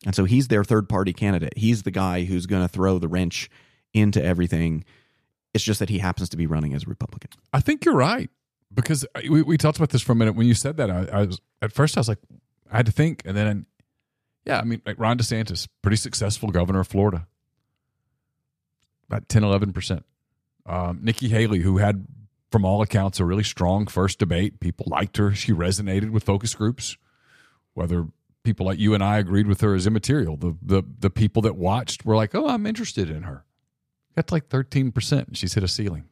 And 0.07 0.15
so 0.15 0.25
he's 0.25 0.49
their 0.49 0.65
third 0.65 0.89
party 0.89 1.13
candidate. 1.13 1.53
He's 1.59 1.83
the 1.83 1.91
guy 1.91 2.25
who's 2.25 2.47
going 2.47 2.63
to 2.63 2.69
throw 2.69 2.99
the 2.99 3.09
wrench 3.09 3.51
into 3.93 4.25
everything. 4.25 4.85
It's 5.53 5.63
just 5.63 5.79
that 5.81 5.91
he 5.91 5.99
happens 5.99 6.31
to 6.31 6.39
be 6.39 6.47
running 6.47 6.73
as 6.73 6.85
a 6.85 6.87
Republican. 6.87 7.31
I 7.53 7.61
think 7.61 7.85
you're 7.85 7.97
right 7.97 8.31
because 8.73 9.05
uh, 9.15 9.21
we, 9.29 9.43
we 9.43 9.59
talked 9.59 9.77
about 9.77 9.91
this 9.91 10.01
for 10.01 10.13
a 10.13 10.17
minute. 10.17 10.37
When 10.37 10.47
you 10.47 10.55
said 10.55 10.79
that, 10.79 10.91
I, 10.91 11.07
I 11.13 11.27
was 11.27 11.41
at 11.61 11.73
first 11.73 11.99
I 11.99 12.01
was 12.01 12.09
like, 12.09 12.19
I 12.73 12.79
had 12.79 12.87
to 12.87 12.93
think, 12.93 13.23
and 13.27 13.37
then 13.37 13.67
yeah, 14.51 14.59
I 14.59 14.65
mean, 14.65 14.83
like 14.85 14.99
Ron 14.99 15.17
DeSantis, 15.17 15.69
pretty 15.81 15.97
successful 15.97 16.51
governor 16.51 16.81
of 16.81 16.89
Florida, 16.89 17.29
about 19.09 19.29
10, 19.29 19.45
11 19.45 19.73
percent. 19.73 20.05
Um, 20.67 20.99
Nikki 21.03 21.29
Haley, 21.29 21.61
who 21.61 21.79
had 21.79 22.07
from 22.51 22.65
all 22.65 22.83
accounts, 22.83 23.21
a 23.21 23.25
really 23.25 23.45
strong 23.45 23.87
first 23.87 24.19
debate. 24.19 24.59
People 24.59 24.87
liked 24.89 25.17
her. 25.19 25.33
She 25.33 25.53
resonated 25.53 26.11
with 26.11 26.25
focus 26.25 26.55
groups. 26.55 26.97
Whether 27.75 28.09
people 28.43 28.67
like 28.67 28.81
you 28.81 28.93
and 28.93 29.05
I 29.05 29.19
agreed 29.19 29.47
with 29.47 29.61
her 29.61 29.77
is 29.77 29.87
immaterial. 29.87 30.37
The 30.37 30.57
the 30.61 30.83
the 30.99 31.11
people 31.11 31.43
that 31.43 31.55
watched 31.55 32.05
were 32.05 32.17
like, 32.17 32.35
"Oh, 32.35 32.49
I'm 32.49 32.67
interested 32.67 33.09
in 33.09 33.23
her." 33.23 33.45
Got 34.17 34.33
like 34.33 34.49
13 34.49 34.91
percent, 34.91 35.29
and 35.29 35.37
she's 35.37 35.55
hit 35.55 35.63
a 35.63 35.69
ceiling. 35.69 36.09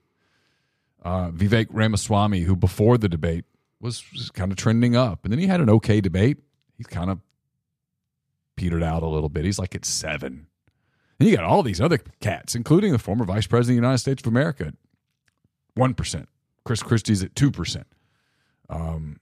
Uh, 1.05 1.30
Vivek 1.30 1.66
Ramaswamy, 1.70 2.43
who 2.43 2.55
before 2.55 2.99
the 2.99 3.09
debate 3.09 3.45
was, 3.80 4.05
was 4.12 4.30
kind 4.30 4.53
of 4.53 4.59
trending 4.59 4.95
up, 4.95 5.24
and 5.24 5.32
then 5.32 5.41
he 5.41 5.47
had 5.49 5.61
an 5.61 5.70
okay 5.70 6.01
debate. 6.01 6.39
He's 6.76 6.86
kind 6.86 7.11
of 7.11 7.18
petered 8.59 8.82
out 8.82 9.04
a 9.04 9.06
little 9.06 9.28
bit. 9.28 9.44
He's 9.44 9.59
like 9.59 9.74
at 9.76 9.84
seven. 9.84 10.48
And 11.18 11.28
you 11.28 11.36
got 11.36 11.44
all 11.44 11.62
these 11.62 11.80
other 11.80 11.98
cats, 12.20 12.56
including 12.56 12.92
the 12.92 12.98
former 12.98 13.24
Vice 13.24 13.46
President 13.46 13.78
of 13.78 13.82
the 13.82 13.86
United 13.86 13.98
States 13.98 14.22
of 14.22 14.26
America, 14.26 14.72
1%. 15.76 16.26
Chris 16.64 16.82
Christie's 16.82 17.22
at 17.22 17.34
2%. 17.34 17.84
Um, 18.68 19.20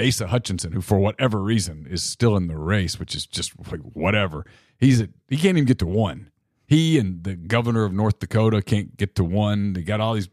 Asa 0.00 0.26
Hutchinson, 0.26 0.72
who 0.72 0.80
for 0.80 0.98
whatever 0.98 1.40
reason 1.40 1.86
is 1.88 2.02
still 2.02 2.36
in 2.36 2.48
the 2.48 2.58
race, 2.58 2.98
which 2.98 3.14
is 3.14 3.26
just 3.26 3.52
like 3.70 3.80
whatever. 3.80 4.44
He's 4.78 5.00
at, 5.00 5.10
he 5.28 5.36
can't 5.36 5.56
even 5.56 5.66
get 5.66 5.78
to 5.78 5.86
one. 5.86 6.30
He 6.66 6.98
and 6.98 7.22
the 7.22 7.36
governor 7.36 7.84
of 7.84 7.92
North 7.92 8.18
Dakota 8.18 8.60
can't 8.60 8.96
get 8.96 9.14
to 9.14 9.24
one. 9.24 9.74
They 9.74 9.82
got 9.82 10.00
all 10.00 10.14
these. 10.14 10.28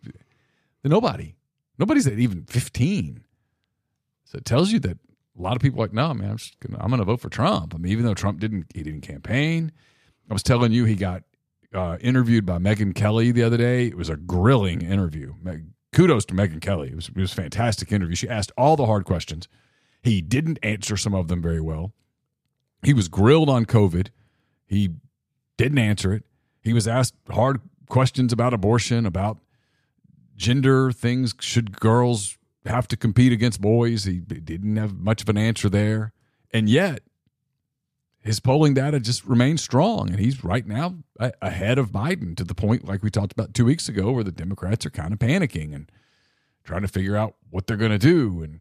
Nobody, 0.83 1.35
nobody's 1.77 2.07
at 2.07 2.17
even 2.17 2.45
fifteen. 2.45 3.23
So 4.25 4.39
it 4.39 4.45
tells 4.45 4.71
you 4.71 4.79
that 4.79 4.97
a 5.37 5.41
lot 5.41 5.55
of 5.55 5.61
people 5.61 5.79
like, 5.79 5.93
no, 5.93 6.13
man, 6.13 6.31
I'm 6.31 6.37
gonna, 6.59 6.83
I'm 6.83 6.89
going 6.89 6.99
to 6.99 7.05
vote 7.05 7.21
for 7.21 7.29
Trump. 7.29 7.73
I 7.73 7.77
mean, 7.77 7.91
even 7.91 8.05
though 8.05 8.13
Trump 8.13 8.39
didn't, 8.39 8.65
he 8.73 8.83
didn't 8.83 9.01
campaign. 9.01 9.71
I 10.29 10.33
was 10.33 10.43
telling 10.43 10.71
you, 10.71 10.85
he 10.85 10.95
got 10.95 11.23
uh, 11.73 11.97
interviewed 12.01 12.45
by 12.45 12.57
Megyn 12.57 12.93
Kelly 12.93 13.31
the 13.31 13.43
other 13.43 13.57
day. 13.57 13.87
It 13.87 13.97
was 13.97 14.09
a 14.09 14.15
grilling 14.15 14.81
interview. 14.81 15.33
Kudos 15.93 16.25
to 16.25 16.33
Megyn 16.33 16.61
Kelly. 16.61 16.89
It 16.89 16.95
was, 16.95 17.09
it 17.09 17.17
was 17.17 17.31
a 17.31 17.35
fantastic 17.35 17.91
interview. 17.91 18.15
She 18.15 18.29
asked 18.29 18.51
all 18.57 18.75
the 18.75 18.85
hard 18.85 19.05
questions. 19.05 19.47
He 20.01 20.21
didn't 20.21 20.59
answer 20.63 20.97
some 20.97 21.13
of 21.13 21.27
them 21.27 21.41
very 21.41 21.61
well. 21.61 21.93
He 22.83 22.93
was 22.93 23.07
grilled 23.07 23.49
on 23.49 23.65
COVID. 23.65 24.07
He 24.65 24.89
didn't 25.57 25.77
answer 25.77 26.13
it. 26.13 26.23
He 26.61 26.73
was 26.73 26.87
asked 26.87 27.15
hard 27.29 27.61
questions 27.89 28.33
about 28.33 28.53
abortion, 28.53 29.05
about 29.05 29.37
gender 30.35 30.91
things. 30.91 31.35
Should 31.39 31.79
girls 31.79 32.37
have 32.65 32.87
to 32.89 32.97
compete 32.97 33.31
against 33.31 33.61
boys? 33.61 34.03
He 34.05 34.19
didn't 34.19 34.75
have 34.77 34.97
much 34.97 35.21
of 35.21 35.29
an 35.29 35.37
answer 35.37 35.69
there. 35.69 36.13
And 36.53 36.69
yet, 36.69 37.01
his 38.19 38.39
polling 38.39 38.75
data 38.75 38.99
just 38.99 39.25
remains 39.25 39.63
strong, 39.63 40.09
and 40.09 40.19
he's 40.19 40.43
right 40.43 40.65
now 40.65 40.97
ahead 41.41 41.79
of 41.79 41.91
Biden 41.91 42.37
to 42.37 42.43
the 42.43 42.53
point, 42.53 42.87
like 42.87 43.01
we 43.01 43.09
talked 43.09 43.31
about 43.31 43.53
two 43.53 43.65
weeks 43.65 43.89
ago, 43.89 44.11
where 44.11 44.23
the 44.23 44.31
Democrats 44.31 44.85
are 44.85 44.91
kind 44.91 45.11
of 45.11 45.19
panicking 45.19 45.73
and 45.73 45.91
trying 46.63 46.83
to 46.83 46.87
figure 46.87 47.15
out 47.15 47.35
what 47.49 47.65
they're 47.65 47.77
going 47.77 47.91
to 47.91 47.97
do. 47.97 48.43
And 48.43 48.59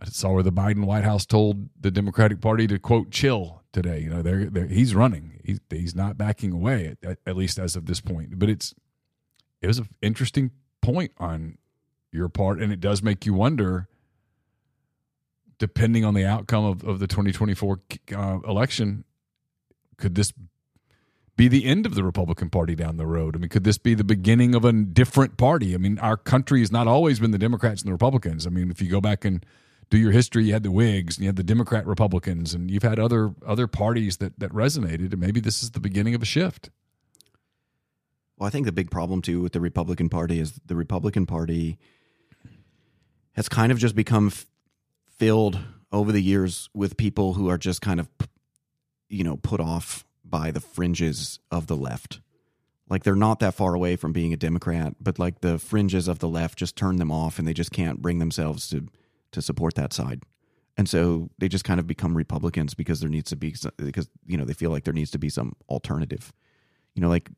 I 0.00 0.06
saw 0.06 0.32
where 0.32 0.42
the 0.42 0.52
Biden 0.52 0.84
White 0.84 1.04
House 1.04 1.24
told 1.24 1.68
the 1.80 1.92
Democratic 1.92 2.40
Party 2.40 2.66
to 2.66 2.78
quote 2.80 3.12
chill 3.12 3.62
today. 3.72 4.00
You 4.00 4.10
know, 4.10 4.22
they're, 4.22 4.46
they're 4.46 4.66
he's 4.66 4.96
running. 4.96 5.40
He's 5.44 5.60
he's 5.70 5.94
not 5.94 6.18
backing 6.18 6.52
away 6.52 6.96
at, 7.04 7.18
at 7.24 7.36
least 7.36 7.60
as 7.60 7.76
of 7.76 7.86
this 7.86 8.00
point. 8.00 8.38
But 8.38 8.48
it's 8.48 8.74
it 9.60 9.68
was 9.68 9.78
an 9.78 9.88
interesting 10.00 10.50
point 10.80 11.12
on 11.18 11.58
your 12.12 12.28
part, 12.28 12.60
and 12.60 12.72
it 12.72 12.80
does 12.80 13.02
make 13.02 13.26
you 13.26 13.34
wonder 13.34 13.88
depending 15.62 16.04
on 16.04 16.12
the 16.14 16.26
outcome 16.26 16.64
of, 16.64 16.82
of 16.82 16.98
the 16.98 17.06
2024 17.06 17.80
uh, 18.16 18.38
election, 18.48 19.04
could 19.96 20.16
this 20.16 20.32
be 21.36 21.46
the 21.46 21.66
end 21.66 21.86
of 21.86 21.94
the 21.94 22.02
Republican 22.02 22.50
Party 22.50 22.74
down 22.74 22.96
the 22.96 23.06
road? 23.06 23.36
I 23.36 23.38
mean, 23.38 23.48
could 23.48 23.62
this 23.62 23.78
be 23.78 23.94
the 23.94 24.02
beginning 24.02 24.56
of 24.56 24.64
a 24.64 24.72
different 24.72 25.36
party? 25.36 25.72
I 25.72 25.78
mean, 25.78 26.00
our 26.00 26.16
country 26.16 26.60
has 26.60 26.72
not 26.72 26.88
always 26.88 27.20
been 27.20 27.30
the 27.30 27.38
Democrats 27.38 27.80
and 27.80 27.88
the 27.88 27.92
Republicans. 27.92 28.44
I 28.44 28.50
mean, 28.50 28.72
if 28.72 28.82
you 28.82 28.90
go 28.90 29.00
back 29.00 29.24
and 29.24 29.46
do 29.88 29.98
your 29.98 30.10
history, 30.10 30.46
you 30.46 30.52
had 30.52 30.64
the 30.64 30.72
Whigs 30.72 31.16
and 31.16 31.22
you 31.22 31.28
had 31.28 31.36
the 31.36 31.44
Democrat 31.44 31.86
Republicans, 31.86 32.54
and 32.54 32.68
you've 32.68 32.82
had 32.82 32.98
other 32.98 33.32
other 33.46 33.68
parties 33.68 34.16
that 34.16 34.38
that 34.40 34.50
resonated, 34.50 35.12
and 35.12 35.20
maybe 35.20 35.38
this 35.38 35.62
is 35.62 35.70
the 35.70 35.80
beginning 35.80 36.16
of 36.16 36.22
a 36.22 36.26
shift. 36.26 36.70
Well, 38.36 38.48
I 38.48 38.50
think 38.50 38.66
the 38.66 38.72
big 38.72 38.90
problem 38.90 39.22
too 39.22 39.40
with 39.40 39.52
the 39.52 39.60
Republican 39.60 40.08
Party 40.08 40.40
is 40.40 40.58
the 40.66 40.74
Republican 40.74 41.26
Party 41.26 41.78
has 43.34 43.48
kind 43.48 43.72
of 43.72 43.78
just 43.78 43.94
become 43.94 44.32
filled 45.16 45.58
over 45.90 46.12
the 46.12 46.22
years 46.22 46.68
with 46.74 46.96
people 46.96 47.34
who 47.34 47.48
are 47.48 47.58
just 47.58 47.80
kind 47.80 48.00
of, 48.00 48.08
you 49.08 49.24
know, 49.24 49.36
put 49.36 49.60
off 49.60 50.04
by 50.24 50.50
the 50.50 50.60
fringes 50.60 51.38
of 51.50 51.66
the 51.66 51.76
left. 51.76 52.20
Like 52.88 53.04
they're 53.04 53.14
not 53.14 53.40
that 53.40 53.54
far 53.54 53.74
away 53.74 53.96
from 53.96 54.12
being 54.12 54.32
a 54.32 54.36
Democrat, 54.36 54.94
but 55.00 55.18
like 55.18 55.40
the 55.40 55.58
fringes 55.58 56.08
of 56.08 56.18
the 56.18 56.28
left 56.28 56.58
just 56.58 56.76
turn 56.76 56.96
them 56.96 57.10
off 57.10 57.38
and 57.38 57.48
they 57.48 57.54
just 57.54 57.72
can't 57.72 58.02
bring 58.02 58.18
themselves 58.18 58.68
to 58.70 58.88
to 59.32 59.40
support 59.40 59.74
that 59.76 59.94
side. 59.94 60.22
And 60.76 60.88
so 60.88 61.30
they 61.38 61.48
just 61.48 61.64
kind 61.64 61.80
of 61.80 61.86
become 61.86 62.16
Republicans 62.16 62.74
because 62.74 63.00
there 63.00 63.08
needs 63.08 63.30
to 63.30 63.36
be 63.36 63.54
because 63.76 64.08
you 64.26 64.36
know 64.36 64.44
they 64.44 64.52
feel 64.52 64.70
like 64.70 64.84
there 64.84 64.92
needs 64.92 65.10
to 65.12 65.18
be 65.18 65.28
some 65.28 65.54
alternative. 65.68 66.32
You 66.94 67.02
know, 67.02 67.08
like 67.08 67.30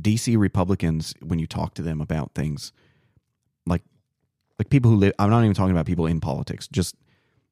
DC 0.00 0.36
Republicans 0.38 1.14
when 1.20 1.38
you 1.38 1.46
talk 1.46 1.74
to 1.74 1.82
them 1.82 2.00
about 2.00 2.34
things 2.34 2.72
like 3.66 3.82
like 4.60 4.68
people 4.68 4.90
who 4.90 4.98
live 4.98 5.14
I'm 5.18 5.30
not 5.30 5.42
even 5.42 5.54
talking 5.54 5.70
about 5.70 5.86
people 5.86 6.04
in 6.04 6.20
politics, 6.20 6.68
just 6.68 6.94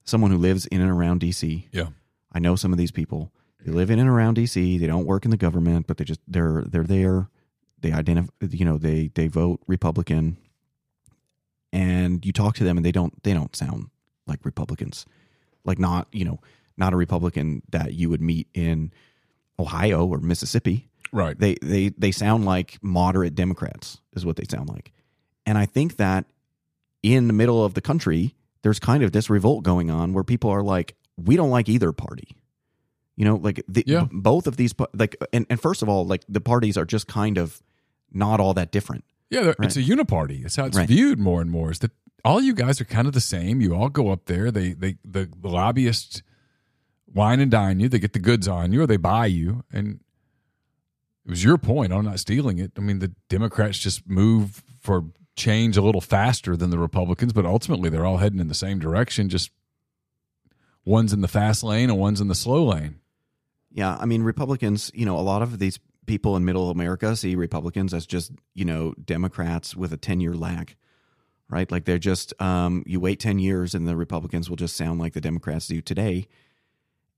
someone 0.04 0.30
who 0.30 0.36
lives 0.36 0.66
in 0.66 0.82
and 0.82 0.90
around 0.90 1.22
DC. 1.22 1.64
Yeah. 1.72 1.86
I 2.32 2.38
know 2.38 2.54
some 2.54 2.70
of 2.70 2.76
these 2.76 2.90
people. 2.90 3.32
They 3.64 3.72
live 3.72 3.90
in 3.90 3.98
and 3.98 4.10
around 4.10 4.36
DC. 4.36 4.78
They 4.78 4.86
don't 4.86 5.06
work 5.06 5.24
in 5.24 5.30
the 5.30 5.38
government, 5.38 5.86
but 5.86 5.96
they 5.96 6.04
just 6.04 6.20
they're 6.28 6.64
they're 6.66 6.84
there. 6.84 7.30
They 7.80 7.92
identify 7.92 8.30
you 8.50 8.66
know, 8.66 8.76
they 8.76 9.10
they 9.14 9.26
vote 9.26 9.60
Republican. 9.66 10.36
And 11.72 12.26
you 12.26 12.32
talk 12.32 12.56
to 12.56 12.64
them 12.64 12.76
and 12.76 12.84
they 12.84 12.92
don't 12.92 13.22
they 13.22 13.32
don't 13.32 13.56
sound 13.56 13.88
like 14.26 14.44
Republicans. 14.44 15.06
Like 15.64 15.78
not, 15.78 16.08
you 16.12 16.26
know, 16.26 16.40
not 16.76 16.92
a 16.92 16.96
Republican 16.96 17.62
that 17.70 17.94
you 17.94 18.10
would 18.10 18.20
meet 18.20 18.48
in 18.52 18.92
Ohio 19.58 20.04
or 20.04 20.18
Mississippi. 20.18 20.90
Right. 21.10 21.38
They 21.38 21.56
they 21.62 21.88
they 21.88 22.12
sound 22.12 22.44
like 22.44 22.76
moderate 22.82 23.34
Democrats 23.34 24.02
is 24.12 24.26
what 24.26 24.36
they 24.36 24.44
sound 24.46 24.68
like. 24.68 24.92
And 25.46 25.56
I 25.56 25.64
think 25.64 25.96
that 25.96 26.26
in 27.02 27.26
the 27.26 27.32
middle 27.32 27.64
of 27.64 27.74
the 27.74 27.80
country, 27.80 28.34
there's 28.62 28.78
kind 28.80 29.02
of 29.02 29.12
this 29.12 29.30
revolt 29.30 29.64
going 29.64 29.90
on 29.90 30.12
where 30.12 30.24
people 30.24 30.50
are 30.50 30.62
like, 30.62 30.96
we 31.16 31.36
don't 31.36 31.50
like 31.50 31.68
either 31.68 31.92
party. 31.92 32.36
You 33.16 33.24
know, 33.24 33.36
like 33.36 33.62
the, 33.68 33.84
Yeah. 33.86 34.04
b- 34.04 34.08
both 34.12 34.46
of 34.46 34.56
these, 34.56 34.72
like, 34.94 35.16
and, 35.32 35.46
and 35.50 35.60
first 35.60 35.82
of 35.82 35.88
all, 35.88 36.06
like 36.06 36.24
the 36.28 36.40
parties 36.40 36.76
are 36.76 36.84
just 36.84 37.06
kind 37.08 37.36
of 37.38 37.60
not 38.12 38.40
all 38.40 38.54
that 38.54 38.70
different. 38.70 39.04
Yeah, 39.30 39.42
they're- 39.42 39.56
it's 39.60 39.76
a 39.76 39.82
uniparty. 39.82 40.44
It's 40.44 40.56
how 40.56 40.66
it's 40.66 40.76
Right. 40.76 40.88
viewed 40.88 41.18
more 41.18 41.40
and 41.42 41.50
more. 41.50 41.70
Is 41.70 41.80
that 41.80 41.90
all 42.24 42.40
you 42.40 42.54
guys 42.54 42.80
are 42.80 42.84
kind 42.84 43.06
of 43.06 43.12
the 43.14 43.20
same? 43.20 43.60
You 43.60 43.74
all 43.74 43.88
go 43.88 44.10
up 44.10 44.26
there. 44.26 44.50
They 44.50 44.72
they 44.72 44.96
the, 45.04 45.28
the 45.40 45.48
lobbyists 45.48 46.22
wine 47.12 47.40
and 47.40 47.50
dine 47.50 47.80
you. 47.80 47.88
They 47.88 47.98
get 47.98 48.12
the 48.12 48.18
goods 48.18 48.46
on 48.48 48.72
you, 48.72 48.82
or 48.82 48.86
they 48.86 48.96
buy 48.96 49.26
you. 49.26 49.64
And 49.72 50.00
it 51.26 51.30
was 51.30 51.44
your 51.44 51.58
point. 51.58 51.92
I'm 51.92 52.04
not 52.04 52.20
stealing 52.20 52.58
it. 52.58 52.72
I 52.76 52.80
mean, 52.80 53.00
the 53.00 53.12
Democrats 53.28 53.78
just 53.78 54.08
move 54.08 54.62
for 54.80 55.06
change 55.38 55.76
a 55.76 55.82
little 55.82 56.00
faster 56.00 56.56
than 56.56 56.70
the 56.70 56.78
Republicans, 56.78 57.32
but 57.32 57.46
ultimately 57.46 57.88
they're 57.88 58.04
all 58.04 58.18
heading 58.18 58.40
in 58.40 58.48
the 58.48 58.54
same 58.54 58.78
direction. 58.78 59.28
Just 59.28 59.50
one's 60.84 61.12
in 61.12 61.20
the 61.20 61.28
fast 61.28 61.62
lane 61.62 61.88
and 61.88 61.98
one's 61.98 62.20
in 62.20 62.28
the 62.28 62.34
slow 62.34 62.64
lane. 62.64 63.00
Yeah, 63.70 63.96
I 63.98 64.06
mean 64.06 64.22
Republicans, 64.22 64.90
you 64.94 65.06
know, 65.06 65.18
a 65.18 65.20
lot 65.20 65.42
of 65.42 65.58
these 65.58 65.78
people 66.06 66.36
in 66.36 66.44
middle 66.44 66.70
America 66.70 67.14
see 67.16 67.34
Republicans 67.34 67.94
as 67.94 68.06
just, 68.06 68.32
you 68.54 68.64
know, 68.64 68.94
Democrats 69.02 69.76
with 69.76 69.92
a 69.92 69.98
10-year 69.98 70.34
lag. 70.34 70.74
Right? 71.50 71.70
Like 71.70 71.86
they're 71.86 71.98
just 71.98 72.38
um 72.42 72.82
you 72.86 73.00
wait 73.00 73.20
10 73.20 73.38
years 73.38 73.74
and 73.74 73.88
the 73.88 73.96
Republicans 73.96 74.50
will 74.50 74.56
just 74.56 74.76
sound 74.76 75.00
like 75.00 75.14
the 75.14 75.20
Democrats 75.20 75.66
do 75.66 75.80
today. 75.80 76.28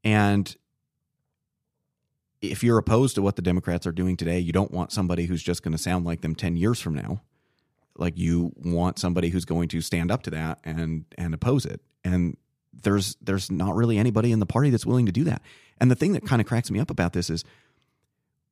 And 0.05 0.57
if 2.41 2.63
you're 2.63 2.79
opposed 2.79 3.17
to 3.17 3.23
what 3.23 3.37
the 3.37 3.43
Democrats 3.43 3.87
are 3.87 3.93
doing 3.93 4.17
today, 4.17 4.39
you 4.39 4.53
don't 4.53 4.71
want 4.71 4.93
somebody 4.93 5.27
who's 5.27 5.43
just 5.43 5.63
going 5.63 5.73
to 5.73 5.79
sound 5.79 6.05
like 6.07 6.21
them 6.21 6.35
10 6.35 6.57
years 6.57 6.81
from 6.81 6.95
now. 6.95 7.23
Like 7.97 8.17
you 8.17 8.53
want 8.57 8.99
somebody 8.99 9.29
who's 9.29 9.45
going 9.45 9.69
to 9.69 9.81
stand 9.81 10.11
up 10.11 10.23
to 10.25 10.31
that 10.31 10.59
and 10.65 11.05
and 11.19 11.35
oppose 11.35 11.67
it. 11.67 11.81
And 12.05 12.37
there's 12.73 13.17
there's 13.21 13.51
not 13.51 13.75
really 13.75 13.99
anybody 13.99 14.33
in 14.33 14.41
the 14.41 14.47
party 14.47 14.71
that's 14.71 14.87
willing 14.87 15.07
to 15.07 15.13
do 15.13 15.25
that. 15.25 15.43
And 15.81 15.91
the 15.91 15.95
thing 15.95 16.13
that 16.13 16.27
kind 16.27 16.41
of 16.41 16.47
cracks 16.47 16.71
me 16.71 16.79
up 16.79 16.91
about 16.91 17.13
this 17.13 17.31
is 17.31 17.45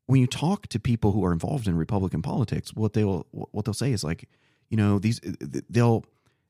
when 0.07 0.20
you 0.20 0.26
talk 0.26 0.66
to 0.68 0.80
people 0.80 1.12
who 1.12 1.24
are 1.24 1.32
involved 1.32 1.68
in 1.68 1.76
Republican 1.76 2.22
politics, 2.22 2.72
what 2.74 2.95
they'll 2.95 3.26
what 3.30 3.64
they'll 3.64 3.74
say 3.74 3.93
is 3.93 4.03
like, 4.03 4.28
you 4.70 4.76
know, 4.76 4.99
these 4.99 5.20
they'll 5.68 6.05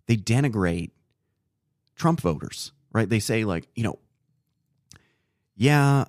they 0.07 0.16
denigrate 0.16 0.91
Trump 1.97 2.20
voters, 2.20 2.72
right? 2.93 3.09
They 3.09 3.20
say 3.20 3.45
like, 3.45 3.66
you 3.74 3.82
know, 3.82 3.99
yeah, 5.57 6.05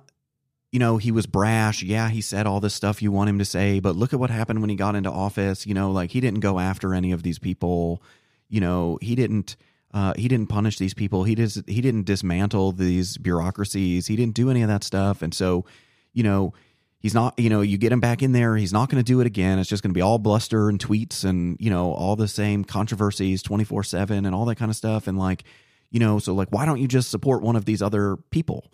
you 0.72 0.78
know, 0.78 0.98
he 0.98 1.10
was 1.10 1.26
brash. 1.26 1.82
Yeah, 1.82 2.08
he 2.08 2.20
said 2.20 2.46
all 2.46 2.60
this 2.60 2.74
stuff 2.74 3.02
you 3.02 3.10
want 3.10 3.28
him 3.28 3.38
to 3.38 3.44
say, 3.44 3.80
but 3.80 3.96
look 3.96 4.12
at 4.12 4.20
what 4.20 4.30
happened 4.30 4.60
when 4.60 4.70
he 4.70 4.76
got 4.76 4.94
into 4.94 5.10
office. 5.10 5.66
You 5.66 5.74
know, 5.74 5.90
like 5.90 6.10
he 6.10 6.20
didn't 6.20 6.40
go 6.40 6.58
after 6.58 6.94
any 6.94 7.12
of 7.12 7.22
these 7.22 7.38
people. 7.38 8.02
You 8.48 8.60
know, 8.60 8.98
he 9.00 9.14
didn't 9.14 9.56
uh, 9.92 10.14
he 10.16 10.28
didn't 10.28 10.46
punish 10.46 10.78
these 10.78 10.94
people. 10.94 11.24
He 11.24 11.34
does 11.34 11.62
he 11.66 11.80
didn't 11.80 12.04
dismantle 12.04 12.72
these 12.72 13.18
bureaucracies. 13.18 14.06
He 14.06 14.14
didn't 14.16 14.34
do 14.34 14.50
any 14.50 14.62
of 14.62 14.68
that 14.68 14.84
stuff. 14.84 15.22
And 15.22 15.34
so, 15.34 15.64
you 16.12 16.22
know, 16.22 16.54
he's 17.00 17.14
not. 17.14 17.36
You 17.36 17.50
know, 17.50 17.62
you 17.62 17.76
get 17.76 17.90
him 17.90 18.00
back 18.00 18.22
in 18.22 18.30
there, 18.30 18.56
he's 18.56 18.72
not 18.72 18.88
going 18.88 19.02
to 19.02 19.12
do 19.12 19.20
it 19.20 19.26
again. 19.26 19.58
It's 19.58 19.68
just 19.68 19.82
going 19.82 19.90
to 19.90 19.98
be 19.98 20.02
all 20.02 20.18
bluster 20.18 20.68
and 20.68 20.78
tweets 20.78 21.24
and 21.24 21.56
you 21.58 21.70
know 21.70 21.92
all 21.92 22.14
the 22.14 22.28
same 22.28 22.64
controversies 22.64 23.42
twenty 23.42 23.64
four 23.64 23.82
seven 23.82 24.24
and 24.24 24.34
all 24.34 24.44
that 24.44 24.56
kind 24.56 24.70
of 24.70 24.76
stuff. 24.76 25.08
And 25.08 25.18
like, 25.18 25.42
you 25.90 25.98
know, 25.98 26.20
so 26.20 26.32
like, 26.32 26.52
why 26.52 26.64
don't 26.64 26.80
you 26.80 26.86
just 26.86 27.10
support 27.10 27.42
one 27.42 27.56
of 27.56 27.64
these 27.64 27.82
other 27.82 28.16
people? 28.30 28.72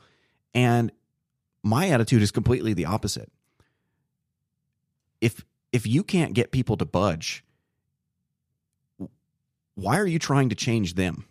And 0.53 0.93
my 1.67 1.91
attitude 1.91 2.23
is 2.23 2.31
completely 2.31 2.73
the 2.73 2.87
opposite. 2.87 3.31
If 5.21 5.45
if 5.73 5.87
you 5.87 6.05
can't 6.05 6.33
get 6.33 6.53
people 6.53 6.77
to 6.77 6.85
budge, 6.85 7.45
why 9.75 9.99
are 9.99 10.07
you 10.07 10.19
trying 10.19 10.49
to 10.51 10.55
change 10.55 10.95
them? 10.95 11.27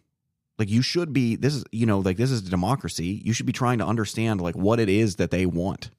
Like 0.60 0.70
you 0.70 0.82
should 0.82 1.14
be 1.14 1.36
this 1.36 1.56
is 1.56 1.64
you 1.72 1.86
know 1.86 2.00
like 2.00 2.18
this 2.18 2.32
is 2.32 2.46
a 2.46 2.50
democracy. 2.50 3.22
You 3.24 3.34
should 3.34 3.46
be 3.46 3.54
trying 3.54 3.80
to 3.80 3.86
understand 3.86 4.42
like 4.42 4.56
what 4.56 4.80
it 4.80 4.90
is 4.90 5.16
that 5.16 5.32
they 5.32 5.46
want. 5.46 5.90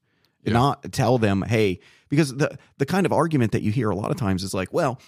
Yeah. 0.43 0.53
Not 0.53 0.93
tell 0.93 1.19
them, 1.19 1.43
"Hey, 1.43 1.81
because 2.09 2.37
the 2.37 2.59
the 2.79 2.87
kind 2.87 3.07
of 3.07 3.13
argument 3.13 3.53
that 3.53 3.63
you 3.63 3.73
hear 3.73 3.91
a 3.91 3.97
lot 3.97 4.11
of 4.11 4.17
times 4.17 4.45
is 4.45 4.55
like, 4.55 4.73
well, 4.73 5.01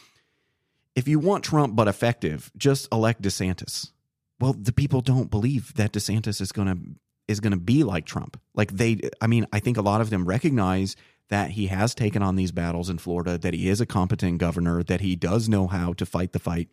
if 0.97 1.07
you 1.07 1.19
want 1.19 1.45
Trump 1.45 1.77
but 1.77 1.87
effective, 1.87 2.51
just 2.57 2.89
elect 2.91 3.23
DeSantis. 3.23 3.93
Well, 4.41 4.53
the 4.53 4.73
people 4.73 5.01
don't 5.01 5.31
believe 5.31 5.75
that 5.75 5.93
DeSantis 5.93 6.41
is 6.41 6.51
going 6.51 6.69
to 6.69 6.79
is 7.29 7.41
going 7.41 7.53
to 7.53 7.59
be 7.59 7.85
like 7.85 8.07
Trump. 8.07 8.41
Like 8.55 8.73
they 8.73 9.01
I 9.21 9.27
mean, 9.27 9.47
I 9.53 9.61
think 9.61 9.77
a 9.77 9.83
lot 9.83 10.01
of 10.01 10.11
them 10.11 10.27
recognize 10.27 10.97
that 11.29 11.51
he 11.53 11.67
has 11.67 11.95
taken 11.95 12.23
on 12.23 12.37
these 12.37 12.53
battles 12.53 12.89
in 12.89 12.99
Florida, 12.99 13.37
that 13.39 13.55
he 13.55 13.69
is 13.69 13.81
a 13.81 13.87
competent 13.87 14.39
governor, 14.39 14.83
that 14.83 15.03
he 15.03 15.15
does 15.15 15.49
know 15.49 15.67
how 15.67 15.93
to 15.93 16.07
fight 16.07 16.33
the 16.33 16.39
fight. 16.39 16.69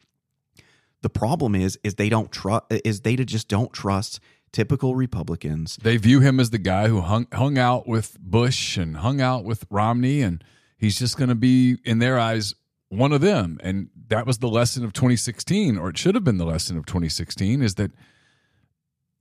The 1.01 1.09
problem 1.09 1.53
is 1.53 1.77
is 1.83 1.95
they 1.95 2.09
don't 2.09 2.31
trust 2.31 2.65
is 2.69 3.01
they 3.01 3.15
just 3.15 3.47
don't 3.47 3.71
trust 3.73 4.19
typical 4.51 4.95
Republicans. 4.95 5.77
They 5.81 5.97
view 5.97 6.21
him 6.21 6.39
as 6.39 6.49
the 6.49 6.57
guy 6.57 6.87
who 6.87 7.01
hung 7.01 7.27
hung 7.33 7.57
out 7.57 7.87
with 7.87 8.17
Bush 8.19 8.77
and 8.77 8.97
hung 8.97 9.19
out 9.19 9.43
with 9.43 9.65
Romney, 9.69 10.21
and 10.21 10.43
he's 10.77 10.97
just 10.97 11.17
going 11.17 11.29
to 11.29 11.35
be, 11.35 11.77
in 11.83 11.99
their 11.99 12.17
eyes, 12.17 12.55
one 12.89 13.11
of 13.11 13.21
them. 13.21 13.59
And 13.61 13.89
that 14.07 14.25
was 14.25 14.37
the 14.37 14.47
lesson 14.47 14.85
of 14.85 14.93
2016, 14.93 15.77
or 15.77 15.89
it 15.89 15.97
should 15.97 16.15
have 16.15 16.23
been 16.23 16.37
the 16.37 16.45
lesson 16.45 16.77
of 16.77 16.85
2016, 16.85 17.61
is 17.61 17.75
that 17.75 17.91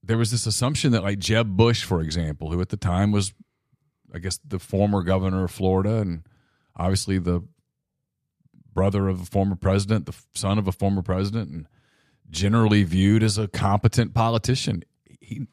there 0.07 0.19
was 0.19 0.31
this 0.31 0.47
assumption 0.47 0.93
that, 0.93 1.03
like 1.03 1.19
Jeb 1.19 1.57
Bush, 1.57 1.85
for 1.85 2.01
example, 2.01 2.51
who 2.51 2.61
at 2.61 2.69
the 2.69 2.77
time 2.77 3.13
was, 3.13 3.33
I 4.13 4.19
guess, 4.19 4.39
the 4.47 4.59
former 4.59 5.03
governor 5.03 5.45
of 5.45 5.51
Florida, 5.51 5.97
and 5.97 6.27
obviously 6.77 7.19
the 7.19 7.43
brother 8.73 9.09
of 9.09 9.23
a 9.23 9.27
former 9.27 9.57
president, 9.57 10.07
the 10.07 10.17
son 10.35 10.59
of 10.59 10.69
a 10.69 10.73
former 10.73 11.03
president, 11.03 11.51
and 11.51 11.69
generally 12.31 12.83
viewed 12.83 13.23
as 13.23 13.39
a 13.39 13.49
competent 13.49 14.15
politician. 14.15 14.83
He, 15.05 15.47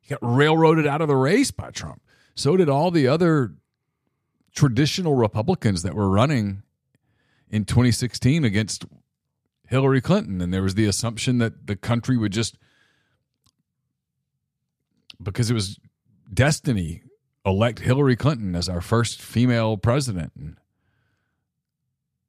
he 0.00 0.08
got 0.08 0.18
railroaded 0.22 0.86
out 0.86 1.00
of 1.00 1.08
the 1.08 1.16
race 1.16 1.50
by 1.50 1.70
Trump. 1.70 2.02
So 2.34 2.56
did 2.56 2.68
all 2.68 2.90
the 2.90 3.06
other 3.06 3.54
traditional 4.54 5.14
Republicans 5.14 5.82
that 5.82 5.94
were 5.94 6.08
running 6.08 6.62
in 7.50 7.64
2016 7.64 8.44
against 8.44 8.84
Hillary 9.68 10.00
Clinton. 10.00 10.40
And 10.40 10.52
there 10.52 10.62
was 10.62 10.74
the 10.74 10.86
assumption 10.86 11.38
that 11.38 11.66
the 11.66 11.76
country 11.76 12.16
would 12.16 12.32
just, 12.32 12.56
because 15.22 15.50
it 15.50 15.54
was 15.54 15.78
destiny, 16.32 17.02
elect 17.44 17.80
Hillary 17.80 18.16
Clinton 18.16 18.54
as 18.54 18.68
our 18.68 18.80
first 18.80 19.20
female 19.20 19.76
president. 19.76 20.32
And 20.36 20.56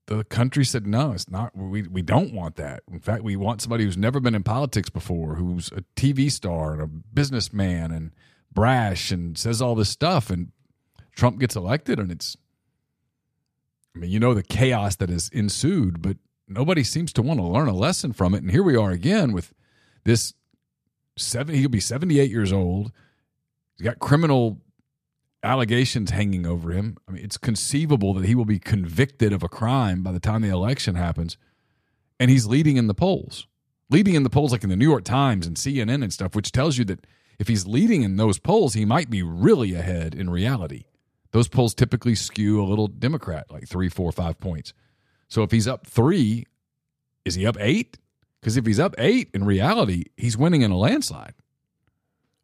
the 0.08 0.24
country 0.24 0.64
said, 0.64 0.88
no, 0.88 1.12
it's 1.12 1.30
not. 1.30 1.56
We, 1.56 1.84
we 1.84 2.02
don't 2.02 2.34
want 2.34 2.56
that. 2.56 2.84
In 2.92 3.00
fact, 3.00 3.24
we 3.24 3.36
want 3.36 3.62
somebody 3.62 3.84
who's 3.84 3.98
never 3.98 4.20
been 4.20 4.36
in 4.36 4.44
politics 4.44 4.90
before, 4.90 5.36
who's 5.36 5.70
a 5.72 5.84
TV 5.96 6.32
star 6.32 6.74
and 6.74 6.82
a 6.82 6.88
businessman 6.88 7.92
and 7.92 8.12
brash 8.52 9.12
and 9.12 9.38
says 9.38 9.62
all 9.62 9.76
this 9.76 9.90
stuff. 9.90 10.30
And 10.30 10.52
Trump 11.16 11.40
gets 11.40 11.56
elected, 11.56 12.00
and 12.00 12.12
it's, 12.12 12.38
I 13.96 14.00
mean, 14.00 14.12
you 14.12 14.20
know, 14.20 14.34
the 14.34 14.44
chaos 14.44 14.96
that 14.98 15.10
has 15.10 15.30
ensued, 15.30 16.02
but 16.02 16.18
nobody 16.48 16.84
seems 16.84 17.12
to 17.14 17.22
want 17.22 17.40
to 17.40 17.46
learn 17.46 17.68
a 17.68 17.76
lesson 17.76 18.14
from 18.14 18.34
it. 18.34 18.44
And 18.44 18.52
here 18.52 18.64
we 18.64 18.78
are 18.78 18.92
again 18.92 19.34
with 19.34 19.54
this 20.06 20.34
seven, 21.18 21.56
he'll 21.56 21.70
be 21.70 21.80
78 21.80 22.30
years 22.30 22.54
old. 22.54 22.92
He's 23.78 23.86
got 23.86 24.00
criminal 24.00 24.62
allegations 25.44 26.12
hanging 26.12 26.46
over 26.46 26.72
him. 26.72 26.98
I 27.08 27.12
mean, 27.12 27.24
it's 27.24 27.38
conceivable 27.38 28.14
that 28.16 28.26
he 28.26 28.36
will 28.36 28.46
be 28.46 28.60
convicted 28.60 29.34
of 29.34 29.44
a 29.44 29.50
crime 29.50 30.04
by 30.04 30.12
the 30.12 30.20
time 30.20 30.42
the 30.42 30.50
election 30.50 30.96
happens, 30.96 31.38
and 32.20 32.32
he's 32.32 32.46
leading 32.48 32.78
in 32.78 32.88
the 32.88 32.94
polls. 32.94 33.48
leading 33.90 34.16
in 34.16 34.24
the 34.24 34.30
polls 34.30 34.52
like 34.52 34.64
in 34.64 34.70
the 34.70 34.76
New 34.76 34.90
York 34.90 35.06
Times 35.06 35.48
and 35.48 35.56
CNN 35.56 36.04
and 36.04 36.12
stuff, 36.12 36.36
which 36.36 36.52
tells 36.52 36.78
you 36.78 36.84
that 36.86 37.08
if 37.40 37.48
he's 37.48 37.66
leading 37.66 38.02
in 38.04 38.18
those 38.18 38.38
polls, 38.40 38.74
he 38.74 38.84
might 38.84 39.10
be 39.10 39.24
really 39.24 39.74
ahead 39.76 40.14
in 40.14 40.30
reality. 40.30 40.84
Those 41.32 41.48
polls 41.48 41.74
typically 41.74 42.16
skew 42.16 42.62
a 42.62 42.66
little 42.66 42.88
Democrat, 42.88 43.46
like 43.50 43.68
three, 43.68 43.88
four, 43.90 44.12
five 44.12 44.40
points. 44.40 44.74
So 45.30 45.44
if 45.44 45.52
he's 45.52 45.68
up 45.68 45.88
three, 45.88 46.46
is 47.24 47.36
he 47.36 47.46
up 47.46 47.56
eight? 47.60 47.98
Because 48.48 48.56
if 48.56 48.66
he's 48.66 48.80
up 48.80 48.96
eight 48.98 49.30
in 49.34 49.44
reality, 49.44 50.06
he's 50.16 50.38
winning 50.38 50.62
in 50.62 50.72
a 50.72 50.78
landslide. 50.78 51.34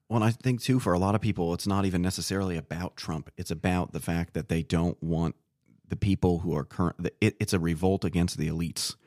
Well, 0.10 0.22
I 0.22 0.32
think 0.32 0.62
too, 0.62 0.82
for 0.82 0.91
a 0.91 0.99
lot 0.99 1.16
of 1.16 1.22
people, 1.22 1.54
it's 1.54 1.66
not 1.66 1.86
even 1.86 2.01
necessarily 2.01 2.58
about 2.58 2.97
Trump. 2.97 3.32
It's 3.38 3.51
about 3.51 3.93
the 3.93 4.01
fact 4.01 4.34
that 4.34 4.49
they 4.49 4.64
don't 4.64 5.01
want 5.01 5.38
the 5.88 5.95
people 5.95 6.39
who 6.39 6.54
are 6.58 6.66
current. 6.66 6.97
It, 7.22 7.38
it's 7.39 7.54
a 7.54 7.60
revolt 7.60 8.04
against 8.04 8.38
the 8.38 8.49
elites, 8.49 8.97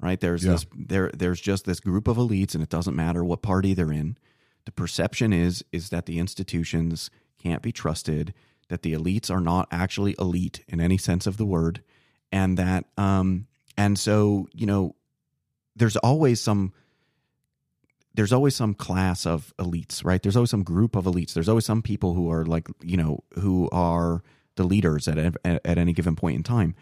right? 0.00 0.18
There's 0.18 0.44
yeah. 0.44 0.50
this 0.50 0.66
there. 0.76 1.12
There's 1.14 1.40
just 1.40 1.66
this 1.66 1.78
group 1.78 2.08
of 2.08 2.16
elites, 2.16 2.54
and 2.54 2.64
it 2.64 2.68
doesn't 2.68 2.96
matter 2.96 3.24
what 3.24 3.40
party 3.40 3.72
they're 3.72 3.92
in. 3.92 4.18
The 4.64 4.72
perception 4.72 5.32
is 5.32 5.64
is 5.70 5.90
that 5.90 6.06
the 6.06 6.18
institutions 6.18 7.10
can't 7.40 7.62
be 7.62 7.70
trusted, 7.70 8.34
that 8.70 8.82
the 8.82 8.92
elites 8.92 9.30
are 9.30 9.40
not 9.40 9.68
actually 9.70 10.16
elite 10.18 10.64
in 10.66 10.80
any 10.80 10.98
sense 10.98 11.28
of 11.28 11.36
the 11.36 11.46
word, 11.46 11.84
and 12.32 12.58
that 12.58 12.86
um 12.98 13.46
and 13.76 13.96
so 13.96 14.48
you 14.52 14.66
know, 14.66 14.96
there's 15.76 15.96
always 15.96 16.40
some 16.40 16.72
there's 18.14 18.32
always 18.32 18.54
some 18.54 18.74
class 18.74 19.26
of 19.26 19.52
elites, 19.58 20.04
right? 20.04 20.22
There's 20.22 20.36
always 20.36 20.50
some 20.50 20.62
group 20.62 20.94
of 20.94 21.04
elites. 21.04 21.32
There's 21.32 21.48
always 21.48 21.66
some 21.66 21.82
people 21.82 22.14
who 22.14 22.30
are 22.30 22.44
like, 22.44 22.68
you 22.80 22.96
know, 22.96 23.24
who 23.40 23.68
are 23.72 24.22
the 24.54 24.62
leaders 24.62 25.08
at 25.08 25.18
at, 25.18 25.36
at 25.44 25.78
any 25.78 25.92
given 25.92 26.14
point 26.14 26.36
in 26.36 26.42
time. 26.42 26.74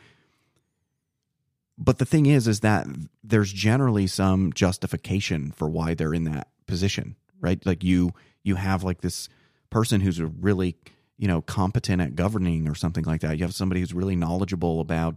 But 1.78 1.98
the 1.98 2.04
thing 2.04 2.26
is, 2.26 2.46
is 2.46 2.60
that 2.60 2.86
there's 3.24 3.52
generally 3.52 4.06
some 4.06 4.52
justification 4.52 5.52
for 5.52 5.68
why 5.68 5.94
they're 5.94 6.14
in 6.14 6.24
that 6.24 6.48
position, 6.66 7.16
right? 7.40 7.64
Like 7.64 7.82
you, 7.82 8.12
you 8.44 8.56
have 8.56 8.84
like 8.84 9.00
this 9.00 9.28
person 9.70 10.00
who's 10.00 10.20
really, 10.20 10.76
you 11.16 11.26
know, 11.26 11.40
competent 11.40 12.02
at 12.02 12.14
governing 12.14 12.68
or 12.68 12.74
something 12.74 13.04
like 13.04 13.22
that. 13.22 13.38
You 13.38 13.44
have 13.44 13.54
somebody 13.54 13.80
who's 13.80 13.94
really 13.94 14.16
knowledgeable 14.16 14.80
about, 14.80 15.16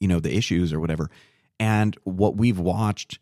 you 0.00 0.08
know, 0.08 0.18
the 0.18 0.34
issues 0.34 0.72
or 0.72 0.80
whatever. 0.80 1.10
And 1.58 1.96
what 2.04 2.36
we've 2.36 2.58
watched 2.58 3.18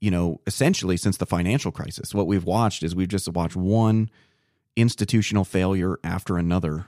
you 0.00 0.10
know, 0.10 0.40
essentially 0.46 0.96
since 0.96 1.18
the 1.18 1.26
financial 1.26 1.70
crisis. 1.70 2.14
What 2.14 2.26
we've 2.26 2.44
watched 2.44 2.82
is 2.82 2.96
we've 2.96 3.08
just 3.08 3.28
watched 3.28 3.56
one 3.56 4.10
institutional 4.74 5.44
failure 5.44 5.98
after 6.02 6.38
another. 6.38 6.86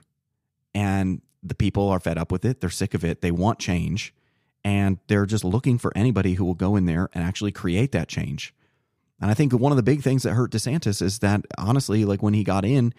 And 0.74 1.20
the 1.42 1.54
people 1.54 1.88
are 1.90 2.00
fed 2.00 2.16
up 2.16 2.32
with 2.32 2.44
it. 2.44 2.60
They're 2.60 2.70
sick 2.70 2.94
of 2.94 3.04
it. 3.04 3.20
They 3.20 3.30
want 3.30 3.58
change. 3.58 4.14
And 4.64 4.98
they're 5.08 5.26
just 5.26 5.44
looking 5.44 5.76
for 5.76 5.92
anybody 5.94 6.34
who 6.34 6.44
will 6.44 6.54
go 6.54 6.76
in 6.76 6.86
there 6.86 7.10
and 7.12 7.22
actually 7.22 7.52
create 7.52 7.92
that 7.92 8.08
change. 8.08 8.54
And 9.20 9.30
I 9.30 9.34
think 9.34 9.52
one 9.52 9.72
of 9.72 9.76
the 9.76 9.82
big 9.82 10.02
things 10.02 10.22
that 10.22 10.32
hurt 10.32 10.50
DeSantis 10.50 11.02
is 11.02 11.18
that 11.18 11.44
honestly, 11.58 12.04
like 12.04 12.22
when 12.22 12.34
he 12.34 12.44
got 12.44 12.64
in, 12.64 12.94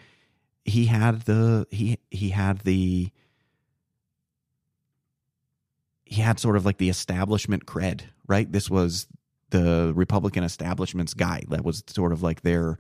he 0.66 0.86
had 0.86 1.22
the 1.22 1.68
he 1.72 2.00
he 2.12 2.30
had 2.30 2.60
the 2.60 3.12
he 6.14 6.22
had 6.22 6.40
sort 6.40 6.56
of 6.56 6.64
like 6.64 6.78
the 6.78 6.90
establishment 6.90 7.66
cred, 7.66 8.02
right? 8.28 8.52
This 8.52 8.70
was 8.70 9.08
the 9.50 9.92
Republican 9.96 10.44
establishment's 10.44 11.16
guy. 11.16 11.42
That 11.50 11.66
was 11.66 11.84
sort 11.88 12.12
of 12.12 12.22
like 12.22 12.42
their 12.42 12.78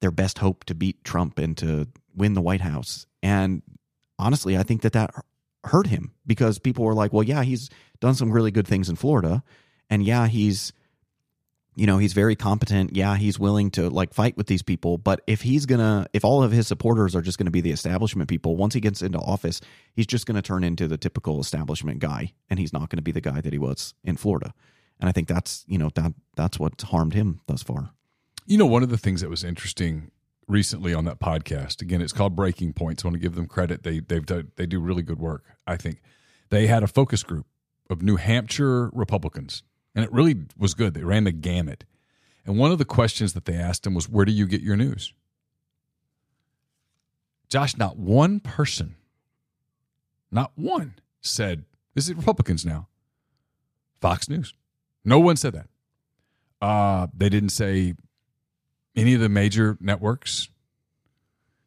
their 0.00 0.10
best 0.10 0.38
hope 0.38 0.64
to 0.64 0.74
beat 0.74 1.02
Trump 1.04 1.38
and 1.38 1.56
to 1.56 1.88
win 2.14 2.34
the 2.34 2.42
White 2.42 2.60
House. 2.60 3.06
And 3.22 3.62
honestly, 4.18 4.58
I 4.58 4.62
think 4.62 4.82
that 4.82 4.92
that 4.92 5.14
hurt 5.64 5.86
him 5.86 6.12
because 6.26 6.58
people 6.58 6.84
were 6.84 6.92
like, 6.92 7.14
"Well, 7.14 7.22
yeah, 7.22 7.44
he's 7.44 7.70
done 8.00 8.14
some 8.14 8.30
really 8.30 8.50
good 8.50 8.68
things 8.68 8.90
in 8.90 8.96
Florida, 8.96 9.42
and 9.88 10.04
yeah, 10.04 10.28
he's." 10.28 10.74
You 11.76 11.86
know, 11.86 11.98
he's 11.98 12.12
very 12.12 12.36
competent. 12.36 12.94
Yeah, 12.94 13.16
he's 13.16 13.38
willing 13.38 13.70
to 13.72 13.90
like 13.90 14.14
fight 14.14 14.36
with 14.36 14.46
these 14.46 14.62
people. 14.62 14.96
But 14.96 15.22
if 15.26 15.42
he's 15.42 15.66
gonna, 15.66 16.06
if 16.12 16.24
all 16.24 16.42
of 16.42 16.52
his 16.52 16.68
supporters 16.68 17.16
are 17.16 17.22
just 17.22 17.38
gonna 17.38 17.50
be 17.50 17.60
the 17.60 17.72
establishment 17.72 18.28
people, 18.28 18.56
once 18.56 18.74
he 18.74 18.80
gets 18.80 19.02
into 19.02 19.18
office, 19.18 19.60
he's 19.94 20.06
just 20.06 20.26
gonna 20.26 20.42
turn 20.42 20.62
into 20.62 20.86
the 20.86 20.96
typical 20.96 21.40
establishment 21.40 21.98
guy, 21.98 22.32
and 22.48 22.58
he's 22.58 22.72
not 22.72 22.90
gonna 22.90 23.02
be 23.02 23.12
the 23.12 23.20
guy 23.20 23.40
that 23.40 23.52
he 23.52 23.58
was 23.58 23.94
in 24.04 24.16
Florida 24.16 24.54
and 25.00 25.08
I 25.08 25.12
think 25.12 25.28
that's 25.28 25.64
you 25.68 25.78
know 25.78 25.90
that 25.94 26.12
that's 26.36 26.58
what's 26.58 26.84
harmed 26.84 27.14
him 27.14 27.40
thus 27.46 27.62
far. 27.62 27.90
You 28.46 28.58
know, 28.58 28.66
one 28.66 28.82
of 28.82 28.90
the 28.90 28.98
things 28.98 29.20
that 29.20 29.30
was 29.30 29.44
interesting 29.44 30.10
recently 30.46 30.92
on 30.92 31.04
that 31.06 31.18
podcast. 31.20 31.80
Again, 31.80 32.02
it's 32.02 32.12
called 32.12 32.36
Breaking 32.36 32.72
Points. 32.72 33.04
I 33.04 33.08
want 33.08 33.14
to 33.14 33.20
give 33.20 33.34
them 33.34 33.46
credit. 33.46 33.82
They 33.82 34.00
they've 34.00 34.24
done, 34.24 34.52
they 34.56 34.66
do 34.66 34.80
really 34.80 35.02
good 35.02 35.18
work. 35.18 35.44
I 35.66 35.76
think 35.76 36.00
they 36.50 36.66
had 36.66 36.82
a 36.82 36.86
focus 36.86 37.22
group 37.22 37.46
of 37.90 38.02
New 38.02 38.16
Hampshire 38.16 38.90
Republicans, 38.92 39.62
and 39.94 40.04
it 40.04 40.12
really 40.12 40.46
was 40.56 40.74
good. 40.74 40.94
They 40.94 41.04
ran 41.04 41.24
the 41.24 41.32
gamut. 41.32 41.84
And 42.46 42.58
one 42.58 42.72
of 42.72 42.78
the 42.78 42.84
questions 42.84 43.32
that 43.32 43.46
they 43.46 43.54
asked 43.54 43.86
him 43.86 43.94
was, 43.94 44.08
"Where 44.08 44.24
do 44.24 44.32
you 44.32 44.46
get 44.46 44.60
your 44.60 44.76
news?" 44.76 45.14
Josh, 47.48 47.76
not 47.76 47.96
one 47.96 48.40
person, 48.40 48.96
not 50.30 50.52
one 50.56 50.94
said, 51.20 51.64
"This 51.94 52.08
is 52.08 52.14
Republicans 52.14 52.66
now." 52.66 52.88
Fox 54.00 54.28
News. 54.28 54.52
No 55.04 55.18
one 55.18 55.36
said 55.36 55.54
that. 55.54 55.68
Uh, 56.60 57.06
they 57.16 57.28
didn't 57.28 57.50
say 57.50 57.94
any 58.94 59.14
of 59.14 59.20
the 59.20 59.28
major 59.28 59.78
networks. 59.80 60.48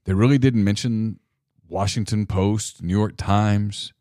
They 0.06 0.14
really 0.14 0.38
didn't 0.38 0.64
mention 0.64 1.20
Washington 1.68 2.26
Post, 2.26 2.82
New 2.82 2.96
York 2.96 3.16
Times. 3.18 3.94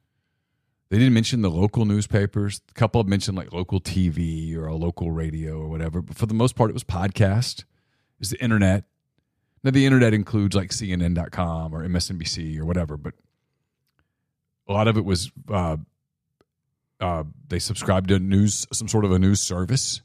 They 0.88 0.98
didn't 0.98 1.14
mention 1.14 1.42
the 1.42 1.50
local 1.50 1.84
newspapers. 1.84 2.60
A 2.70 2.74
couple 2.74 3.00
of 3.00 3.08
mentioned 3.08 3.36
like 3.36 3.52
local 3.52 3.80
TV 3.80 4.56
or 4.56 4.66
a 4.66 4.76
local 4.76 5.10
radio 5.10 5.58
or 5.58 5.68
whatever. 5.68 6.00
But 6.00 6.16
for 6.16 6.26
the 6.26 6.34
most 6.34 6.54
part, 6.54 6.70
it 6.70 6.74
was 6.74 6.84
podcast. 6.84 7.64
It's 8.20 8.30
the 8.30 8.42
internet. 8.42 8.84
Now 9.64 9.72
the 9.72 9.84
internet 9.84 10.14
includes 10.14 10.54
like 10.54 10.70
CNN.com 10.70 11.74
or 11.74 11.86
MSNBC 11.86 12.58
or 12.58 12.64
whatever, 12.64 12.96
but 12.96 13.14
a 14.68 14.72
lot 14.72 14.86
of 14.86 14.96
it 14.96 15.04
was 15.04 15.32
uh, 15.50 15.76
uh, 17.00 17.24
they 17.48 17.58
subscribed 17.58 18.08
to 18.08 18.18
news, 18.18 18.66
some 18.72 18.88
sort 18.88 19.04
of 19.04 19.12
a 19.12 19.18
news 19.18 19.40
service, 19.40 20.02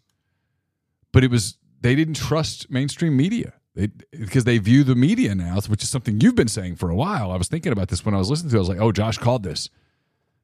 but 1.11 1.23
it 1.23 1.29
was 1.29 1.57
they 1.79 1.95
didn't 1.95 2.15
trust 2.15 2.69
mainstream 2.71 3.15
media 3.15 3.53
they, 3.75 3.88
because 4.11 4.43
they 4.43 4.57
view 4.57 4.84
the 4.84 4.95
media 4.95 5.34
now, 5.36 5.59
which 5.67 5.84
is 5.84 5.89
something 5.89 6.19
you've 6.19 6.36
been 6.36 6.47
saying 6.47 6.75
for 6.75 6.89
a 6.89 6.95
while. 6.95 7.32
I 7.32 7.38
was 7.38 7.47
thinking 7.47 7.71
about 7.71 7.88
this 7.88 8.05
when 8.05 8.13
I 8.13 8.17
was 8.17 8.29
listening 8.29 8.51
to. 8.51 8.57
it. 8.57 8.59
I 8.59 8.61
was 8.61 8.69
like, 8.69 8.82
oh, 8.82 8.91
Josh 8.91 9.17
called 9.17 9.43
this. 9.43 9.69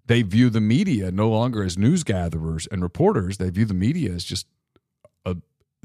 They 0.08 0.22
view 0.22 0.50
the 0.50 0.62
media 0.62 1.12
no 1.12 1.30
longer 1.30 1.64
as 1.64 1.78
news 1.78 2.04
gatherers 2.04 2.68
and 2.72 2.82
reporters. 2.82 3.38
They 3.38 3.50
view 3.50 3.66
the 3.66 3.74
media 3.74 4.12
as 4.12 4.24
just 4.24 4.48
a, 5.26 5.36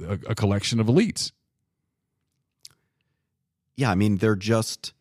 a, 0.06 0.18
a 0.28 0.34
collection 0.34 0.80
of 0.80 0.86
elites. 0.86 1.32
Yeah, 3.76 3.90
I 3.90 3.94
mean, 3.94 4.18
they're 4.18 4.36
just 4.36 4.92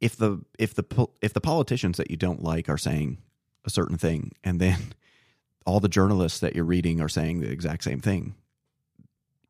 if 0.00 0.16
the 0.16 0.40
if 0.58 0.74
the 0.74 0.84
if 1.20 1.32
the 1.32 1.40
politicians 1.40 1.96
that 1.98 2.10
you 2.10 2.16
don't 2.16 2.42
like 2.42 2.68
are 2.68 2.78
saying 2.78 3.18
a 3.64 3.70
certain 3.70 3.98
thing 3.98 4.32
and 4.42 4.60
then 4.60 4.94
all 5.66 5.80
the 5.80 5.88
journalists 5.88 6.40
that 6.40 6.56
you're 6.56 6.64
reading 6.64 7.00
are 7.00 7.08
saying 7.08 7.40
the 7.40 7.50
exact 7.50 7.84
same 7.84 8.00
thing 8.00 8.34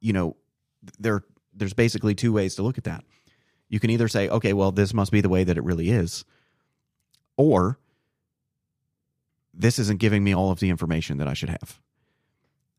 you 0.01 0.13
know 0.13 0.37
there 0.99 1.23
there's 1.55 1.73
basically 1.73 2.15
two 2.15 2.33
ways 2.33 2.57
to 2.57 2.63
look 2.63 2.77
at 2.77 2.85
that 2.85 3.05
you 3.69 3.79
can 3.79 3.91
either 3.91 4.09
say 4.09 4.29
okay 4.29 4.53
well 4.53 4.73
this 4.73 4.93
must 4.93 5.13
be 5.13 5.21
the 5.21 5.29
way 5.29 5.45
that 5.45 5.57
it 5.57 5.65
really 5.65 5.91
is 5.91 6.25
or 7.37 7.79
this 9.61 9.79
isn't 9.79 10.01
giving 10.01 10.25
me 10.25 10.35
all 10.35 10.51
of 10.51 10.61
the 10.61 10.71
information 10.71 11.19
that 11.19 11.29
I 11.29 11.35
should 11.35 11.51
have 11.51 11.81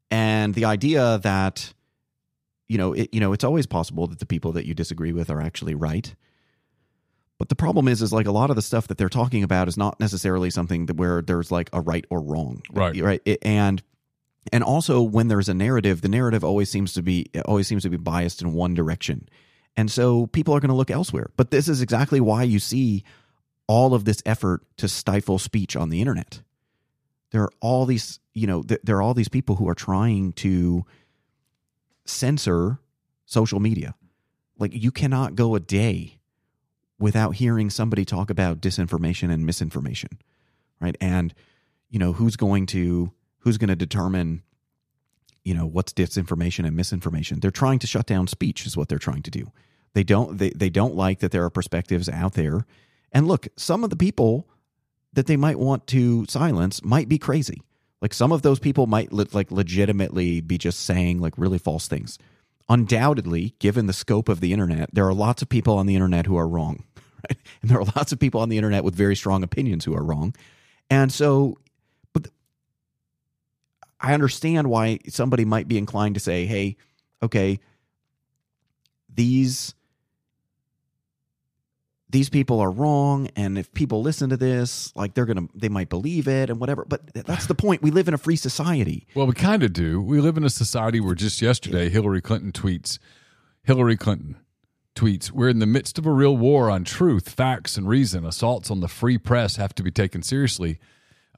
and 0.10 0.54
the 0.54 0.66
idea 0.66 1.20
that 1.24 1.74
you 2.68 2.78
know 2.78 2.94
it, 2.94 3.10
you 3.14 3.20
know 3.20 3.34
it's 3.34 3.44
always 3.44 3.66
possible 3.66 4.08
that 4.08 4.20
the 4.20 4.26
people 4.26 4.52
that 4.54 4.66
you 4.66 4.74
disagree 4.74 5.14
with 5.14 5.30
are 5.30 5.42
actually 5.42 5.76
right 5.76 6.14
but 7.42 7.50
the 7.50 7.56
problem 7.56 7.88
is, 7.88 8.04
is 8.04 8.14
like 8.14 8.28
a 8.28 8.32
lot 8.32 8.52
of 8.52 8.56
the 8.56 8.62
stuff 8.62 8.88
that 8.88 9.00
they're 9.00 9.10
talking 9.10 9.42
about 9.42 9.68
is 9.68 9.76
not 9.76 10.00
necessarily 10.00 10.52
something 10.52 10.86
that 10.86 10.98
where 10.98 11.24
there's 11.24 11.50
like 11.50 11.72
a 11.74 11.82
right 11.82 12.06
or 12.12 12.22
wrong, 12.22 12.62
right? 12.72 12.96
Right, 13.02 13.22
it, 13.26 13.40
and 13.42 13.82
and 14.54 14.64
also 14.64 15.02
when 15.02 15.28
there's 15.28 15.50
a 15.50 15.56
narrative, 15.56 16.02
the 16.02 16.08
narrative 16.08 16.44
always 16.44 16.70
seems 16.70 16.94
to 16.94 17.02
be 17.02 17.32
always 17.46 17.66
seems 17.66 17.82
to 17.82 17.90
be 17.90 17.98
biased 17.98 18.44
in 18.44 18.54
one 18.54 18.76
direction, 18.76 19.28
and 19.76 19.90
so 19.90 20.28
people 20.28 20.54
are 20.56 20.60
going 20.60 20.70
to 20.70 20.76
look 20.76 20.92
elsewhere. 20.92 21.32
But 21.36 21.50
this 21.50 21.68
is 21.68 21.82
exactly 21.82 22.22
why 22.22 22.44
you 22.44 22.60
see 22.60 23.04
all 23.66 23.96
of 23.96 24.06
this 24.06 24.22
effort 24.24 24.62
to 24.78 24.88
stifle 24.88 25.40
speech 25.40 25.76
on 25.76 25.90
the 25.90 26.00
internet. 26.00 26.44
There 27.32 27.44
are 27.44 27.52
all 27.60 27.86
these, 27.86 28.20
you 28.34 28.48
know, 28.48 28.64
th- 28.64 28.82
there 28.84 28.98
are 28.98 29.02
all 29.02 29.14
these 29.14 29.30
people 29.30 29.56
who 29.56 29.68
are 29.68 29.76
trying 29.76 30.34
to 30.34 30.86
censor 32.06 32.80
social 33.26 33.60
media. 33.60 33.96
Like 34.60 34.74
you 34.74 34.92
cannot 34.92 35.36
go 35.36 35.56
a 35.56 35.60
day 35.60 36.20
without 37.00 37.36
hearing 37.36 37.70
somebody 37.70 38.06
talk 38.06 38.30
about 38.30 38.62
disinformation 38.62 39.32
and 39.32 39.46
misinformation 39.46 40.20
right? 40.82 40.98
And 41.00 41.34
you 41.90 42.00
know 42.00 42.12
who's 42.12 42.36
going 42.36 42.66
to 42.68 43.14
who's 43.40 43.58
going 43.58 43.70
to 43.70 43.76
determine 43.76 44.44
you 45.46 45.54
know 45.54 45.66
what's 45.66 45.94
disinformation 45.94 46.66
and 46.66 46.76
misinformation? 46.76 47.40
They're 47.40 47.52
trying 47.52 47.80
to 47.80 47.88
shut 47.88 48.08
down 48.08 48.28
speech 48.28 48.66
is 48.66 48.76
what 48.76 48.90
they're 48.90 49.00
trying 49.00 49.22
to 49.24 49.32
do. 49.32 49.52
They 49.94 50.04
don't 50.04 50.38
they, 50.38 50.50
they 50.50 50.70
don't 50.70 50.96
like 50.96 51.20
that 51.20 51.32
there 51.32 51.46
are 51.46 51.50
perspectives 51.50 52.10
out 52.10 52.34
there. 52.34 52.66
And 53.14 53.28
look 53.28 53.48
some 53.56 53.84
of 53.84 53.90
the 53.90 53.96
people 53.96 54.50
that 55.14 55.28
they 55.28 55.38
might 55.38 55.59
want 55.59 55.88
to 55.88 56.26
silence 56.28 56.84
might 56.84 57.09
be 57.09 57.18
crazy 57.18 57.62
Like 58.01 58.14
some 58.14 58.32
of 58.32 58.41
those 58.41 58.59
people 58.59 58.88
might 58.88 59.12
le- 59.14 59.28
like 59.32 59.51
legitimately 59.51 60.41
be 60.41 60.57
just 60.57 60.82
saying 60.82 61.20
like 61.20 61.38
really 61.38 61.59
false 61.59 61.88
things. 61.88 62.18
Undoubtedly, 62.68 63.53
given 63.59 63.86
the 63.86 63.93
scope 63.93 64.30
of 64.30 64.39
the 64.39 64.53
internet, 64.53 64.89
there 64.93 65.07
are 65.07 65.14
lots 65.14 65.41
of 65.41 65.49
people 65.49 65.78
on 65.78 65.86
the 65.86 65.95
internet 65.95 66.26
who 66.26 66.38
are 66.38 66.47
wrong, 66.47 66.84
right? 67.30 67.38
And 67.62 67.70
there 67.70 67.80
are 67.80 67.86
lots 67.95 68.12
of 68.12 68.20
people 68.20 68.41
on 68.41 68.49
the 68.49 68.57
internet 68.57 68.84
with 68.84 68.95
very 68.95 69.16
strong 69.16 69.43
opinions 69.43 69.86
who 69.86 69.95
are 69.95 70.03
wrong. 70.03 70.34
And 70.89 71.12
so, 71.12 71.57
but 72.14 72.28
I 73.99 74.14
understand 74.14 74.70
why 74.70 74.99
somebody 75.09 75.45
might 75.45 75.68
be 75.68 75.78
inclined 75.78 76.16
to 76.16 76.22
say, 76.22 76.45
"Hey, 76.45 76.78
okay, 77.22 77.59
these 79.14 79.76
these 82.12 82.30
people 82.30 82.59
are 82.59 82.70
wrong 82.72 83.30
and 83.36 83.57
if 83.57 83.74
people 83.74 84.01
listen 84.01 84.30
to 84.30 84.38
this 84.38 84.91
like 84.95 85.14
they're 85.14 85.26
gonna 85.26 85.47
they 85.55 85.70
might 85.70 85.89
believe 85.89 86.28
it 86.28 86.49
and 86.49 86.59
whatever 86.59 86.86
but 86.88 87.01
that's 87.14 87.47
the 87.47 87.55
point 87.55 87.82
we 87.82 87.91
live 87.91 88.07
in 88.07 88.14
a 88.14 88.18
free 88.18 88.36
society 88.36 89.07
Well, 89.16 89.28
we 89.28 89.34
kind 89.34 89.64
of 89.64 89.74
do. 89.74 90.01
We 90.01 90.20
live 90.22 90.38
in 90.38 90.43
a 90.43 90.49
society 90.49 90.99
where 90.99 91.16
just 91.16 91.41
yesterday 91.41 91.89
Hillary 91.89 92.22
Clinton 92.22 92.51
tweets, 92.51 92.99
Hillary 93.64 93.97
Clinton 93.97 94.38
tweets, 94.95 95.32
We're 95.32 95.49
in 95.49 95.59
the 95.59 95.66
midst 95.66 95.97
of 95.97 96.05
a 96.05 96.12
real 96.12 96.36
war 96.36 96.70
on 96.70 96.84
truth, 96.84 97.30
facts, 97.30 97.78
and 97.78 97.88
reason. 97.88 98.26
Assaults 98.26 98.70
on 98.70 98.80
the 98.82 98.88
free 98.88 99.18
press 99.18 99.55
have 99.55 99.74
to 99.76 99.84
be 99.84 99.91
taken 99.91 100.22
seriously. 100.22 100.80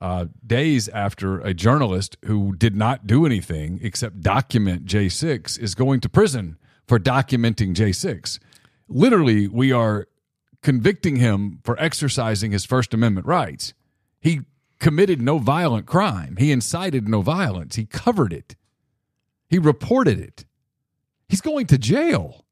Uh, 0.01 0.25
days 0.45 0.89
after 0.89 1.39
a 1.39 1.53
journalist 1.53 2.17
who 2.25 2.53
did 2.55 2.75
not 2.75 3.07
do 3.07 3.25
anything 3.25 3.79
except 3.81 4.21
document 4.21 4.85
J6 4.85 5.57
is 5.59 5.75
going 5.75 6.01
to 6.01 6.09
prison 6.09 6.57
for 6.87 6.99
documenting 6.99 7.73
J6. 7.73 8.39
Literally, 8.89 9.47
we 9.47 9.71
are 9.71 10.07
convicting 10.63 11.17
him 11.17 11.59
for 11.63 11.79
exercising 11.79 12.51
his 12.51 12.65
First 12.65 12.93
Amendment 12.93 13.27
rights. 13.27 13.73
He 14.19 14.41
committed 14.79 15.21
no 15.21 15.37
violent 15.37 15.85
crime. 15.85 16.37
He 16.37 16.51
incited 16.51 17.07
no 17.07 17.21
violence. 17.21 17.75
He 17.75 17.85
covered 17.85 18.33
it. 18.33 18.55
He 19.49 19.59
reported 19.59 20.19
it. 20.19 20.45
He's 21.29 21.41
going 21.41 21.67
to 21.67 21.77
jail. 21.77 22.45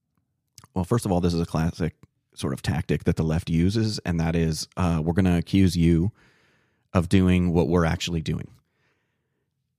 well 0.74 0.86
first 0.86 1.05
of 1.05 1.12
all 1.12 1.22
this 1.22 1.34
is 1.34 1.41
a 1.41 1.45
classic 1.45 1.95
sort 2.36 2.53
of 2.53 2.62
tactic 2.62 3.03
that 3.03 3.16
the 3.16 3.24
left 3.24 3.49
uses 3.49 3.99
and 4.05 4.20
that 4.20 4.36
is 4.36 4.68
uh, 4.78 5.01
we're 5.03 5.14
going 5.14 5.26
to 5.26 5.38
accuse 5.38 5.76
you 5.76 6.12
of 6.93 7.09
doing 7.09 7.53
what 7.53 7.68
we're 7.68 7.86
actually 7.86 8.22
doing 8.22 8.47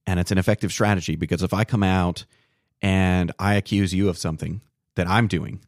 and 0.07 0.21
it's 0.21 0.31
an 0.31 0.39
effective 0.39 0.71
strategy 0.71 1.17
because 1.17 1.43
if 1.43 1.55
i 1.55 1.65
come 1.65 1.83
out 1.83 2.25
and 2.83 3.33
i 3.39 3.55
accuse 3.55 3.95
you 3.95 4.09
of 4.09 4.19
something 4.19 4.61
that 4.97 5.09
i'm 5.09 5.27
doing 5.27 5.61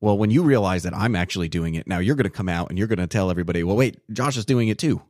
well 0.00 0.16
when 0.16 0.30
you 0.30 0.42
realize 0.42 0.82
that 0.82 0.94
i'm 0.94 1.16
actually 1.16 1.48
doing 1.48 1.74
it 1.74 1.86
now 1.86 1.98
you're 1.98 2.16
going 2.16 2.24
to 2.24 2.30
come 2.30 2.48
out 2.48 2.68
and 2.68 2.78
you're 2.78 2.88
going 2.88 2.98
to 2.98 3.06
tell 3.06 3.30
everybody 3.30 3.62
well 3.62 3.76
wait 3.76 3.98
josh 4.12 4.36
is 4.36 4.44
doing 4.44 4.68
it 4.68 4.78
too. 4.78 5.00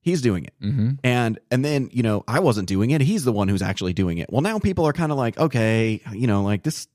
He's 0.00 0.20
doing 0.20 0.44
it. 0.44 0.52
Mm-hmm. 0.62 0.90
and 1.02 1.38
and 1.50 1.64
then 1.64 1.88
you 1.90 2.02
know 2.02 2.24
i 2.28 2.38
wasn't 2.38 2.68
doing 2.68 2.90
it. 2.90 3.00
He's 3.00 3.24
the 3.24 3.32
one 3.32 3.48
who's 3.48 3.62
actually 3.62 3.94
doing 3.94 4.18
it. 4.18 4.30
Well 4.30 4.42
now 4.42 4.58
people 4.58 4.86
are 4.86 4.92
kind 4.92 5.10
of 5.10 5.16
like 5.16 5.38
okay 5.38 6.02
you 6.12 6.26
know 6.26 6.42
like 6.42 6.62
this 6.62 6.88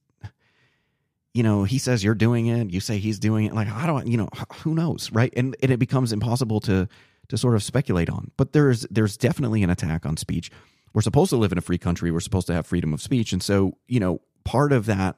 you 1.33 1.41
know 1.41 1.63
he 1.63 1.79
says 1.79 2.03
you're 2.03 2.13
doing 2.13 2.45
it. 2.47 2.71
You 2.71 2.79
say 2.79 2.99
he's 2.99 3.17
doing 3.17 3.45
it. 3.45 3.55
Like 3.55 3.67
i 3.67 3.87
don't 3.87 4.05
you 4.07 4.17
know 4.17 4.29
who 4.57 4.75
knows 4.75 5.11
right? 5.11 5.33
And, 5.35 5.55
and 5.63 5.71
it 5.71 5.77
becomes 5.77 6.11
impossible 6.11 6.59
to 6.61 6.87
to 7.29 7.37
sort 7.37 7.55
of 7.55 7.63
speculate 7.63 8.11
on. 8.11 8.29
But 8.37 8.53
there's 8.53 8.81
there's 8.91 9.17
definitely 9.17 9.63
an 9.63 9.71
attack 9.71 10.05
on 10.05 10.15
speech. 10.15 10.51
We're 10.93 11.01
supposed 11.01 11.29
to 11.31 11.37
live 11.37 11.51
in 11.51 11.57
a 11.57 11.61
free 11.61 11.77
country. 11.79 12.11
We're 12.11 12.19
supposed 12.19 12.45
to 12.47 12.53
have 12.53 12.67
freedom 12.67 12.93
of 12.93 13.01
speech. 13.01 13.33
And 13.33 13.41
so 13.41 13.75
you 13.87 13.99
know 13.99 14.21
part 14.43 14.71
of 14.71 14.85
that 14.85 15.17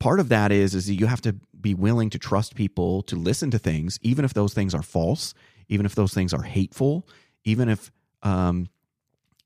part 0.00 0.18
of 0.18 0.28
that 0.30 0.50
is 0.50 0.74
is 0.74 0.86
that 0.86 0.94
you 0.94 1.06
have 1.06 1.20
to 1.20 1.34
be 1.60 1.74
willing 1.74 2.10
to 2.10 2.18
trust 2.18 2.54
people 2.56 3.02
to 3.02 3.16
listen 3.16 3.50
to 3.50 3.58
things 3.58 3.98
even 4.02 4.24
if 4.24 4.34
those 4.34 4.52
things 4.52 4.74
are 4.74 4.82
false 4.82 5.34
even 5.68 5.86
if 5.86 5.94
those 5.94 6.12
things 6.12 6.34
are 6.34 6.42
hateful 6.42 7.06
even 7.44 7.68
if 7.68 7.92
um 8.22 8.68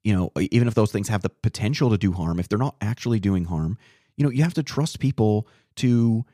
you 0.03 0.15
know 0.15 0.31
even 0.39 0.67
if 0.67 0.75
those 0.75 0.93
things 0.93 1.09
have 1.09 1.23
the 1.23 1.29
potential 1.29 1.91
to 1.91 1.99
do 1.99 2.13
harm 2.13 2.41
if 2.41 2.49
they're 2.49 2.59
not 2.59 2.77
actually 2.81 3.21
doing 3.21 3.45
harm 3.45 3.77
you 4.17 4.25
know 4.25 4.31
you 4.31 4.43
have 4.43 4.55
to 4.55 4.63
trust 4.63 5.01
people 5.01 5.47
to 5.77 6.25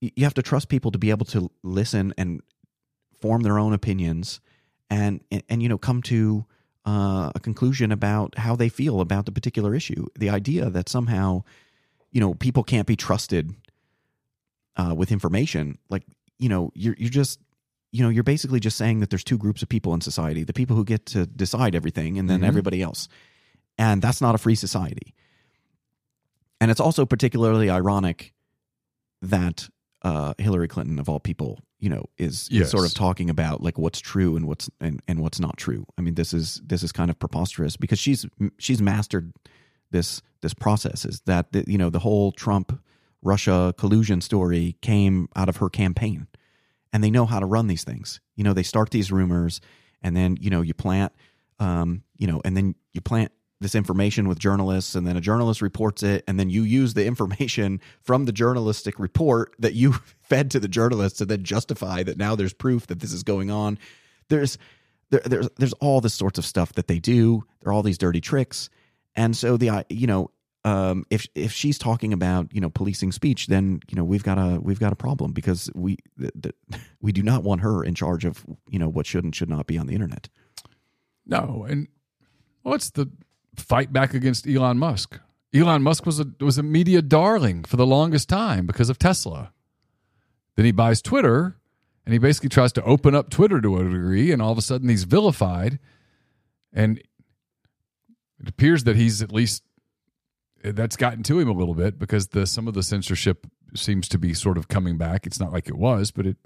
you 0.00 0.24
have 0.24 0.34
to 0.34 0.42
trust 0.42 0.68
people 0.68 0.90
to 0.90 0.98
be 0.98 1.10
able 1.10 1.26
to 1.26 1.50
listen 1.62 2.14
and 2.16 2.40
form 3.20 3.42
their 3.42 3.58
own 3.58 3.72
opinions 3.72 4.40
and 4.90 5.20
and, 5.30 5.42
and 5.48 5.62
you 5.62 5.68
know 5.68 5.78
come 5.78 6.02
to 6.02 6.44
uh, 6.86 7.30
a 7.34 7.40
conclusion 7.40 7.92
about 7.92 8.38
how 8.38 8.56
they 8.56 8.68
feel 8.68 9.00
about 9.00 9.26
the 9.26 9.32
particular 9.32 9.74
issue. 9.74 10.06
The 10.18 10.30
idea 10.30 10.70
that 10.70 10.88
somehow 10.88 11.44
you 12.12 12.20
know 12.20 12.34
people 12.34 12.62
can't 12.64 12.86
be 12.86 12.96
trusted 12.96 13.54
uh, 14.76 14.94
with 14.96 15.12
information. 15.12 15.78
Like 15.88 16.04
you 16.38 16.48
know 16.48 16.70
you're 16.74 16.94
you're 16.98 17.10
just 17.10 17.40
you 17.92 18.02
know 18.02 18.08
you're 18.08 18.22
basically 18.24 18.60
just 18.60 18.76
saying 18.76 19.00
that 19.00 19.10
there's 19.10 19.24
two 19.24 19.38
groups 19.38 19.62
of 19.62 19.68
people 19.68 19.92
in 19.94 20.00
society 20.00 20.44
the 20.44 20.52
people 20.52 20.76
who 20.76 20.84
get 20.84 21.06
to 21.06 21.26
decide 21.26 21.74
everything 21.74 22.18
and 22.18 22.28
then 22.30 22.40
Mhm. 22.40 22.46
everybody 22.46 22.82
else. 22.82 23.08
And 23.78 24.02
that's 24.02 24.20
not 24.20 24.34
a 24.34 24.38
free 24.38 24.54
society. 24.56 25.14
And 26.60 26.70
it's 26.70 26.80
also 26.80 27.06
particularly 27.06 27.70
ironic 27.70 28.34
that 29.22 29.68
uh, 30.02 30.34
Hillary 30.38 30.68
Clinton 30.68 30.98
of 30.98 31.08
all 31.08 31.20
people 31.20 31.58
you 31.78 31.88
know 31.88 32.04
is, 32.18 32.48
is 32.50 32.70
sort 32.70 32.84
of 32.86 32.92
talking 32.94 33.30
about 33.30 33.62
like 33.62 33.78
what's 33.78 34.00
true 34.00 34.36
and 34.36 34.46
what's 34.46 34.68
and, 34.80 35.00
and 35.08 35.20
what's 35.20 35.40
not 35.40 35.56
true. 35.56 35.84
I 35.98 36.02
mean 36.02 36.14
this 36.14 36.32
is 36.34 36.60
this 36.64 36.82
is 36.82 36.92
kind 36.92 37.10
of 37.10 37.18
preposterous 37.18 37.76
because 37.76 37.98
she's 37.98 38.26
she's 38.58 38.80
mastered 38.82 39.32
this 39.90 40.22
this 40.42 40.54
process 40.54 41.04
is 41.04 41.20
that 41.26 41.52
the, 41.52 41.64
you 41.66 41.78
know 41.78 41.90
the 41.90 41.98
whole 41.98 42.32
Trump 42.32 42.80
Russia 43.22 43.74
collusion 43.76 44.20
story 44.20 44.76
came 44.80 45.28
out 45.36 45.48
of 45.48 45.58
her 45.58 45.68
campaign. 45.68 46.26
And 46.92 47.04
they 47.04 47.10
know 47.10 47.24
how 47.24 47.38
to 47.38 47.46
run 47.46 47.68
these 47.68 47.84
things. 47.84 48.20
You 48.34 48.44
know 48.44 48.52
they 48.52 48.62
start 48.62 48.90
these 48.90 49.12
rumors 49.12 49.60
and 50.02 50.16
then 50.16 50.36
you 50.40 50.50
know 50.50 50.62
you 50.62 50.74
plant 50.74 51.12
um 51.58 52.02
you 52.16 52.26
know 52.26 52.40
and 52.44 52.56
then 52.56 52.74
you 52.92 53.00
plant 53.00 53.32
this 53.60 53.74
information 53.74 54.26
with 54.26 54.38
journalists 54.38 54.94
and 54.94 55.06
then 55.06 55.16
a 55.16 55.20
journalist 55.20 55.60
reports 55.60 56.02
it 56.02 56.24
and 56.26 56.40
then 56.40 56.48
you 56.48 56.62
use 56.62 56.94
the 56.94 57.04
information 57.04 57.78
from 58.00 58.24
the 58.24 58.32
journalistic 58.32 58.98
report 58.98 59.54
that 59.58 59.74
you 59.74 59.92
fed 60.22 60.50
to 60.50 60.58
the 60.58 60.68
journalists 60.68 61.18
to 61.18 61.26
then 61.26 61.44
justify 61.44 62.02
that 62.02 62.16
now 62.16 62.34
there's 62.34 62.54
proof 62.54 62.86
that 62.86 63.00
this 63.00 63.12
is 63.12 63.22
going 63.22 63.50
on. 63.50 63.78
There's 64.28 64.58
there, 65.10 65.20
there's 65.24 65.48
there's 65.58 65.72
all 65.74 66.00
this 66.00 66.14
sorts 66.14 66.38
of 66.38 66.44
stuff 66.44 66.72
that 66.74 66.88
they 66.88 66.98
do. 66.98 67.44
There 67.60 67.70
are 67.70 67.72
all 67.72 67.82
these 67.82 67.98
dirty 67.98 68.20
tricks 68.20 68.70
and 69.20 69.36
so 69.36 69.58
the 69.58 69.84
you 69.90 70.06
know 70.06 70.30
um, 70.64 71.04
if 71.10 71.26
if 71.34 71.52
she's 71.52 71.78
talking 71.78 72.12
about 72.12 72.52
you 72.54 72.60
know 72.60 72.70
policing 72.70 73.12
speech, 73.12 73.48
then 73.48 73.80
you 73.88 73.96
know 73.96 74.04
we've 74.04 74.22
got 74.22 74.38
a 74.38 74.58
we've 74.60 74.80
got 74.80 74.92
a 74.92 74.96
problem 74.96 75.32
because 75.32 75.70
we 75.74 75.98
the, 76.16 76.32
the, 76.34 76.78
we 77.02 77.12
do 77.12 77.22
not 77.22 77.42
want 77.42 77.60
her 77.60 77.84
in 77.84 77.94
charge 77.94 78.24
of 78.24 78.44
you 78.68 78.78
know 78.78 78.88
what 78.88 79.06
should 79.06 79.24
and 79.24 79.34
should 79.34 79.50
not 79.50 79.66
be 79.66 79.76
on 79.76 79.86
the 79.86 79.94
internet. 79.94 80.28
No, 81.26 81.66
and 81.68 81.86
what's 82.62 82.90
the 82.90 83.10
fight 83.56 83.92
back 83.92 84.14
against 84.14 84.48
Elon 84.48 84.78
Musk? 84.78 85.18
Elon 85.54 85.82
Musk 85.82 86.06
was 86.06 86.18
a 86.18 86.26
was 86.40 86.56
a 86.56 86.62
media 86.62 87.02
darling 87.02 87.64
for 87.64 87.76
the 87.76 87.86
longest 87.86 88.28
time 88.28 88.66
because 88.66 88.88
of 88.88 88.98
Tesla. 88.98 89.52
Then 90.56 90.64
he 90.64 90.72
buys 90.72 91.02
Twitter, 91.02 91.56
and 92.06 92.14
he 92.14 92.18
basically 92.18 92.48
tries 92.48 92.72
to 92.72 92.82
open 92.84 93.14
up 93.14 93.28
Twitter 93.28 93.60
to 93.60 93.76
a 93.76 93.84
degree, 93.84 94.32
and 94.32 94.40
all 94.40 94.52
of 94.52 94.58
a 94.58 94.62
sudden 94.62 94.88
he's 94.88 95.04
vilified, 95.04 95.78
and 96.72 97.02
it 98.40 98.48
appears 98.48 98.84
that 98.84 98.96
he's 98.96 99.22
at 99.22 99.32
least 99.32 99.62
that's 100.62 100.96
gotten 100.96 101.22
to 101.24 101.38
him 101.38 101.48
a 101.48 101.52
little 101.52 101.74
bit 101.74 101.98
because 101.98 102.28
the 102.28 102.46
some 102.46 102.68
of 102.68 102.74
the 102.74 102.82
censorship 102.82 103.46
seems 103.74 104.08
to 104.08 104.18
be 104.18 104.34
sort 104.34 104.58
of 104.58 104.68
coming 104.68 104.98
back. 104.98 105.26
It's 105.26 105.40
not 105.40 105.52
like 105.52 105.68
it 105.68 105.76
was, 105.76 106.10
but 106.10 106.26
it 106.26 106.36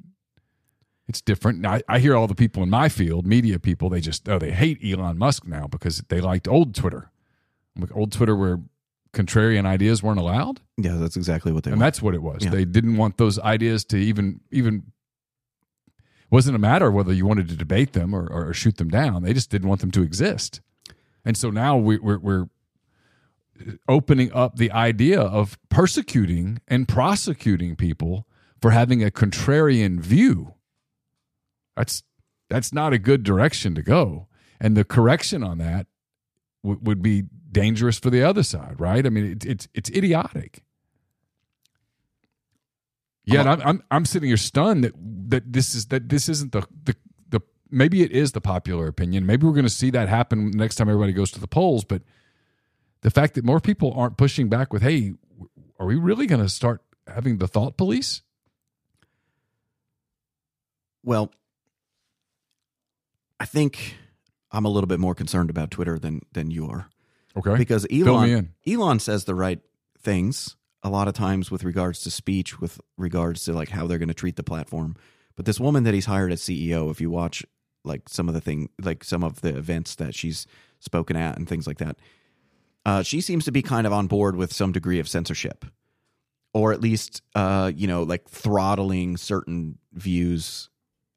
it's 1.06 1.20
different. 1.20 1.60
Now, 1.60 1.74
I, 1.74 1.82
I 1.88 1.98
hear 1.98 2.16
all 2.16 2.26
the 2.26 2.34
people 2.34 2.62
in 2.62 2.70
my 2.70 2.88
field, 2.88 3.26
media 3.26 3.58
people, 3.58 3.88
they 3.90 4.00
just 4.00 4.28
oh 4.28 4.38
they 4.38 4.52
hate 4.52 4.78
Elon 4.84 5.18
Musk 5.18 5.46
now 5.46 5.66
because 5.66 6.02
they 6.08 6.20
liked 6.20 6.48
old 6.48 6.74
Twitter, 6.74 7.10
like 7.78 7.94
old 7.96 8.12
Twitter 8.12 8.34
where 8.36 8.60
contrarian 9.12 9.64
ideas 9.64 10.02
weren't 10.02 10.18
allowed, 10.18 10.60
Yeah, 10.76 10.96
that's 10.96 11.16
exactly 11.16 11.52
what 11.52 11.62
they 11.62 11.70
and 11.70 11.78
want. 11.80 11.86
that's 11.86 12.02
what 12.02 12.14
it 12.14 12.22
was. 12.22 12.44
Yeah. 12.44 12.50
They 12.50 12.64
didn't 12.64 12.96
want 12.96 13.16
those 13.16 13.38
ideas 13.38 13.84
to 13.86 13.96
even 13.96 14.40
even 14.50 14.92
wasn't 16.30 16.56
a 16.56 16.58
matter 16.58 16.88
of 16.88 16.94
whether 16.94 17.12
you 17.12 17.26
wanted 17.26 17.48
to 17.48 17.54
debate 17.56 17.92
them 17.92 18.12
or, 18.14 18.26
or 18.26 18.52
shoot 18.52 18.76
them 18.76 18.88
down. 18.88 19.22
They 19.22 19.32
just 19.32 19.50
didn't 19.50 19.68
want 19.68 19.80
them 19.82 19.92
to 19.92 20.02
exist, 20.02 20.60
and 21.24 21.36
so 21.36 21.50
now 21.50 21.76
we, 21.76 21.98
we're 21.98 22.18
we're 22.18 22.46
opening 23.88 24.32
up 24.32 24.56
the 24.56 24.70
idea 24.72 25.20
of 25.20 25.58
persecuting 25.68 26.60
and 26.68 26.88
prosecuting 26.88 27.76
people 27.76 28.26
for 28.60 28.70
having 28.70 29.02
a 29.02 29.10
contrarian 29.10 30.00
view. 30.00 30.54
That's 31.76 32.02
that's 32.48 32.72
not 32.72 32.92
a 32.92 32.98
good 32.98 33.22
direction 33.22 33.74
to 33.74 33.82
go, 33.82 34.28
and 34.60 34.76
the 34.76 34.84
correction 34.84 35.42
on 35.42 35.58
that 35.58 35.86
w- 36.62 36.80
would 36.82 37.02
be 37.02 37.24
dangerous 37.50 37.98
for 37.98 38.10
the 38.10 38.22
other 38.22 38.42
side, 38.42 38.80
right? 38.80 39.04
I 39.06 39.10
mean, 39.10 39.32
it, 39.32 39.44
it's 39.44 39.68
it's 39.74 39.90
idiotic. 39.90 40.64
Yeah, 43.24 43.42
I'm, 43.42 43.62
I'm 43.62 43.82
I'm 43.90 44.04
sitting 44.04 44.28
here 44.28 44.36
stunned 44.36 44.84
that 44.84 44.92
that 45.28 45.52
this 45.52 45.74
is 45.74 45.86
that 45.86 46.08
this 46.08 46.28
isn't 46.28 46.52
the 46.52 46.66
the 46.84 46.94
the 47.13 47.13
maybe 47.74 48.02
it 48.02 48.12
is 48.12 48.32
the 48.32 48.40
popular 48.40 48.86
opinion. 48.86 49.26
Maybe 49.26 49.46
we're 49.46 49.52
going 49.52 49.64
to 49.64 49.70
see 49.70 49.90
that 49.90 50.08
happen 50.08 50.50
next 50.50 50.76
time 50.76 50.88
everybody 50.88 51.12
goes 51.12 51.30
to 51.32 51.40
the 51.40 51.46
polls, 51.48 51.84
but 51.84 52.02
the 53.02 53.10
fact 53.10 53.34
that 53.34 53.44
more 53.44 53.60
people 53.60 53.92
aren't 53.94 54.16
pushing 54.16 54.48
back 54.48 54.72
with, 54.72 54.82
"Hey, 54.82 55.14
are 55.78 55.86
we 55.86 55.96
really 55.96 56.26
going 56.26 56.40
to 56.42 56.48
start 56.48 56.82
having 57.06 57.38
the 57.38 57.48
thought 57.48 57.76
police?" 57.76 58.22
Well, 61.02 61.32
I 63.38 63.44
think 63.44 63.96
I'm 64.50 64.64
a 64.64 64.68
little 64.70 64.86
bit 64.88 65.00
more 65.00 65.14
concerned 65.14 65.50
about 65.50 65.70
Twitter 65.70 65.98
than 65.98 66.22
than 66.32 66.50
you 66.50 66.66
are 66.68 66.88
Okay. 67.36 67.56
because 67.56 67.86
Elon. 67.90 68.28
Elon 68.66 68.98
says 69.00 69.24
the 69.24 69.34
right 69.34 69.60
things 69.98 70.56
a 70.82 70.88
lot 70.90 71.08
of 71.08 71.14
times 71.14 71.50
with 71.50 71.64
regards 71.64 72.00
to 72.00 72.10
speech, 72.10 72.60
with 72.60 72.80
regards 72.96 73.44
to 73.44 73.52
like 73.52 73.70
how 73.70 73.86
they're 73.86 73.98
going 73.98 74.08
to 74.08 74.14
treat 74.14 74.36
the 74.36 74.42
platform. 74.42 74.96
But 75.36 75.46
this 75.46 75.58
woman 75.58 75.82
that 75.84 75.94
he's 75.94 76.06
hired 76.06 76.30
as 76.30 76.40
CEO, 76.42 76.90
if 76.90 77.00
you 77.00 77.10
watch 77.10 77.44
like 77.84 78.08
some 78.08 78.28
of 78.28 78.34
the 78.34 78.40
thing, 78.40 78.70
like 78.80 79.04
some 79.04 79.22
of 79.22 79.40
the 79.40 79.56
events 79.56 79.94
that 79.96 80.14
she's 80.14 80.46
spoken 80.80 81.16
at 81.16 81.36
and 81.36 81.48
things 81.48 81.66
like 81.66 81.78
that, 81.78 81.96
uh, 82.84 83.02
she 83.02 83.20
seems 83.20 83.44
to 83.44 83.52
be 83.52 83.62
kind 83.62 83.86
of 83.86 83.92
on 83.92 84.06
board 84.06 84.36
with 84.36 84.52
some 84.52 84.72
degree 84.72 84.98
of 84.98 85.08
censorship, 85.08 85.64
or 86.52 86.72
at 86.72 86.80
least 86.80 87.22
uh, 87.34 87.70
you 87.74 87.86
know 87.86 88.02
like 88.02 88.28
throttling 88.28 89.16
certain 89.16 89.78
views. 89.92 90.70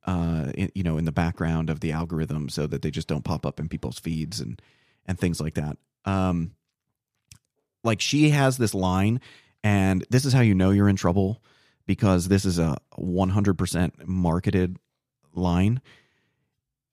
Uh, 0.05 0.53
in, 0.55 0.72
you 0.74 0.84
know, 0.84 0.97
in 0.97 1.03
the 1.03 1.11
background 1.11 1.70
of 1.70 1.82
the 1.82 1.91
algorithm, 1.91 2.47
so 2.47 2.65
that 2.65 2.82
they 2.82 2.89
just 2.89 3.09
don't 3.09 3.26
pop 3.26 3.45
up 3.45 3.59
in 3.59 3.68
people's 3.68 3.99
feeds 3.99 4.39
and 4.39 4.61
and 5.05 5.20
things 5.20 5.41
like 5.41 5.55
that. 5.55 5.78
Um, 6.05 6.51
like 7.84 7.99
she 7.99 8.30
has 8.30 8.57
this 8.57 8.74
line 8.74 9.20
and 9.63 10.05
this 10.09 10.26
is 10.26 10.34
how 10.34 10.41
you 10.41 10.55
know 10.55 10.70
you're 10.70 10.89
in 10.89 10.95
trouble 10.95 11.41
because 11.86 12.28
this 12.28 12.45
is 12.45 12.59
a 12.59 12.78
100% 12.99 14.07
marketed 14.07 14.78
line 15.34 15.82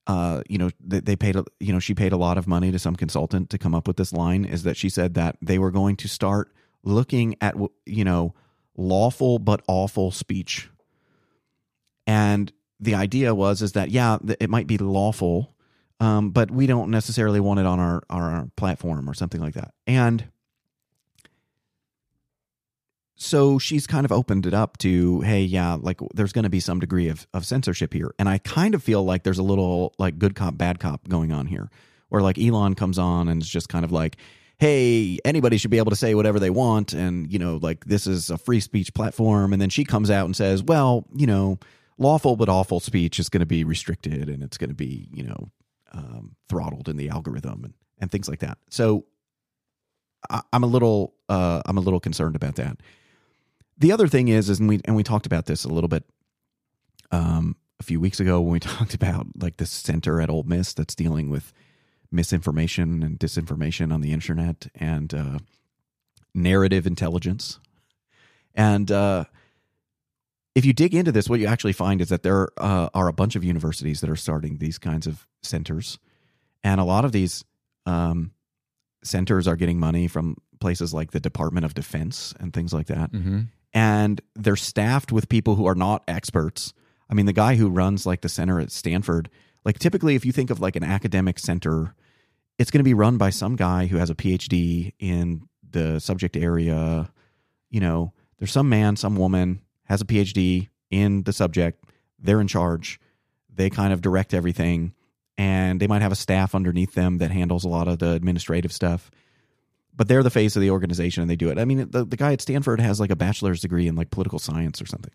uh 0.07 0.41
you 0.47 0.57
know 0.57 0.69
they, 0.79 0.99
they 0.99 1.15
paid 1.15 1.35
you 1.59 1.73
know 1.73 1.79
she 1.79 1.93
paid 1.93 2.11
a 2.11 2.17
lot 2.17 2.37
of 2.37 2.47
money 2.47 2.71
to 2.71 2.79
some 2.79 2.95
consultant 2.95 3.49
to 3.49 3.57
come 3.57 3.73
up 3.73 3.87
with 3.87 3.97
this 3.97 4.13
line 4.13 4.45
is 4.45 4.63
that 4.63 4.77
she 4.77 4.89
said 4.89 5.13
that 5.15 5.37
they 5.41 5.57
were 5.57 5.71
going 5.71 5.95
to 5.95 6.07
start 6.07 6.51
looking 6.83 7.35
at 7.41 7.55
you 7.85 8.03
know 8.03 8.33
lawful 8.77 9.39
but 9.39 9.61
awful 9.67 10.11
speech. 10.11 10.69
And 12.07 12.51
the 12.79 12.93
idea 12.95 13.33
was 13.33 13.61
is 13.61 13.71
that 13.71 13.89
yeah 13.89 14.17
it 14.39 14.49
might 14.49 14.67
be 14.67 14.77
lawful 14.77 15.55
um, 15.99 16.31
but 16.31 16.51
we 16.51 16.67
don't 16.67 16.91
necessarily 16.91 17.39
want 17.39 17.59
it 17.59 17.65
on 17.65 17.79
our 17.79 18.03
our 18.09 18.49
platform 18.57 19.09
or 19.09 19.13
something 19.13 19.41
like 19.41 19.53
that. 19.53 19.73
And 19.87 20.25
so 23.15 23.57
she's 23.57 23.87
kind 23.87 24.05
of 24.05 24.11
opened 24.11 24.45
it 24.45 24.53
up 24.53 24.77
to 24.77 25.21
hey 25.21 25.41
yeah 25.41 25.77
like 25.79 25.99
there's 26.13 26.33
going 26.33 26.43
to 26.43 26.49
be 26.49 26.59
some 26.59 26.79
degree 26.79 27.07
of, 27.07 27.25
of 27.33 27.45
censorship 27.45 27.93
here. 27.93 28.13
And 28.19 28.27
i 28.27 28.37
kind 28.39 28.75
of 28.75 28.83
feel 28.83 29.03
like 29.03 29.23
there's 29.23 29.39
a 29.39 29.43
little 29.43 29.93
like 29.97 30.19
good 30.19 30.35
cop 30.35 30.57
bad 30.57 30.79
cop 30.79 31.07
going 31.07 31.31
on 31.31 31.47
here. 31.47 31.69
Where 32.09 32.21
like 32.21 32.37
elon 32.37 32.75
comes 32.75 32.99
on 32.99 33.27
and 33.29 33.41
is 33.41 33.49
just 33.49 33.69
kind 33.69 33.85
of 33.85 33.91
like 33.91 34.17
hey 34.57 35.17
anybody 35.25 35.57
should 35.57 35.71
be 35.71 35.77
able 35.77 35.89
to 35.91 35.95
say 35.95 36.13
whatever 36.13 36.39
they 36.39 36.49
want. 36.49 36.93
And 36.93 37.31
you 37.31 37.39
know 37.39 37.57
like 37.61 37.85
this 37.85 38.05
is 38.05 38.29
a 38.29 38.37
free 38.37 38.59
speech 38.59 38.93
platform. 38.93 39.53
And 39.53 39.61
then 39.61 39.69
she 39.69 39.85
comes 39.85 40.11
out 40.11 40.25
and 40.25 40.35
says 40.35 40.61
well 40.61 41.05
you 41.15 41.27
know 41.27 41.57
lawful 41.97 42.35
but 42.35 42.49
awful 42.49 42.81
speech 42.81 43.19
is 43.19 43.29
going 43.29 43.39
to 43.39 43.45
be 43.45 43.63
restricted 43.63 44.27
and 44.27 44.43
it's 44.43 44.57
going 44.57 44.69
to 44.69 44.75
be 44.75 45.07
you 45.13 45.23
know 45.23 45.49
um, 45.93 46.35
throttled 46.49 46.89
in 46.89 46.97
the 46.97 47.07
algorithm 47.07 47.63
and, 47.63 47.73
and 47.99 48.11
things 48.11 48.27
like 48.27 48.39
that. 48.39 48.57
So 48.69 49.05
i'm 50.51 50.63
a 50.63 50.67
little 50.67 51.13
uh, 51.29 51.61
i'm 51.65 51.77
a 51.77 51.81
little 51.81 51.99
concerned 51.99 52.35
about 52.35 52.55
that 52.55 52.79
the 53.77 53.91
other 53.91 54.07
thing 54.07 54.27
is, 54.27 54.49
is 54.49 54.59
and 54.59 54.69
we 54.69 54.79
and 54.85 54.95
we 54.95 55.03
talked 55.03 55.25
about 55.25 55.45
this 55.45 55.65
a 55.65 55.69
little 55.69 55.87
bit 55.87 56.03
um, 57.11 57.55
a 57.79 57.83
few 57.83 57.99
weeks 57.99 58.19
ago 58.19 58.41
when 58.41 58.51
we 58.51 58.59
talked 58.61 58.93
about 58.93 59.27
like 59.39 59.57
the 59.57 59.65
center 59.65 60.21
at 60.21 60.29
Ole 60.29 60.43
Miss 60.43 60.73
that's 60.73 60.95
dealing 60.95 61.29
with 61.29 61.51
misinformation 62.11 63.03
and 63.03 63.19
disinformation 63.19 63.93
on 63.93 64.01
the 64.01 64.13
internet 64.13 64.67
and 64.75 65.13
uh, 65.13 65.39
narrative 66.33 66.87
intelligence. 66.87 67.59
And 68.53 68.89
uh, 68.89 69.25
if 70.53 70.63
you 70.63 70.71
dig 70.71 70.95
into 70.95 71.11
this, 71.11 71.27
what 71.27 71.41
you 71.41 71.47
actually 71.47 71.73
find 71.73 71.99
is 71.99 72.09
that 72.09 72.23
there 72.23 72.47
uh, 72.57 72.89
are 72.93 73.07
a 73.09 73.13
bunch 73.13 73.35
of 73.35 73.43
universities 73.43 73.99
that 74.01 74.09
are 74.09 74.15
starting 74.15 74.57
these 74.57 74.77
kinds 74.77 75.07
of 75.07 75.27
centers, 75.43 75.99
and 76.63 76.79
a 76.79 76.85
lot 76.85 77.03
of 77.03 77.11
these 77.11 77.43
um, 77.85 78.31
centers 79.03 79.47
are 79.47 79.57
getting 79.57 79.79
money 79.79 80.07
from 80.07 80.37
places 80.59 80.93
like 80.93 81.11
the 81.11 81.19
Department 81.19 81.65
of 81.65 81.73
Defense 81.73 82.33
and 82.39 82.53
things 82.53 82.73
like 82.73 82.87
that 82.87 83.11
Mm-hmm. 83.11 83.41
And 83.75 84.21
they're 84.35 84.55
staffed 84.55 85.11
with 85.11 85.27
people 85.27 85.55
who 85.55 85.65
are 85.65 85.75
not 85.75 86.03
experts. 86.07 86.73
I 87.09 87.13
mean, 87.13 87.25
the 87.25 87.33
guy 87.33 87.55
who 87.55 87.69
runs 87.69 88.05
like 88.05 88.21
the 88.21 88.29
center 88.29 88.59
at 88.59 88.71
Stanford, 88.71 89.29
like 89.65 89.77
typically, 89.77 90.15
if 90.15 90.25
you 90.25 90.31
think 90.31 90.49
of 90.49 90.61
like 90.61 90.77
an 90.77 90.83
academic 90.83 91.37
center, 91.37 91.93
it's 92.57 92.71
going 92.71 92.79
to 92.79 92.85
be 92.85 92.93
run 92.93 93.17
by 93.17 93.29
some 93.29 93.57
guy 93.57 93.87
who 93.87 93.97
has 93.97 94.09
a 94.09 94.15
PhD 94.15 94.93
in 94.97 95.41
the 95.69 95.99
subject 95.99 96.37
area. 96.37 97.11
You 97.69 97.81
know, 97.81 98.13
there's 98.39 98.53
some 98.53 98.69
man, 98.69 98.95
some 98.95 99.17
woman 99.17 99.61
has 99.83 100.01
a 100.01 100.05
PhD 100.05 100.69
in 100.89 101.23
the 101.23 101.33
subject. 101.33 101.83
They're 102.17 102.41
in 102.41 102.47
charge. 102.47 102.99
They 103.53 103.69
kind 103.69 103.91
of 103.91 104.01
direct 104.01 104.33
everything, 104.33 104.93
and 105.37 105.81
they 105.81 105.87
might 105.87 106.01
have 106.01 106.13
a 106.13 106.15
staff 106.15 106.55
underneath 106.55 106.93
them 106.93 107.17
that 107.17 107.31
handles 107.31 107.65
a 107.65 107.69
lot 107.69 107.89
of 107.89 107.99
the 107.99 108.11
administrative 108.11 108.71
stuff 108.71 109.11
but 109.95 110.07
they're 110.07 110.23
the 110.23 110.29
face 110.29 110.55
of 110.55 110.61
the 110.61 110.71
organization 110.71 111.21
and 111.21 111.29
they 111.29 111.35
do 111.35 111.49
it. 111.49 111.57
I 111.57 111.65
mean, 111.65 111.89
the, 111.89 112.03
the 112.05 112.17
guy 112.17 112.33
at 112.33 112.41
Stanford 112.41 112.79
has 112.79 112.99
like 112.99 113.11
a 113.11 113.15
bachelor's 113.15 113.61
degree 113.61 113.87
in 113.87 113.95
like 113.95 114.11
political 114.11 114.39
science 114.39 114.81
or 114.81 114.85
something. 114.85 115.13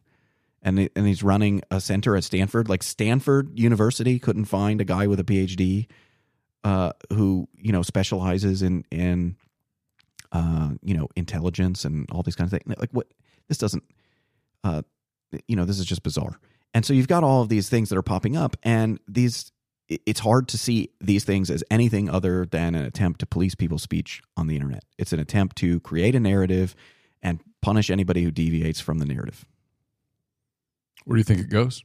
And, 0.62 0.90
and 0.94 1.06
he's 1.06 1.22
running 1.22 1.62
a 1.70 1.80
center 1.80 2.16
at 2.16 2.24
Stanford. 2.24 2.68
Like 2.68 2.82
Stanford 2.82 3.58
University 3.58 4.18
couldn't 4.18 4.44
find 4.44 4.80
a 4.80 4.84
guy 4.84 5.06
with 5.06 5.20
a 5.20 5.24
PhD 5.24 5.86
uh, 6.64 6.92
who, 7.12 7.48
you 7.56 7.72
know, 7.72 7.82
specializes 7.82 8.62
in, 8.62 8.84
in 8.90 9.36
uh, 10.32 10.70
you 10.82 10.94
know, 10.94 11.08
intelligence 11.16 11.84
and 11.84 12.06
all 12.10 12.22
these 12.22 12.36
kinds 12.36 12.52
of 12.52 12.60
things. 12.60 12.78
Like 12.78 12.90
what, 12.92 13.06
this 13.48 13.58
doesn't, 13.58 13.84
uh, 14.62 14.82
you 15.48 15.56
know, 15.56 15.64
this 15.64 15.78
is 15.78 15.86
just 15.86 16.02
bizarre. 16.02 16.38
And 16.74 16.84
so 16.84 16.92
you've 16.92 17.08
got 17.08 17.24
all 17.24 17.42
of 17.42 17.48
these 17.48 17.68
things 17.68 17.88
that 17.88 17.98
are 17.98 18.02
popping 18.02 18.36
up 18.36 18.56
and 18.62 19.00
these, 19.08 19.52
it's 20.06 20.20
hard 20.20 20.46
to 20.48 20.56
see 20.58 20.90
these 21.00 21.24
things 21.24 21.50
as 21.50 21.64
anything 21.70 22.08
other 22.08 22.46
than 22.46 22.74
an 22.74 22.84
attempt 22.84 23.20
to 23.20 23.26
police 23.26 23.54
people's 23.54 23.82
speech 23.82 24.22
on 24.36 24.46
the 24.46 24.54
internet. 24.54 24.84
It's 24.98 25.12
an 25.12 25.18
attempt 25.20 25.56
to 25.56 25.80
create 25.80 26.14
a 26.14 26.20
narrative 26.20 26.74
and 27.22 27.40
punish 27.60 27.90
anybody 27.90 28.22
who 28.22 28.30
deviates 28.30 28.80
from 28.80 28.98
the 28.98 29.04
narrative. 29.04 29.44
Where 31.04 31.16
do 31.16 31.20
you 31.20 31.24
think 31.24 31.40
it 31.40 31.50
goes? 31.50 31.82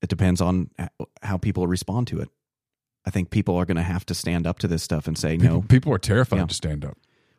It 0.00 0.08
depends 0.08 0.40
on 0.40 0.70
how 1.22 1.38
people 1.38 1.66
respond 1.66 2.06
to 2.08 2.20
it. 2.20 2.28
I 3.04 3.10
think 3.10 3.30
people 3.30 3.56
are 3.56 3.64
going 3.64 3.76
to 3.76 3.82
have 3.82 4.06
to 4.06 4.14
stand 4.14 4.46
up 4.46 4.58
to 4.60 4.68
this 4.68 4.82
stuff 4.82 5.06
and 5.06 5.16
say 5.18 5.36
People, 5.38 5.56
no. 5.56 5.62
people 5.62 5.92
are 5.92 5.98
terrified 5.98 6.38
Yeah. 6.38 6.46
to 6.46 6.54
stand 6.54 6.84
up. 6.84 6.96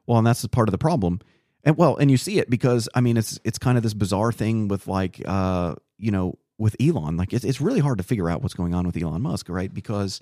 Well, 0.07 0.17
and 0.17 0.25
that's 0.27 0.45
part 0.47 0.67
of 0.67 0.71
the 0.71 0.77
problem. 0.77 1.19
And 1.63 1.77
well, 1.77 1.95
and 1.97 2.09
you 2.09 2.17
see 2.17 2.39
it 2.39 2.49
because 2.49 2.89
I 2.95 3.01
mean, 3.01 3.17
it's 3.17 3.39
it's 3.43 3.59
kind 3.59 3.77
of 3.77 3.83
this 3.83 3.93
bizarre 3.93 4.31
thing 4.31 4.67
with 4.67 4.87
like 4.87 5.21
uh, 5.25 5.75
you 5.97 6.09
know, 6.11 6.37
with 6.59 6.75
Elon. 6.79 7.17
Like 7.17 7.33
it's 7.33 7.43
it's 7.43 7.59
really 7.59 7.79
hard 7.79 7.97
to 7.97 8.03
figure 8.03 8.29
out 8.29 8.43
what's 8.43 8.53
going 8.53 8.75
on 8.75 8.85
with 8.85 9.01
Elon 9.01 9.21
Musk, 9.23 9.49
right? 9.49 9.73
Because 9.73 10.21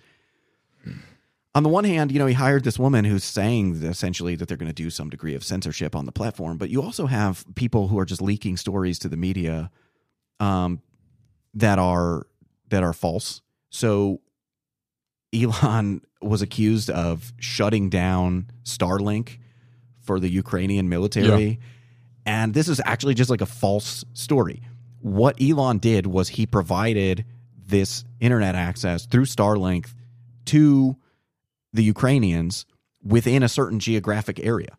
on 1.54 1.64
the 1.64 1.70
one 1.70 1.84
hand, 1.84 2.12
you 2.12 2.20
know, 2.20 2.28
he 2.28 2.36
hired 2.36 2.64
this 2.64 2.78
woman 2.78 3.04
who's 3.04 3.24
saying 3.24 3.80
that 3.80 3.90
essentially 3.90 4.36
that 4.36 4.48
they're 4.48 4.58
going 4.58 4.70
to 4.70 4.74
do 4.74 4.90
some 4.90 5.10
degree 5.10 5.34
of 5.34 5.44
censorship 5.44 5.96
on 5.96 6.06
the 6.06 6.12
platform, 6.12 6.58
but 6.58 6.70
you 6.70 6.82
also 6.82 7.08
have 7.08 7.44
people 7.56 7.88
who 7.88 7.98
are 7.98 8.06
just 8.06 8.22
leaking 8.22 8.56
stories 8.56 9.00
to 9.00 9.10
the 9.10 9.18
media 9.18 9.72
um, 10.40 10.82
that 11.56 11.80
are 11.80 12.28
that 12.70 12.84
are 12.84 12.94
false. 12.94 13.42
So 13.72 14.22
Elon 15.34 16.02
was 16.22 16.42
accused 16.42 16.90
of 16.90 17.34
shutting 17.40 17.90
down 17.90 18.52
Starlink 18.64 19.40
for 20.00 20.20
the 20.20 20.30
Ukrainian 20.30 20.88
military. 20.90 21.60
And 22.26 22.54
this 22.54 22.68
is 22.68 22.82
actually 22.86 23.14
just 23.14 23.30
like 23.30 23.42
a 23.42 23.46
false 23.46 24.06
story. 24.14 24.62
What 25.08 25.42
Elon 25.42 25.78
did 25.78 26.06
was 26.06 26.28
he 26.28 26.46
provided 26.46 27.26
this 27.66 28.04
internet 28.20 28.56
access 28.56 29.06
through 29.06 29.26
Starlink 29.26 29.88
to 30.48 30.98
the 31.72 31.84
Ukrainians 31.84 32.66
within 33.02 33.42
a 33.42 33.48
certain 33.48 33.80
geographic 33.80 34.40
area. 34.44 34.78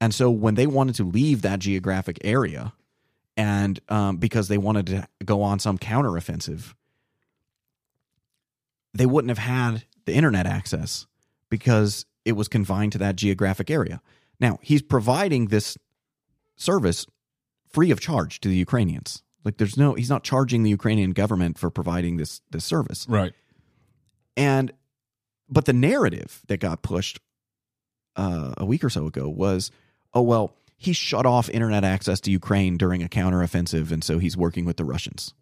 And 0.00 0.12
so 0.12 0.28
when 0.28 0.56
they 0.56 0.66
wanted 0.66 0.96
to 0.96 1.04
leave 1.04 1.42
that 1.42 1.60
geographic 1.60 2.18
area, 2.24 2.72
and 3.36 3.78
um, 3.88 4.16
because 4.16 4.48
they 4.48 4.58
wanted 4.58 4.86
to 4.88 5.08
go 5.24 5.42
on 5.42 5.60
some 5.60 5.78
counteroffensive, 5.78 6.74
they 8.92 9.06
wouldn't 9.06 9.30
have 9.30 9.38
had 9.38 9.84
the 10.04 10.14
internet 10.14 10.46
access 10.46 11.06
because 11.48 12.06
it 12.24 12.32
was 12.32 12.48
confined 12.48 12.90
to 12.92 12.98
that 12.98 13.14
geographic 13.16 13.70
area. 13.70 14.00
Now, 14.40 14.58
he's 14.62 14.82
providing 14.82 15.46
this 15.46 15.78
service 16.56 17.06
free 17.68 17.92
of 17.92 18.00
charge 18.00 18.40
to 18.40 18.48
the 18.48 18.56
Ukrainians. 18.56 19.23
Like 19.44 19.58
there's 19.58 19.76
no 19.76 19.94
he's 19.94 20.10
not 20.10 20.24
charging 20.24 20.62
the 20.62 20.70
Ukrainian 20.70 21.10
government 21.10 21.58
for 21.58 21.70
providing 21.70 22.16
this 22.16 22.40
this 22.50 22.64
service. 22.64 23.06
Right. 23.08 23.32
And 24.36 24.72
but 25.48 25.66
the 25.66 25.72
narrative 25.72 26.42
that 26.48 26.58
got 26.58 26.82
pushed 26.82 27.20
uh, 28.16 28.54
a 28.56 28.64
week 28.64 28.82
or 28.82 28.90
so 28.90 29.06
ago 29.06 29.28
was, 29.28 29.70
oh 30.14 30.22
well, 30.22 30.56
he 30.76 30.92
shut 30.92 31.26
off 31.26 31.48
internet 31.50 31.84
access 31.84 32.20
to 32.22 32.30
Ukraine 32.30 32.76
during 32.76 33.02
a 33.02 33.08
counteroffensive, 33.08 33.92
and 33.92 34.02
so 34.02 34.18
he's 34.18 34.36
working 34.36 34.64
with 34.64 34.76
the 34.76 34.84
Russians. 34.84 35.34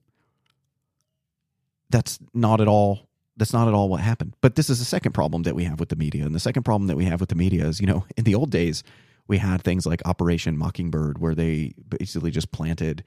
That's 1.90 2.18
not 2.34 2.60
at 2.60 2.68
all. 2.68 3.08
That's 3.36 3.52
not 3.52 3.68
at 3.68 3.74
all 3.74 3.88
what 3.88 4.00
happened. 4.00 4.34
But 4.40 4.56
this 4.56 4.68
is 4.68 4.78
the 4.78 4.84
second 4.84 5.12
problem 5.12 5.44
that 5.44 5.54
we 5.54 5.64
have 5.64 5.80
with 5.80 5.88
the 5.88 5.96
media, 5.96 6.24
and 6.24 6.34
the 6.34 6.40
second 6.40 6.64
problem 6.64 6.88
that 6.88 6.96
we 6.96 7.04
have 7.04 7.20
with 7.20 7.28
the 7.28 7.34
media 7.34 7.66
is, 7.66 7.80
you 7.80 7.86
know, 7.86 8.04
in 8.16 8.24
the 8.24 8.34
old 8.34 8.50
days, 8.50 8.82
we 9.26 9.38
had 9.38 9.62
things 9.62 9.86
like 9.86 10.02
Operation 10.04 10.56
Mockingbird, 10.56 11.18
where 11.18 11.34
they 11.34 11.74
basically 11.88 12.30
just 12.30 12.50
planted 12.52 13.04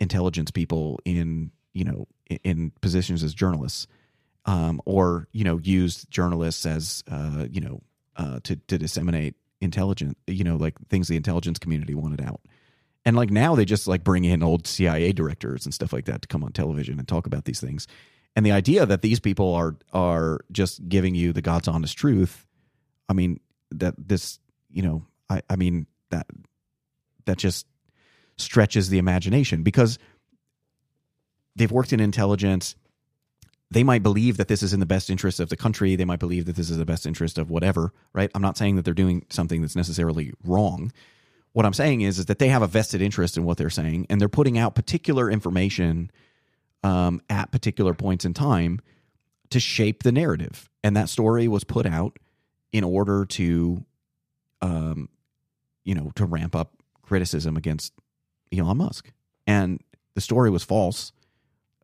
intelligence 0.00 0.50
people 0.50 1.00
in 1.04 1.50
you 1.72 1.84
know 1.84 2.06
in, 2.42 2.72
positions 2.80 3.22
as 3.22 3.34
journalists 3.34 3.86
um, 4.46 4.80
or 4.84 5.28
you 5.32 5.44
know 5.44 5.58
used 5.58 6.10
journalists 6.10 6.66
as 6.66 7.02
uh, 7.10 7.46
you 7.50 7.60
know 7.60 7.82
uh, 8.16 8.40
to 8.44 8.56
to 8.56 8.78
disseminate 8.78 9.34
intelligence 9.60 10.14
you 10.26 10.44
know 10.44 10.56
like 10.56 10.74
things 10.88 11.08
the 11.08 11.16
intelligence 11.16 11.58
community 11.58 11.94
wanted 11.94 12.20
out. 12.20 12.40
And 13.06 13.16
like 13.16 13.30
now 13.30 13.54
they 13.54 13.66
just 13.66 13.86
like 13.86 14.02
bring 14.02 14.24
in 14.24 14.42
old 14.42 14.66
CIA 14.66 15.12
directors 15.12 15.66
and 15.66 15.74
stuff 15.74 15.92
like 15.92 16.06
that 16.06 16.22
to 16.22 16.28
come 16.28 16.42
on 16.42 16.52
television 16.52 16.98
and 16.98 17.06
talk 17.06 17.26
about 17.26 17.44
these 17.44 17.60
things. 17.60 17.86
And 18.34 18.46
the 18.46 18.52
idea 18.52 18.86
that 18.86 19.02
these 19.02 19.20
people 19.20 19.54
are 19.54 19.76
are 19.92 20.40
just 20.50 20.88
giving 20.88 21.14
you 21.14 21.32
the 21.32 21.42
God's 21.42 21.68
honest 21.68 21.98
truth 21.98 22.46
I 23.08 23.12
mean 23.12 23.40
that 23.70 23.94
this 23.98 24.38
you 24.70 24.82
know 24.82 25.06
I 25.28 25.42
I 25.48 25.56
mean 25.56 25.86
that 26.10 26.26
that 27.26 27.38
just 27.38 27.66
stretches 28.36 28.88
the 28.88 28.98
imagination 28.98 29.62
because 29.62 29.98
they've 31.56 31.72
worked 31.72 31.92
in 31.92 32.00
intelligence. 32.00 32.74
They 33.70 33.82
might 33.82 34.02
believe 34.02 34.36
that 34.36 34.48
this 34.48 34.62
is 34.62 34.72
in 34.72 34.80
the 34.80 34.86
best 34.86 35.10
interest 35.10 35.40
of 35.40 35.48
the 35.48 35.56
country. 35.56 35.96
They 35.96 36.04
might 36.04 36.20
believe 36.20 36.46
that 36.46 36.56
this 36.56 36.70
is 36.70 36.78
the 36.78 36.84
best 36.84 37.06
interest 37.06 37.38
of 37.38 37.50
whatever 37.50 37.92
right? 38.12 38.30
I'm 38.34 38.42
not 38.42 38.56
saying 38.56 38.76
that 38.76 38.84
they're 38.84 38.94
doing 38.94 39.24
something 39.30 39.60
that's 39.60 39.76
necessarily 39.76 40.32
wrong. 40.44 40.92
What 41.52 41.64
i'm 41.64 41.72
saying 41.72 42.00
is, 42.00 42.18
is 42.18 42.26
that 42.26 42.40
they 42.40 42.48
have 42.48 42.62
a 42.62 42.66
vested 42.66 43.00
interest 43.00 43.36
in 43.36 43.44
what 43.44 43.58
they're 43.58 43.70
saying 43.70 44.06
and 44.10 44.20
they're 44.20 44.28
putting 44.28 44.58
out 44.58 44.74
particular 44.74 45.30
information 45.30 46.10
um, 46.82 47.20
at 47.30 47.52
particular 47.52 47.94
points 47.94 48.24
in 48.24 48.34
time 48.34 48.80
to 49.50 49.60
shape 49.60 50.02
the 50.02 50.12
narrative. 50.12 50.68
And 50.82 50.96
that 50.96 51.08
story 51.08 51.46
was 51.46 51.64
put 51.64 51.86
out 51.86 52.18
in 52.72 52.82
order 52.82 53.24
to 53.24 53.84
um, 54.60 55.08
you 55.84 55.94
know 55.94 56.10
to 56.16 56.24
ramp 56.24 56.56
up 56.56 56.72
criticism 57.02 57.56
against 57.56 57.92
elon 58.58 58.76
musk 58.76 59.10
and 59.46 59.80
the 60.14 60.20
story 60.20 60.50
was 60.50 60.64
false 60.64 61.12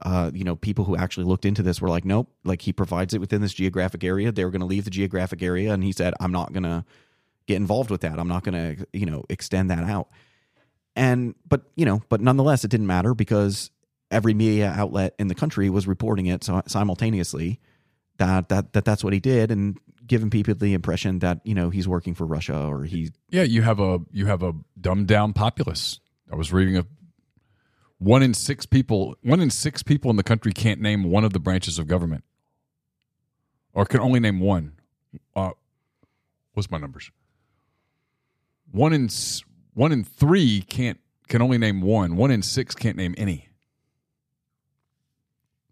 uh, 0.02 0.30
you 0.32 0.44
know, 0.44 0.56
people 0.56 0.84
who 0.84 0.96
actually 0.96 1.24
looked 1.24 1.44
into 1.44 1.62
this 1.62 1.80
were 1.80 1.88
like, 1.88 2.04
nope, 2.04 2.28
like 2.44 2.62
he 2.62 2.72
provides 2.72 3.12
it 3.12 3.20
within 3.20 3.42
this 3.42 3.52
geographic 3.52 4.02
area. 4.02 4.32
They 4.32 4.44
were 4.44 4.50
going 4.50 4.60
to 4.60 4.66
leave 4.66 4.84
the 4.84 4.90
geographic 4.90 5.42
area, 5.42 5.74
and 5.74 5.84
he 5.84 5.92
said, 5.92 6.14
I'm 6.20 6.32
not 6.32 6.52
going 6.52 6.62
to 6.62 6.84
get 7.46 7.56
involved 7.56 7.90
with 7.90 8.00
that. 8.00 8.18
I'm 8.18 8.28
not 8.28 8.42
going 8.42 8.76
to, 8.76 8.86
you 8.92 9.06
know, 9.06 9.24
extend 9.28 9.70
that 9.70 9.84
out. 9.84 10.08
And 10.96 11.34
but 11.46 11.62
you 11.76 11.84
know, 11.84 12.02
but 12.08 12.20
nonetheless, 12.20 12.64
it 12.64 12.70
didn't 12.70 12.86
matter 12.86 13.14
because 13.14 13.70
every 14.10 14.34
media 14.34 14.72
outlet 14.74 15.14
in 15.18 15.28
the 15.28 15.34
country 15.34 15.70
was 15.70 15.86
reporting 15.86 16.26
it 16.26 16.42
so 16.42 16.62
simultaneously 16.66 17.60
that 18.18 18.48
that 18.48 18.72
that 18.72 18.84
that's 18.84 19.04
what 19.04 19.12
he 19.12 19.20
did 19.20 19.52
and 19.52 19.78
giving 20.04 20.30
people 20.30 20.52
the 20.54 20.74
impression 20.74 21.20
that 21.20 21.40
you 21.44 21.54
know 21.54 21.70
he's 21.70 21.86
working 21.86 22.14
for 22.14 22.26
Russia 22.26 22.66
or 22.66 22.82
he 22.82 23.10
yeah 23.30 23.44
you 23.44 23.62
have 23.62 23.78
a 23.78 24.00
you 24.10 24.26
have 24.26 24.42
a 24.42 24.52
dumbed 24.80 25.06
down 25.06 25.32
populace. 25.32 26.00
I 26.30 26.36
was 26.36 26.52
reading 26.52 26.76
a 26.76 26.86
one 27.98 28.22
in 28.22 28.34
six 28.34 28.64
people 28.66 29.16
one 29.22 29.40
in 29.40 29.50
six 29.50 29.82
people 29.82 30.10
in 30.10 30.16
the 30.16 30.22
country 30.22 30.52
can't 30.52 30.80
name 30.80 31.04
one 31.04 31.24
of 31.24 31.32
the 31.32 31.40
branches 31.40 31.78
of 31.78 31.86
government. 31.86 32.24
Or 33.72 33.84
can 33.84 34.00
only 34.00 34.20
name 34.20 34.40
one. 34.40 34.72
Uh, 35.34 35.50
what's 36.54 36.70
my 36.70 36.78
numbers? 36.78 37.10
One 38.70 38.92
in 38.92 39.08
one 39.74 39.92
in 39.92 40.04
three 40.04 40.62
can't 40.62 41.00
can 41.28 41.42
only 41.42 41.58
name 41.58 41.80
one. 41.80 42.16
One 42.16 42.30
in 42.30 42.42
six 42.42 42.74
can't 42.74 42.96
name 42.96 43.14
any. 43.16 43.48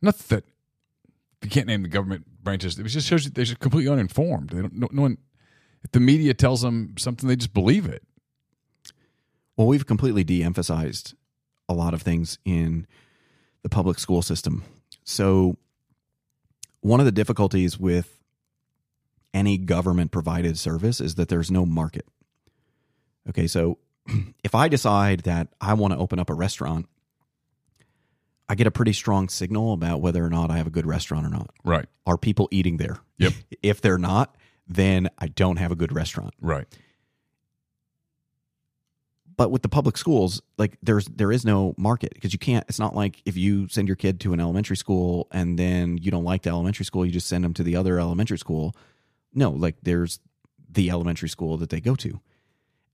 Not 0.01 0.19
that 0.19 0.45
you 1.43 1.51
can't 1.51 1.67
name 1.67 1.83
the 1.83 1.89
government 1.89 2.27
branches. 2.43 2.79
It 2.79 2.85
just 2.85 3.07
shows 3.07 3.25
you 3.25 3.31
they're 3.31 3.45
just 3.45 3.61
completely 3.61 3.91
uninformed. 3.91 4.51
They 4.51 4.61
don't 4.61 4.75
no, 4.75 4.89
no 4.93 5.03
one 5.03 5.19
if 5.83 5.93
the 5.93 6.01
media 6.01 6.35
tells 6.35 6.63
them 6.63 6.95
something 6.99 7.29
they 7.29 7.37
just 7.37 7.55
believe 7.55 7.87
it 7.87 8.03
well 9.59 9.67
we've 9.67 9.85
completely 9.85 10.25
de-emphasized 10.25 11.15
a 11.69 11.75
lot 11.75 11.93
of 11.93 12.01
things 12.01 12.39
in 12.47 12.87
the 13.63 13.69
public 13.69 13.99
school 13.99 14.23
system. 14.23 14.65
So, 15.05 15.57
one 16.81 17.01
of 17.01 17.07
the 17.07 17.13
difficulties 17.13 17.79
with 17.79 18.23
any 19.35 19.59
government 19.59 20.11
provided 20.11 20.59
service 20.59 21.01
is 21.01 21.17
that 21.17 21.29
there's 21.29 21.51
no 21.51 21.67
market. 21.67 22.07
Okay, 23.29 23.47
so 23.47 23.79
if 24.45 24.55
I 24.55 24.69
decide 24.69 25.21
that 25.21 25.49
I 25.61 25.75
want 25.75 25.93
to 25.93 25.99
open 25.99 26.19
up 26.19 26.31
a 26.31 26.35
restaurant, 26.35 26.87
I 28.49 28.55
get 28.55 28.67
a 28.67 28.71
pretty 28.71 28.95
strong 28.95 29.29
signal 29.29 29.75
about 29.75 30.01
whether 30.01 30.25
or 30.25 30.31
not 30.31 30.51
I 30.51 30.57
have 30.57 30.67
a 30.67 30.71
good 30.71 30.87
restaurant 30.87 31.27
or 31.27 31.31
not. 31.31 31.51
Right. 31.65 31.87
Are 32.07 32.17
people 32.17 32.49
eating 32.51 32.79
there? 32.79 33.01
Yep. 33.19 33.33
If 33.63 33.81
they're 33.81 33.99
not, 33.99 34.37
then 34.67 35.09
I 35.19 35.27
don't 35.27 35.57
have 35.57 35.73
a 35.73 35.77
good 35.77 35.93
restaurant. 35.93 36.33
Right. 36.41 36.67
But 39.39 39.53
with 39.53 39.63
the 39.63 39.69
public 39.69 39.97
schools, 39.97 40.43
like 40.59 40.77
there's 40.83 41.07
there 41.07 41.31
is 41.31 41.45
no 41.45 41.73
market 41.79 42.13
because 42.13 42.33
you 42.33 42.41
can't. 42.41 42.65
It's 42.69 42.81
not 42.81 42.97
like 42.97 43.23
if 43.25 43.37
you 43.37 43.69
send 43.69 43.87
your 43.89 43.95
kid 43.95 44.19
to 44.21 44.33
an 44.33 44.41
elementary 44.41 44.77
school 44.77 45.29
and 45.31 45.57
then 45.57 45.97
you 45.97 46.11
don't 46.11 46.25
like 46.25 46.43
the 46.43 46.51
elementary 46.51 46.85
school, 46.85 47.07
you 47.07 47.13
just 47.13 47.29
send 47.29 47.45
them 47.45 47.55
to 47.55 47.63
the 47.63 47.77
other 47.77 48.01
elementary 48.01 48.37
school. 48.37 48.75
No, 49.33 49.51
like 49.51 49.77
there's 49.81 50.19
the 50.69 50.91
elementary 50.91 51.29
school 51.29 51.57
that 51.59 51.71
they 51.71 51.81
go 51.81 51.95
to. 51.95 52.21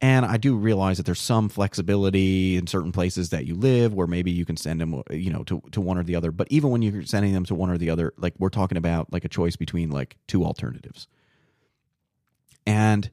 And 0.02 0.26
I 0.26 0.36
do 0.36 0.54
realize 0.54 0.98
that 0.98 1.06
there's 1.06 1.20
some 1.20 1.48
flexibility 1.48 2.56
in 2.56 2.66
certain 2.66 2.92
places 2.92 3.30
that 3.30 3.46
you 3.46 3.54
live 3.54 3.94
where 3.94 4.06
maybe 4.06 4.30
you 4.30 4.44
can 4.44 4.58
send 4.58 4.82
them, 4.82 5.02
you 5.10 5.32
know, 5.32 5.44
to, 5.44 5.62
to 5.72 5.80
one 5.80 5.96
or 5.96 6.02
the 6.02 6.14
other. 6.14 6.30
But 6.30 6.48
even 6.50 6.68
when 6.68 6.82
you're 6.82 7.04
sending 7.04 7.32
them 7.32 7.46
to 7.46 7.54
one 7.54 7.70
or 7.70 7.78
the 7.78 7.88
other, 7.88 8.12
like 8.18 8.34
we're 8.38 8.50
talking 8.50 8.76
about 8.76 9.10
like 9.10 9.24
a 9.24 9.30
choice 9.30 9.56
between 9.56 9.90
like 9.90 10.18
two 10.26 10.44
alternatives. 10.44 11.08
And 12.66 13.08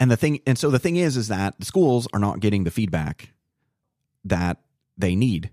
and 0.00 0.10
the 0.10 0.16
thing 0.16 0.40
and 0.46 0.58
so 0.58 0.70
the 0.70 0.78
thing 0.78 0.96
is 0.96 1.16
is 1.16 1.28
that 1.28 1.58
the 1.60 1.66
schools 1.66 2.08
are 2.12 2.18
not 2.18 2.40
getting 2.40 2.64
the 2.64 2.70
feedback 2.70 3.32
that 4.24 4.56
they 4.98 5.14
need 5.14 5.50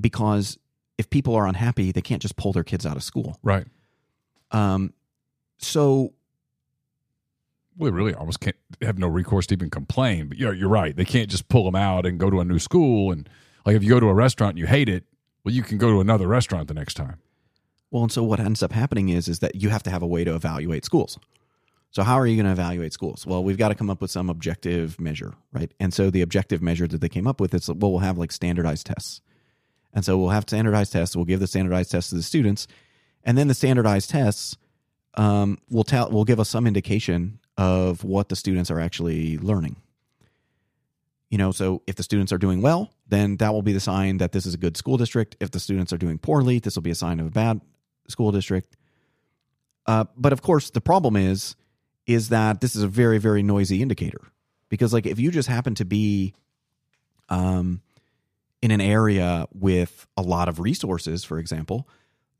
because 0.00 0.58
if 0.96 1.10
people 1.10 1.34
are 1.34 1.46
unhappy 1.46 1.92
they 1.92 2.00
can't 2.00 2.22
just 2.22 2.36
pull 2.36 2.52
their 2.52 2.64
kids 2.64 2.86
out 2.86 2.96
of 2.96 3.02
school 3.02 3.38
right 3.42 3.66
um 4.52 4.92
so 5.58 6.14
they 7.78 7.90
really 7.90 8.14
almost 8.14 8.40
can't 8.40 8.56
have 8.82 8.98
no 8.98 9.08
recourse 9.08 9.46
to 9.48 9.54
even 9.54 9.68
complain. 9.68 10.28
But 10.28 10.38
you're, 10.38 10.54
you're 10.54 10.68
right; 10.68 10.94
they 10.94 11.04
can't 11.04 11.28
just 11.28 11.48
pull 11.48 11.64
them 11.64 11.74
out 11.74 12.06
and 12.06 12.18
go 12.20 12.30
to 12.30 12.38
a 12.40 12.44
new 12.44 12.60
school. 12.60 13.10
And 13.10 13.28
like 13.66 13.74
if 13.74 13.82
you 13.82 13.88
go 13.88 13.98
to 13.98 14.06
a 14.06 14.14
restaurant 14.14 14.50
and 14.50 14.58
you 14.58 14.66
hate 14.66 14.88
it, 14.88 15.04
well, 15.42 15.52
you 15.52 15.62
can 15.62 15.78
go 15.78 15.90
to 15.90 16.00
another 16.00 16.28
restaurant 16.28 16.68
the 16.68 16.74
next 16.74 16.94
time. 16.94 17.18
well 17.90 18.04
and 18.04 18.12
so 18.12 18.22
what 18.22 18.38
ends 18.40 18.62
up 18.62 18.72
happening 18.72 19.08
is 19.08 19.28
is 19.28 19.40
that 19.40 19.56
you 19.56 19.70
have 19.70 19.82
to 19.84 19.90
have 19.90 20.02
a 20.02 20.06
way 20.06 20.22
to 20.24 20.34
evaluate 20.34 20.84
schools 20.84 21.18
so 21.94 22.02
how 22.02 22.18
are 22.18 22.26
you 22.26 22.34
going 22.34 22.46
to 22.46 22.52
evaluate 22.52 22.92
schools? 22.92 23.24
Well 23.24 23.44
we've 23.44 23.56
got 23.56 23.68
to 23.68 23.76
come 23.76 23.88
up 23.88 24.00
with 24.00 24.10
some 24.10 24.28
objective 24.28 25.00
measure 25.00 25.34
right? 25.52 25.72
And 25.78 25.94
so 25.94 26.10
the 26.10 26.22
objective 26.22 26.60
measure 26.60 26.88
that 26.88 27.00
they 27.00 27.08
came 27.08 27.28
up 27.28 27.40
with 27.40 27.54
is 27.54 27.68
well 27.68 27.92
we'll 27.92 27.98
have 28.00 28.18
like 28.18 28.32
standardized 28.32 28.86
tests. 28.86 29.20
And 29.92 30.04
so 30.04 30.18
we'll 30.18 30.30
have 30.30 30.42
standardized 30.42 30.92
tests. 30.92 31.14
We'll 31.14 31.24
give 31.24 31.38
the 31.38 31.46
standardized 31.46 31.92
tests 31.92 32.10
to 32.10 32.16
the 32.16 32.22
students. 32.24 32.66
And 33.22 33.38
then 33.38 33.46
the 33.46 33.54
standardized 33.54 34.10
tests 34.10 34.56
um, 35.14 35.58
will 35.70 35.84
tell 35.84 36.10
will 36.10 36.24
give 36.24 36.40
us 36.40 36.48
some 36.48 36.66
indication 36.66 37.38
of 37.56 38.02
what 38.02 38.28
the 38.28 38.34
students 38.34 38.72
are 38.72 38.80
actually 38.80 39.38
learning. 39.38 39.76
You 41.30 41.38
know 41.38 41.52
so 41.52 41.82
if 41.86 41.94
the 41.94 42.02
students 42.02 42.32
are 42.32 42.38
doing 42.38 42.60
well 42.60 42.92
then 43.06 43.36
that 43.36 43.52
will 43.52 43.62
be 43.62 43.72
the 43.72 43.80
sign 43.80 44.18
that 44.18 44.32
this 44.32 44.46
is 44.46 44.54
a 44.54 44.58
good 44.58 44.76
school 44.76 44.96
district. 44.96 45.36
If 45.38 45.52
the 45.52 45.60
students 45.60 45.92
are 45.92 45.98
doing 45.98 46.18
poorly 46.18 46.58
this 46.58 46.74
will 46.74 46.82
be 46.82 46.90
a 46.90 46.96
sign 46.96 47.20
of 47.20 47.26
a 47.28 47.30
bad 47.30 47.60
school 48.08 48.32
district. 48.32 48.76
Uh, 49.86 50.06
but 50.16 50.32
of 50.32 50.42
course 50.42 50.70
the 50.70 50.80
problem 50.80 51.14
is 51.14 51.54
is 52.06 52.28
that 52.30 52.60
this 52.60 52.76
is 52.76 52.82
a 52.82 52.88
very 52.88 53.18
very 53.18 53.42
noisy 53.42 53.82
indicator. 53.82 54.20
Because 54.68 54.92
like 54.92 55.06
if 55.06 55.18
you 55.18 55.30
just 55.30 55.48
happen 55.48 55.74
to 55.76 55.84
be 55.84 56.34
um 57.28 57.80
in 58.62 58.70
an 58.70 58.80
area 58.80 59.46
with 59.52 60.06
a 60.16 60.22
lot 60.22 60.48
of 60.48 60.58
resources 60.60 61.24
for 61.24 61.38
example 61.38 61.88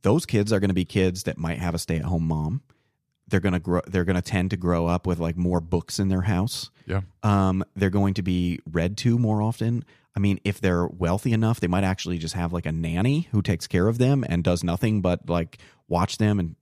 those 0.03 0.27
kids 0.27 0.53
are 0.53 0.61
going 0.61 0.69
to 0.69 0.75
be 0.75 0.85
kids 0.85 1.23
that 1.23 1.39
might 1.39 1.59
have 1.59 1.75
a 1.75 1.79
stay-at-home 1.79 2.27
mom. 2.29 2.61
They're 3.29 3.41
going 3.41 3.55
to 3.55 3.59
grow 3.59 3.81
they're 3.87 4.05
going 4.05 4.17
to 4.17 4.23
tend 4.23 4.51
to 4.51 4.57
grow 4.59 4.87
up 4.87 5.07
with 5.07 5.19
like 5.19 5.37
more 5.37 5.61
books 5.61 5.99
in 5.99 6.09
their 6.09 6.23
house. 6.23 6.71
Yeah. 6.87 7.01
um 7.23 7.65
they're 7.75 7.89
going 7.91 8.15
to 8.15 8.23
be 8.23 8.61
read 8.71 8.97
to 8.99 9.19
more 9.19 9.41
often. 9.41 9.85
I 10.15 10.21
mean 10.21 10.41
if 10.45 10.61
they're 10.61 10.87
wealthy 10.87 11.33
enough 11.33 11.61
they 11.61 11.69
might 11.69 11.85
actually 11.85 12.19
just 12.19 12.35
have 12.35 12.53
like 12.53 12.67
a 12.67 12.73
nanny 12.73 13.29
who 13.33 13.41
takes 13.41 13.67
care 13.67 13.89
of 13.89 13.97
them 13.99 14.25
and 14.29 14.45
does 14.45 14.63
nothing 14.63 15.01
but 15.01 15.29
like 15.29 15.59
watch 15.89 16.19
them 16.19 16.39
and 16.39 16.57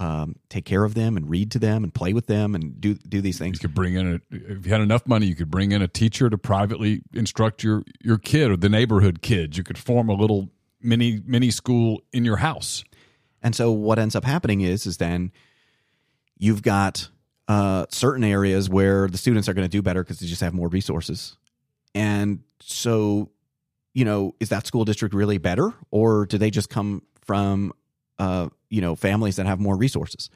um, 0.00 0.36
take 0.48 0.64
care 0.64 0.84
of 0.84 0.94
them 0.94 1.16
and 1.16 1.28
read 1.28 1.50
to 1.52 1.58
them 1.58 1.82
and 1.82 1.92
play 1.92 2.12
with 2.12 2.26
them 2.26 2.54
and 2.54 2.80
do 2.80 2.94
do 2.94 3.20
these 3.20 3.38
things. 3.38 3.56
You 3.56 3.68
could 3.68 3.74
bring 3.74 3.94
in 3.94 4.14
a 4.14 4.20
if 4.30 4.66
you 4.66 4.72
had 4.72 4.80
enough 4.80 5.06
money, 5.06 5.26
you 5.26 5.34
could 5.34 5.50
bring 5.50 5.72
in 5.72 5.82
a 5.82 5.88
teacher 5.88 6.30
to 6.30 6.38
privately 6.38 7.02
instruct 7.12 7.62
your 7.64 7.82
your 8.00 8.18
kid 8.18 8.50
or 8.50 8.56
the 8.56 8.68
neighborhood 8.68 9.22
kids. 9.22 9.58
You 9.58 9.64
could 9.64 9.78
form 9.78 10.08
a 10.08 10.14
little 10.14 10.50
mini 10.80 11.20
mini 11.26 11.50
school 11.50 12.02
in 12.12 12.24
your 12.24 12.36
house. 12.36 12.84
And 13.42 13.54
so 13.54 13.72
what 13.72 13.98
ends 13.98 14.14
up 14.14 14.24
happening 14.24 14.60
is 14.60 14.86
is 14.86 14.98
then 14.98 15.32
you've 16.38 16.62
got 16.62 17.08
uh, 17.48 17.86
certain 17.88 18.24
areas 18.24 18.68
where 18.68 19.08
the 19.08 19.18
students 19.18 19.48
are 19.48 19.54
going 19.54 19.64
to 19.64 19.70
do 19.70 19.82
better 19.82 20.02
because 20.04 20.20
they 20.20 20.26
just 20.26 20.42
have 20.42 20.54
more 20.54 20.68
resources. 20.68 21.36
And 21.94 22.40
so, 22.60 23.30
you 23.94 24.04
know, 24.04 24.34
is 24.38 24.50
that 24.50 24.66
school 24.66 24.84
district 24.84 25.14
really 25.14 25.38
better, 25.38 25.72
or 25.90 26.26
do 26.26 26.38
they 26.38 26.50
just 26.50 26.68
come 26.68 27.02
from 27.22 27.72
uh, 28.18 28.48
you 28.68 28.80
know 28.80 28.94
families 28.94 29.36
that 29.36 29.46
have 29.46 29.60
more 29.60 29.76
resources? 29.76 30.30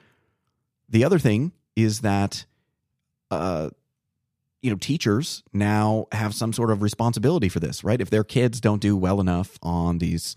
The 0.89 1.05
other 1.05 1.19
thing 1.19 1.53
is 1.77 2.01
that 2.01 2.45
uh, 3.31 3.71
you 4.63 4.71
know 4.71 4.77
teachers 4.77 5.43
now 5.53 6.07
have 6.13 6.35
some 6.35 6.53
sort 6.53 6.71
of 6.71 6.83
responsibility 6.83 7.49
for 7.49 7.61
this, 7.61 7.85
right? 7.85 8.01
If 8.01 8.11
their 8.11 8.25
kids 8.25 8.61
don't 8.61 8.81
do 8.81 8.97
well 8.97 9.21
enough 9.21 9.59
on 9.63 9.99
these 9.99 10.37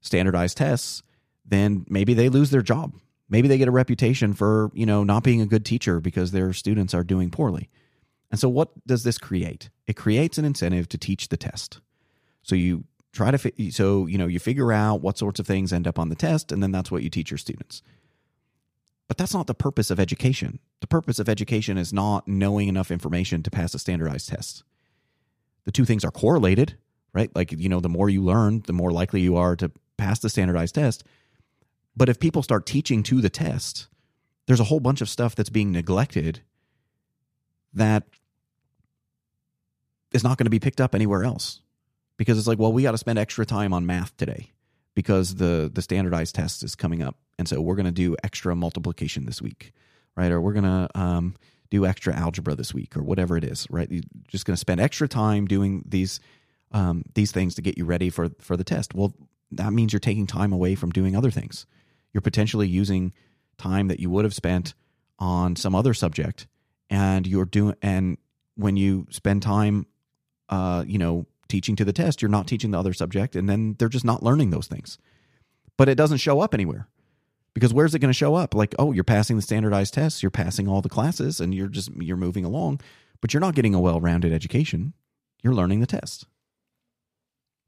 standardized 0.00 0.56
tests, 0.56 1.02
then 1.44 1.84
maybe 1.88 2.14
they 2.14 2.28
lose 2.28 2.50
their 2.50 2.62
job. 2.62 2.94
Maybe 3.28 3.48
they 3.48 3.58
get 3.58 3.68
a 3.68 3.72
reputation 3.72 4.34
for, 4.34 4.70
you 4.72 4.86
know, 4.86 5.02
not 5.02 5.24
being 5.24 5.40
a 5.40 5.46
good 5.46 5.64
teacher 5.64 6.00
because 6.00 6.30
their 6.30 6.52
students 6.52 6.94
are 6.94 7.02
doing 7.02 7.30
poorly. 7.30 7.68
And 8.30 8.38
so 8.38 8.48
what 8.48 8.70
does 8.86 9.02
this 9.02 9.18
create? 9.18 9.68
It 9.86 9.96
creates 9.96 10.38
an 10.38 10.44
incentive 10.44 10.88
to 10.90 10.98
teach 10.98 11.28
the 11.28 11.36
test. 11.36 11.80
So 12.42 12.54
you 12.54 12.84
try 13.16 13.30
to 13.30 13.38
fi- 13.38 13.70
so 13.70 14.06
you 14.06 14.18
know, 14.18 14.26
you 14.26 14.38
figure 14.38 14.72
out 14.72 15.00
what 15.00 15.18
sorts 15.18 15.40
of 15.40 15.46
things 15.46 15.72
end 15.72 15.88
up 15.88 15.98
on 15.98 16.08
the 16.08 16.14
test 16.14 16.52
and 16.52 16.62
then 16.62 16.70
that's 16.70 16.90
what 16.90 17.02
you 17.02 17.10
teach 17.10 17.30
your 17.30 17.38
students. 17.38 17.82
But 19.08 19.16
that's 19.16 19.34
not 19.34 19.46
the 19.46 19.54
purpose 19.54 19.90
of 19.90 20.00
education. 20.00 20.58
The 20.80 20.86
purpose 20.86 21.18
of 21.18 21.28
education 21.28 21.78
is 21.78 21.92
not 21.92 22.26
knowing 22.26 22.68
enough 22.68 22.90
information 22.90 23.42
to 23.42 23.50
pass 23.50 23.74
a 23.74 23.78
standardized 23.78 24.28
test. 24.28 24.64
The 25.64 25.72
two 25.72 25.84
things 25.84 26.04
are 26.04 26.10
correlated, 26.10 26.76
right? 27.12 27.34
Like, 27.34 27.52
you 27.52 27.68
know, 27.68 27.80
the 27.80 27.88
more 27.88 28.10
you 28.10 28.22
learn, 28.22 28.62
the 28.66 28.72
more 28.72 28.90
likely 28.90 29.20
you 29.20 29.36
are 29.36 29.56
to 29.56 29.70
pass 29.96 30.18
the 30.18 30.28
standardized 30.28 30.74
test. 30.74 31.04
But 31.96 32.08
if 32.08 32.20
people 32.20 32.42
start 32.42 32.66
teaching 32.66 33.02
to 33.04 33.20
the 33.20 33.30
test, 33.30 33.88
there's 34.46 34.60
a 34.60 34.64
whole 34.64 34.80
bunch 34.80 35.00
of 35.00 35.08
stuff 35.08 35.34
that's 35.34 35.50
being 35.50 35.72
neglected 35.72 36.40
that 37.72 38.04
is 40.12 40.24
not 40.24 40.36
going 40.38 40.46
to 40.46 40.50
be 40.50 40.60
picked 40.60 40.80
up 40.80 40.94
anywhere 40.94 41.24
else. 41.24 41.60
Because 42.16 42.38
it's 42.38 42.46
like, 42.46 42.58
well, 42.58 42.72
we 42.72 42.82
got 42.82 42.92
to 42.92 42.98
spend 42.98 43.18
extra 43.18 43.44
time 43.44 43.72
on 43.72 43.86
math 43.86 44.16
today 44.16 44.52
because 44.94 45.36
the 45.36 45.70
the 45.72 45.82
standardized 45.82 46.34
test 46.34 46.62
is 46.62 46.74
coming 46.74 47.02
up, 47.02 47.16
and 47.38 47.48
so 47.48 47.60
we're 47.60 47.76
going 47.76 47.86
to 47.86 47.92
do 47.92 48.16
extra 48.24 48.56
multiplication 48.56 49.26
this 49.26 49.40
week, 49.40 49.72
right? 50.16 50.32
Or 50.32 50.40
we're 50.40 50.54
going 50.54 50.64
to 50.64 50.88
um, 50.98 51.36
do 51.70 51.86
extra 51.86 52.14
algebra 52.14 52.54
this 52.54 52.74
week, 52.74 52.96
or 52.96 53.02
whatever 53.02 53.36
it 53.36 53.44
is, 53.44 53.66
right? 53.70 53.90
You're 53.90 54.02
just 54.28 54.46
going 54.46 54.54
to 54.54 54.60
spend 54.60 54.80
extra 54.80 55.06
time 55.06 55.46
doing 55.46 55.84
these 55.86 56.20
um, 56.72 57.04
these 57.14 57.30
things 57.32 57.54
to 57.56 57.62
get 57.62 57.78
you 57.78 57.84
ready 57.84 58.10
for 58.10 58.30
for 58.40 58.56
the 58.56 58.64
test. 58.64 58.94
Well, 58.94 59.14
that 59.52 59.72
means 59.72 59.92
you're 59.92 60.00
taking 60.00 60.26
time 60.26 60.52
away 60.52 60.74
from 60.74 60.90
doing 60.90 61.14
other 61.14 61.30
things. 61.30 61.66
You're 62.12 62.22
potentially 62.22 62.66
using 62.66 63.12
time 63.58 63.88
that 63.88 64.00
you 64.00 64.10
would 64.10 64.24
have 64.24 64.34
spent 64.34 64.74
on 65.18 65.56
some 65.56 65.74
other 65.74 65.94
subject, 65.94 66.46
and 66.90 67.26
you're 67.26 67.44
doing 67.44 67.74
and 67.82 68.16
when 68.56 68.76
you 68.76 69.06
spend 69.10 69.42
time, 69.42 69.86
uh, 70.48 70.82
you 70.86 70.98
know, 70.98 71.26
teaching 71.48 71.76
to 71.76 71.84
the 71.84 71.92
test, 71.92 72.22
you're 72.22 72.30
not 72.30 72.46
teaching 72.46 72.70
the 72.72 72.78
other 72.78 72.92
subject, 72.92 73.36
and 73.36 73.48
then 73.48 73.76
they're 73.78 73.88
just 73.88 74.04
not 74.04 74.22
learning 74.22 74.50
those 74.50 74.66
things. 74.66 74.98
But 75.76 75.88
it 75.88 75.96
doesn't 75.96 76.18
show 76.18 76.40
up 76.40 76.54
anywhere 76.54 76.88
because 77.54 77.72
where's 77.74 77.94
it 77.94 77.98
going 78.00 78.10
to 78.10 78.14
show 78.14 78.34
up? 78.34 78.54
Like, 78.54 78.74
oh, 78.78 78.92
you're 78.92 79.04
passing 79.04 79.36
the 79.36 79.42
standardized 79.42 79.94
tests, 79.94 80.22
you're 80.22 80.30
passing 80.30 80.68
all 80.68 80.82
the 80.82 80.88
classes, 80.88 81.40
and 81.40 81.54
you're 81.54 81.68
just 81.68 81.90
you're 81.96 82.16
moving 82.16 82.44
along, 82.44 82.80
but 83.20 83.32
you're 83.34 83.40
not 83.40 83.54
getting 83.54 83.74
a 83.74 83.80
well-rounded 83.80 84.32
education. 84.32 84.94
You're 85.42 85.54
learning 85.54 85.80
the 85.80 85.86
test. 85.86 86.26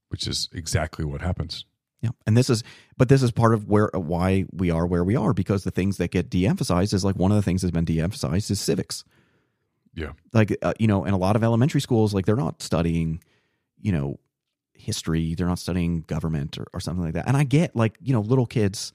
which 0.08 0.26
is 0.26 0.48
exactly 0.52 1.04
what 1.04 1.20
happens. 1.20 1.64
Yeah, 2.00 2.10
and 2.26 2.36
this 2.36 2.48
is, 2.48 2.62
but 2.96 3.08
this 3.08 3.22
is 3.22 3.32
part 3.32 3.54
of 3.54 3.66
where 3.68 3.90
why 3.92 4.44
we 4.52 4.70
are 4.70 4.86
where 4.86 5.02
we 5.02 5.16
are 5.16 5.34
because 5.34 5.64
the 5.64 5.70
things 5.72 5.96
that 5.96 6.12
get 6.12 6.30
de-emphasized 6.30 6.94
is 6.94 7.04
like 7.04 7.16
one 7.16 7.32
of 7.32 7.36
the 7.36 7.42
things 7.42 7.62
that's 7.62 7.72
been 7.72 7.84
de-emphasized 7.84 8.50
is 8.50 8.60
civics. 8.60 9.04
Yeah. 9.94 10.12
Like 10.32 10.56
uh, 10.62 10.74
you 10.78 10.86
know, 10.86 11.04
in 11.04 11.12
a 11.12 11.18
lot 11.18 11.34
of 11.34 11.42
elementary 11.42 11.80
schools, 11.80 12.14
like 12.14 12.24
they're 12.24 12.36
not 12.36 12.62
studying, 12.62 13.20
you 13.80 13.92
know, 13.92 14.18
history. 14.74 15.34
They're 15.34 15.46
not 15.46 15.58
studying 15.58 16.02
government 16.02 16.58
or, 16.58 16.66
or 16.72 16.80
something 16.80 17.04
like 17.04 17.14
that. 17.14 17.26
And 17.26 17.36
I 17.36 17.44
get 17.44 17.74
like 17.74 17.96
you 18.00 18.12
know, 18.12 18.20
little 18.20 18.46
kids, 18.46 18.92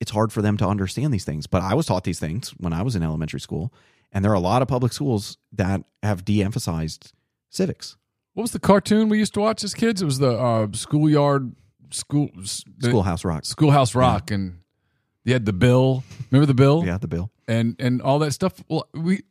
it's 0.00 0.10
hard 0.10 0.32
for 0.32 0.42
them 0.42 0.56
to 0.58 0.66
understand 0.66 1.12
these 1.12 1.24
things. 1.24 1.46
But 1.46 1.62
I 1.62 1.74
was 1.74 1.86
taught 1.86 2.04
these 2.04 2.18
things 2.20 2.50
when 2.58 2.72
I 2.72 2.82
was 2.82 2.96
in 2.96 3.02
elementary 3.02 3.40
school, 3.40 3.72
and 4.12 4.24
there 4.24 4.32
are 4.32 4.36
a 4.36 4.40
lot 4.40 4.62
of 4.62 4.68
public 4.68 4.92
schools 4.92 5.38
that 5.52 5.82
have 6.02 6.24
de-emphasized 6.24 7.12
civics. 7.50 7.96
What 8.34 8.42
was 8.42 8.52
the 8.52 8.58
cartoon 8.60 9.08
we 9.08 9.18
used 9.18 9.34
to 9.34 9.40
watch 9.40 9.62
as 9.62 9.74
kids? 9.74 10.02
It 10.02 10.06
was 10.06 10.18
the 10.18 10.32
uh, 10.32 10.68
schoolyard 10.72 11.54
school 11.90 12.30
Schoolhouse 12.80 13.24
Rock. 13.24 13.44
Schoolhouse 13.44 13.94
Rock, 13.94 14.30
and 14.30 14.58
you 15.24 15.34
had 15.34 15.44
the 15.44 15.52
bill. 15.52 16.02
Remember 16.30 16.46
the 16.46 16.54
bill? 16.54 16.82
Yeah, 16.84 16.98
the 16.98 17.08
bill. 17.08 17.30
and 17.46 17.76
and 17.78 18.00
all 18.00 18.18
that 18.20 18.32
stuff. 18.32 18.54
Well, 18.68 18.88
we 18.94 19.22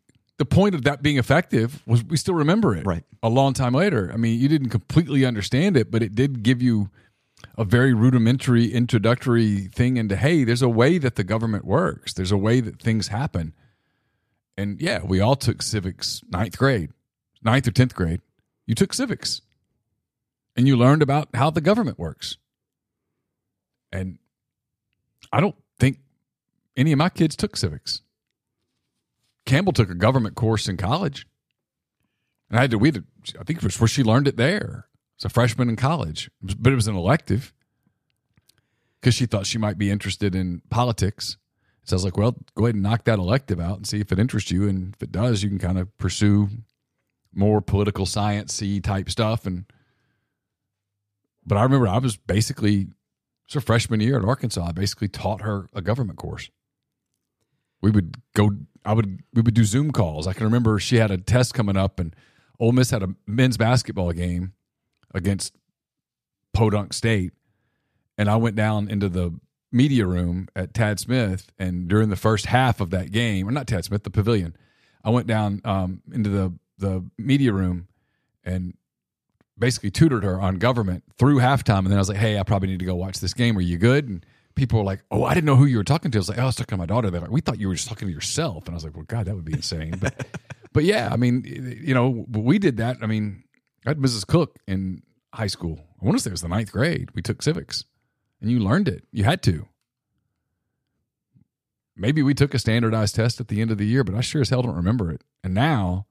the 0.42 0.46
point 0.46 0.74
of 0.74 0.82
that 0.86 1.04
being 1.04 1.20
effective 1.20 1.84
was 1.86 2.04
we 2.04 2.18
still 2.18 2.34
remember 2.34 2.76
it 2.76 2.84
Right. 2.84 3.04
a 3.22 3.30
long 3.30 3.54
time 3.54 3.76
later. 3.76 4.10
I 4.12 4.18
mean, 4.18 4.40
you 4.40 4.48
didn't 4.48 4.70
completely 4.70 5.24
understand 5.24 5.78
it, 5.78 5.92
but 5.92 6.02
it 6.02 6.16
did 6.16 6.42
give 6.42 6.64
you 6.64 6.90
a 7.60 7.64
very 7.64 7.94
rudimentary 7.94 8.74
introductory 8.74 9.68
thing 9.68 9.98
into 9.98 10.16
hey, 10.16 10.44
there's 10.44 10.64
a 10.64 10.68
way 10.68 10.98
that 10.98 11.16
the 11.16 11.24
government 11.24 11.64
works. 11.64 12.12
There's 12.14 12.32
a 12.32 12.38
way 12.40 12.60
that 12.60 12.82
things 12.82 13.10
happen. 13.10 13.54
And 14.58 14.82
yeah, 14.82 15.04
we 15.04 15.20
all 15.20 15.36
took 15.36 15.62
civics 15.62 16.24
ninth 16.32 16.58
grade, 16.58 16.90
ninth 17.44 17.68
or 17.68 17.72
tenth 17.72 17.94
grade. 17.94 18.22
You 18.66 18.74
took 18.74 18.94
civics, 18.96 19.44
and 20.56 20.68
you 20.68 20.76
learned 20.76 21.04
about 21.04 21.30
how 21.36 21.52
the 21.52 21.62
government 21.62 22.00
works. 22.00 22.38
And 23.92 24.18
I 25.32 25.40
don't 25.40 25.56
think 25.80 26.00
any 26.76 26.94
of 26.94 26.98
my 26.98 27.10
kids 27.10 27.36
took 27.36 27.56
civics. 27.56 28.02
Campbell 29.46 29.74
took 29.74 29.90
a 29.90 29.96
government 29.96 30.36
course 30.36 30.68
in 30.68 30.78
college, 30.78 31.26
and 32.50 32.58
I 32.58 32.62
had 32.62 32.72
to. 32.72 32.78
We 32.78 32.90
had 32.90 32.96
to, 32.96 33.04
I 33.40 33.44
think 33.44 33.60
it 33.60 33.64
was 33.64 33.80
where 33.80 33.88
she 33.88 34.04
learned 34.04 34.28
it 34.28 34.38
there. 34.38 34.88
As 35.20 35.26
a 35.26 35.30
freshman 35.30 35.70
in 35.70 35.76
college, 35.76 36.32
but 36.42 36.74
it 36.74 36.76
was 36.76 36.88
an 36.88 36.96
elective 36.96 37.54
because 39.00 39.14
she 39.14 39.28
thought 39.28 39.46
she 39.46 39.60
might 39.60 39.78
be 39.78 39.92
interested 39.92 40.34
in 40.34 40.62
politics. 40.72 41.38
So 41.84 41.94
I 41.94 41.98
was 41.98 42.06
like, 42.06 42.18
well, 42.18 42.36
go 42.56 42.66
ahead 42.66 42.76
and 42.76 42.84
knock 42.84 43.06
that 43.06 43.20
elective 43.20 43.60
out 43.60 43.78
and 43.78 43.88
see 43.88 44.00
if 44.00 44.12
it 44.12 44.20
interests 44.20 44.52
you, 44.52 44.68
and 44.68 44.96
if 44.96 45.04
it 45.04 45.12
does, 45.12 45.44
you 45.44 45.50
can 45.50 45.60
kind 45.60 45.78
of 45.78 45.96
pursue 45.98 46.50
more 47.34 47.62
political 47.62 48.06
sciencey 48.06 48.84
type 48.84 49.10
stuff. 49.10 49.46
And 49.46 49.66
but 51.46 51.58
I 51.58 51.64
remember 51.64 51.88
I 51.88 51.98
was 51.98 52.18
basically 52.18 52.88
it's 53.46 53.54
her 53.54 53.62
freshman 53.62 54.00
year 54.00 54.18
at 54.18 54.26
Arkansas. 54.26 54.68
I 54.70 54.72
basically 54.72 55.10
taught 55.10 55.42
her 55.42 55.68
a 55.74 55.82
government 55.82 56.18
course. 56.18 56.50
We 57.82 57.92
would 57.92 58.22
go. 58.34 58.52
I 58.86 58.94
would. 58.94 59.24
We 59.34 59.42
would 59.42 59.54
do 59.54 59.64
Zoom 59.64 59.92
calls. 59.92 60.28
I 60.28 60.34
can 60.34 60.44
remember 60.46 60.80
she 60.80 60.98
had 60.98 61.12
a 61.12 61.18
test 61.18 61.54
coming 61.54 61.78
up, 61.78 62.00
and 62.00 62.16
Ole 62.60 62.72
Miss 62.72 62.92
had 62.92 63.04
a 63.04 63.10
men's 63.28 63.58
basketball 63.58 64.12
game 64.12 64.54
against 65.14 65.56
Podunk 66.54 66.94
State, 66.94 67.34
and 68.18 68.30
I 68.30 68.36
went 68.38 68.56
down 68.56 68.90
into 68.90 69.10
the 69.10 69.40
media 69.72 70.06
room 70.06 70.48
at 70.56 70.74
Tad 70.74 71.00
Smith, 71.00 71.52
and 71.60 71.88
during 71.88 72.10
the 72.10 72.16
first 72.16 72.48
half 72.48 72.82
of 72.82 72.90
that 72.90 73.12
game, 73.12 73.48
or 73.48 73.52
not 73.52 73.68
Tad 73.68 73.86
Smith, 73.86 74.04
the 74.04 74.10
pavilion, 74.10 74.56
I 75.04 75.10
went 75.10 75.28
down 75.28 75.62
um, 75.64 76.02
into 76.12 76.30
the 76.30 76.54
the 76.78 77.06
media 77.18 77.54
room 77.54 77.88
and 78.44 78.74
basically 79.58 79.92
tutored 79.92 80.24
her 80.24 80.42
on 80.42 80.58
government 80.58 81.04
through 81.18 81.38
halftime. 81.38 81.80
And 81.80 81.88
then 81.88 81.98
I 81.98 82.00
was 82.00 82.10
like, 82.10 82.18
hey, 82.18 82.40
I 82.40 82.44
probably 82.44 82.70
need 82.70 82.80
to 82.80 82.86
go 82.86 82.96
watch 82.96 83.20
this 83.20 83.34
game. 83.34 83.58
Are 83.58 83.62
you 83.62 83.78
good? 83.78 84.10
And 84.10 84.26
people 84.56 84.80
were 84.80 84.86
like, 84.86 85.04
oh, 85.12 85.24
I 85.24 85.34
didn't 85.34 85.46
know 85.46 85.56
who 85.56 85.66
you 85.66 85.78
were 85.78 85.84
talking 85.84 86.12
to. 86.12 86.18
I 86.18 86.20
was 86.20 86.30
like, 86.30 86.38
oh, 86.38 86.44
I 86.44 86.46
was 86.46 86.56
talking 86.56 86.76
to 86.76 86.78
my 86.78 86.86
daughter. 86.86 87.10
They're 87.10 87.22
like, 87.22 87.32
we 87.32 87.42
thought 87.42 87.60
you 87.60 87.68
were 87.68 87.76
just 87.76 87.88
talking 87.88 88.08
to 88.08 88.14
yourself. 88.14 88.66
And 88.66 88.74
I 88.74 88.76
was 88.76 88.84
like, 88.84 88.96
well, 88.96 89.06
God, 89.06 89.26
that 89.26 89.36
would 89.36 89.46
be 89.46 89.54
insane. 89.54 89.96
But, 90.00 90.26
but 90.74 90.84
yeah, 90.84 91.10
I 91.12 91.18
mean, 91.18 91.44
you 91.82 91.94
know, 91.94 92.26
we 92.30 92.60
did 92.60 92.78
that. 92.78 92.98
I 93.02 93.06
mean, 93.06 93.44
I 93.86 93.92
had 93.92 93.98
Mrs. 93.98 94.26
Cook 94.28 94.58
in 94.68 95.04
high 95.34 95.48
school. 95.48 95.80
I 96.02 96.06
want 96.06 96.18
to 96.18 96.24
say 96.24 96.30
it 96.30 96.34
was 96.34 96.42
the 96.42 96.48
ninth 96.48 96.72
grade. 96.72 97.10
We 97.14 97.22
took 97.22 97.42
civics 97.42 97.86
and 98.42 98.50
you 98.50 98.60
learned 98.60 98.88
it. 98.88 99.06
You 99.12 99.24
had 99.24 99.42
to. 99.44 99.68
Maybe 101.96 102.24
we 102.24 102.34
took 102.34 102.54
a 102.54 102.60
standardized 102.60 103.16
test 103.16 103.40
at 103.40 103.48
the 103.48 103.62
end 103.62 103.70
of 103.70 103.78
the 103.78 103.86
year, 103.86 104.04
but 104.04 104.16
I 104.16 104.22
sure 104.22 104.42
as 104.42 104.50
hell 104.50 104.64
don't 104.64 104.76
remember 104.76 105.12
it. 105.12 105.24
And 105.44 105.54
now, 105.54 106.08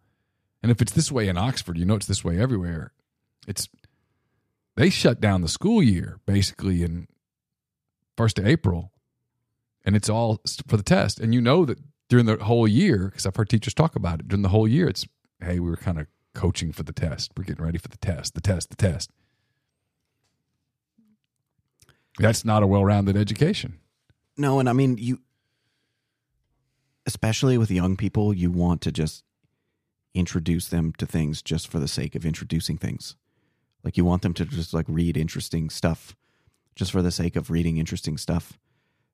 and 0.63 0.71
if 0.71 0.81
it's 0.81 0.93
this 0.93 1.11
way 1.11 1.27
in 1.29 1.37
Oxford, 1.37 1.79
you 1.79 1.85
know 1.85 1.97
it's 1.97 2.07
this 2.07 2.25
way 2.25 2.39
everywhere. 2.39 2.93
It's 3.49 3.69
they 4.77 4.91
shut 4.91 5.21
down 5.21 5.41
the 5.41 5.49
school 5.49 5.83
year 5.83 6.21
basically 6.27 6.83
in 6.83 7.09
first 8.21 8.39
of 8.39 8.47
April, 8.47 8.93
and 9.83 9.97
it's 9.97 10.11
all 10.11 10.43
for 10.67 10.77
the 10.77 10.83
test. 10.83 11.19
And 11.19 11.33
you 11.33 11.41
know 11.41 11.65
that 11.65 11.79
during 12.11 12.27
the 12.27 12.37
whole 12.37 12.69
year, 12.69 13.07
because 13.07 13.25
I've 13.25 13.35
heard 13.35 13.49
teachers 13.49 13.73
talk 13.73 13.97
about 13.97 14.21
it 14.21 14.29
during 14.29 14.43
the 14.43 14.51
whole 14.51 14.69
year, 14.69 14.89
it's 14.91 15.09
hey, 15.43 15.59
we 15.59 15.71
were 15.71 15.77
kind 15.79 15.99
of 15.99 16.07
coaching 16.35 16.71
for 16.71 16.83
the 16.83 16.93
test. 16.93 17.33
We're 17.35 17.45
getting 17.45 17.65
ready 17.65 17.79
for 17.79 17.89
the 17.89 17.97
test, 17.97 18.35
the 18.35 18.43
test, 18.43 18.69
the 18.69 18.77
test. 18.77 19.11
That's 22.19 22.45
not 22.45 22.63
a 22.63 22.67
well-rounded 22.67 23.17
education. 23.17 23.79
No, 24.37 24.61
and 24.61 24.69
I 24.69 24.75
mean 24.75 24.99
you 24.99 25.21
especially 27.07 27.57
with 27.57 27.71
young 27.71 27.97
people, 27.97 28.35
you 28.35 28.51
want 28.51 28.83
to 28.83 28.93
just 28.93 29.25
introduce 30.13 30.69
them 30.69 30.93
to 30.99 31.07
things 31.07 31.41
just 31.41 31.69
for 31.69 31.79
the 31.79 31.89
sake 31.89 32.15
of 32.15 32.27
introducing 32.27 32.77
things. 32.77 33.17
Like 33.83 33.97
you 33.97 34.05
want 34.05 34.21
them 34.21 34.35
to 34.35 34.45
just 34.45 34.75
like 34.75 34.85
read 34.89 35.17
interesting 35.17 35.71
stuff 35.71 36.15
just 36.75 36.93
for 36.93 37.03
the 37.03 37.11
sake 37.11 37.37
of 37.37 37.51
reading 37.51 37.79
interesting 37.79 38.17
stuff. 38.17 38.59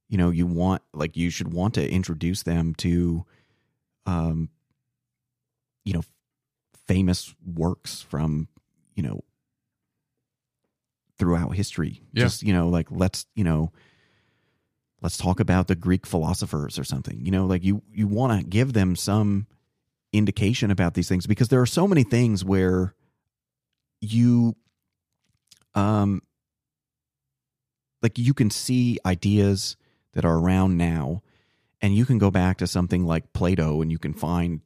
You 0.09 0.19
know, 0.19 0.31
you 0.31 0.47
want 0.47 0.83
like 0.93 1.17
you 1.17 1.31
should 1.31 1.53
want 1.53 1.75
to 1.75 1.91
introduce 1.91 2.43
them 2.43 2.75
to 2.77 3.25
um 4.07 4.51
you 5.85 5.95
know 5.95 6.03
famous 6.87 7.35
works 7.45 8.03
from, 8.03 8.49
you 8.95 9.03
know, 9.03 9.21
throughout 11.19 11.55
history. 11.55 12.03
Yeah. 12.13 12.25
Just, 12.25 12.43
you 12.43 12.53
know, 12.53 12.69
like 12.69 12.89
let's, 12.91 13.27
you 13.35 13.45
know, 13.45 13.73
let's 15.03 15.17
talk 15.17 15.41
about 15.41 15.69
the 15.69 15.75
Greek 15.75 16.07
philosophers 16.07 16.79
or 16.79 16.85
something. 16.85 17.21
You 17.25 17.31
know, 17.31 17.47
like 17.47 17.65
you 17.65 17.83
you 17.93 18.07
want 18.07 18.39
to 18.39 18.47
give 18.47 18.73
them 18.73 18.97
some 18.97 19.47
indication 20.13 20.71
about 20.71 20.95
these 20.95 21.09
things 21.09 21.27
because 21.27 21.49
there 21.49 21.61
are 21.61 21.67
so 21.67 21.87
many 21.87 22.05
things 22.05 22.45
where 22.45 22.95
you 24.01 24.57
um 25.75 26.23
like 28.07 28.19
you 28.19 28.33
can 28.35 28.51
see 28.51 28.99
ideas 29.05 29.77
that 30.13 30.25
are 30.25 30.39
around 30.39 30.77
now 30.77 31.23
and 31.81 31.97
you 31.97 32.07
can 32.07 32.19
go 32.19 32.31
back 32.31 32.57
to 32.59 32.67
something 32.69 33.05
like 33.05 33.33
Plato 33.33 33.83
and 33.83 33.91
you 33.91 33.99
can 33.99 34.13
find 34.15 34.61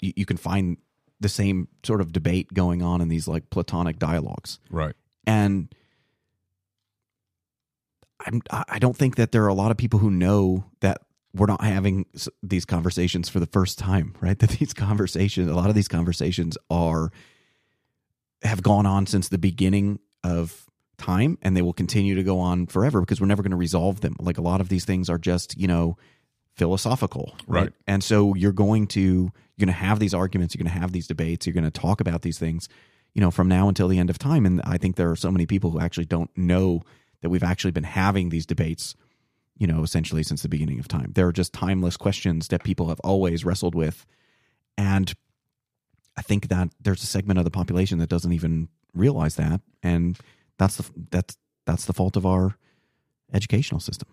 you, 0.00 0.14
you 0.16 0.24
can 0.24 0.38
find 0.38 0.78
the 1.20 1.28
same 1.28 1.68
sort 1.84 2.00
of 2.00 2.10
debate 2.10 2.54
going 2.54 2.80
on 2.80 3.02
in 3.02 3.08
these 3.08 3.28
like 3.28 3.50
platonic 3.50 3.98
dialogues 3.98 4.58
Right. 4.70 4.94
and 5.26 5.68
I'm, 8.26 8.40
I 8.50 8.78
don't 8.78 8.96
think 8.96 9.16
that 9.16 9.30
there 9.32 9.44
are 9.44 9.48
a 9.48 9.54
lot 9.54 9.70
of 9.70 9.76
people 9.76 9.98
who 10.00 10.10
know 10.10 10.64
that 10.80 11.02
we're 11.34 11.46
not 11.46 11.62
having 11.62 12.06
these 12.42 12.64
conversations 12.64 13.28
for 13.28 13.38
the 13.40 13.46
first 13.46 13.78
time, 13.78 14.14
right? 14.20 14.38
That 14.40 14.50
these 14.50 14.72
conversations, 14.72 15.48
a 15.50 15.54
lot 15.54 15.68
of 15.68 15.74
these 15.74 15.86
conversations 15.88 16.56
are 16.70 17.10
have 18.42 18.62
gone 18.62 18.86
on 18.86 19.06
since 19.06 19.28
the 19.28 19.38
beginning 19.38 19.98
of 20.24 20.67
time, 20.98 21.38
and 21.42 21.56
they 21.56 21.62
will 21.62 21.72
continue 21.72 22.14
to 22.16 22.22
go 22.22 22.38
on 22.40 22.66
forever 22.66 23.00
because 23.00 23.20
we're 23.20 23.26
never 23.26 23.42
going 23.42 23.52
to 23.52 23.56
resolve 23.56 24.00
them. 24.00 24.16
Like 24.18 24.38
a 24.38 24.42
lot 24.42 24.60
of 24.60 24.68
these 24.68 24.84
things 24.84 25.08
are 25.08 25.18
just, 25.18 25.58
you 25.58 25.66
know, 25.66 25.96
philosophical, 26.56 27.36
right? 27.46 27.62
Right. 27.62 27.72
And 27.86 28.04
so 28.04 28.34
you're 28.34 28.52
going 28.52 28.88
to 28.88 29.00
you're 29.00 29.66
going 29.66 29.74
to 29.74 29.80
have 29.80 29.98
these 29.98 30.14
arguments, 30.14 30.54
you're 30.54 30.62
going 30.62 30.72
to 30.72 30.80
have 30.80 30.92
these 30.92 31.06
debates, 31.06 31.46
you're 31.46 31.54
going 31.54 31.64
to 31.64 31.70
talk 31.70 32.00
about 32.00 32.22
these 32.22 32.38
things, 32.38 32.68
you 33.14 33.20
know, 33.20 33.30
from 33.30 33.48
now 33.48 33.68
until 33.68 33.88
the 33.88 33.98
end 33.98 34.10
of 34.10 34.18
time. 34.18 34.44
And 34.46 34.60
I 34.64 34.78
think 34.78 34.96
there 34.96 35.10
are 35.10 35.16
so 35.16 35.30
many 35.30 35.46
people 35.46 35.70
who 35.70 35.80
actually 35.80 36.04
don't 36.04 36.30
know 36.36 36.82
that 37.22 37.30
we've 37.30 37.42
actually 37.42 37.72
been 37.72 37.84
having 37.84 38.28
these 38.28 38.46
debates, 38.46 38.94
you 39.56 39.66
know, 39.66 39.82
essentially 39.82 40.22
since 40.22 40.42
the 40.42 40.48
beginning 40.48 40.78
of 40.78 40.86
time. 40.86 41.12
They're 41.14 41.32
just 41.32 41.52
timeless 41.52 41.96
questions 41.96 42.48
that 42.48 42.62
people 42.62 42.88
have 42.88 43.00
always 43.00 43.44
wrestled 43.44 43.74
with. 43.74 44.06
And 44.76 45.12
I 46.16 46.22
think 46.22 46.48
that 46.48 46.70
there's 46.80 47.02
a 47.02 47.06
segment 47.06 47.38
of 47.38 47.44
the 47.44 47.50
population 47.50 47.98
that 47.98 48.08
doesn't 48.08 48.32
even 48.32 48.68
realize 48.94 49.36
that. 49.36 49.60
And 49.82 50.18
that's 50.58 50.76
the 50.76 50.90
that's 51.10 51.36
that's 51.66 51.84
the 51.84 51.92
fault 51.92 52.16
of 52.16 52.26
our 52.26 52.56
educational 53.32 53.80
system. 53.80 54.08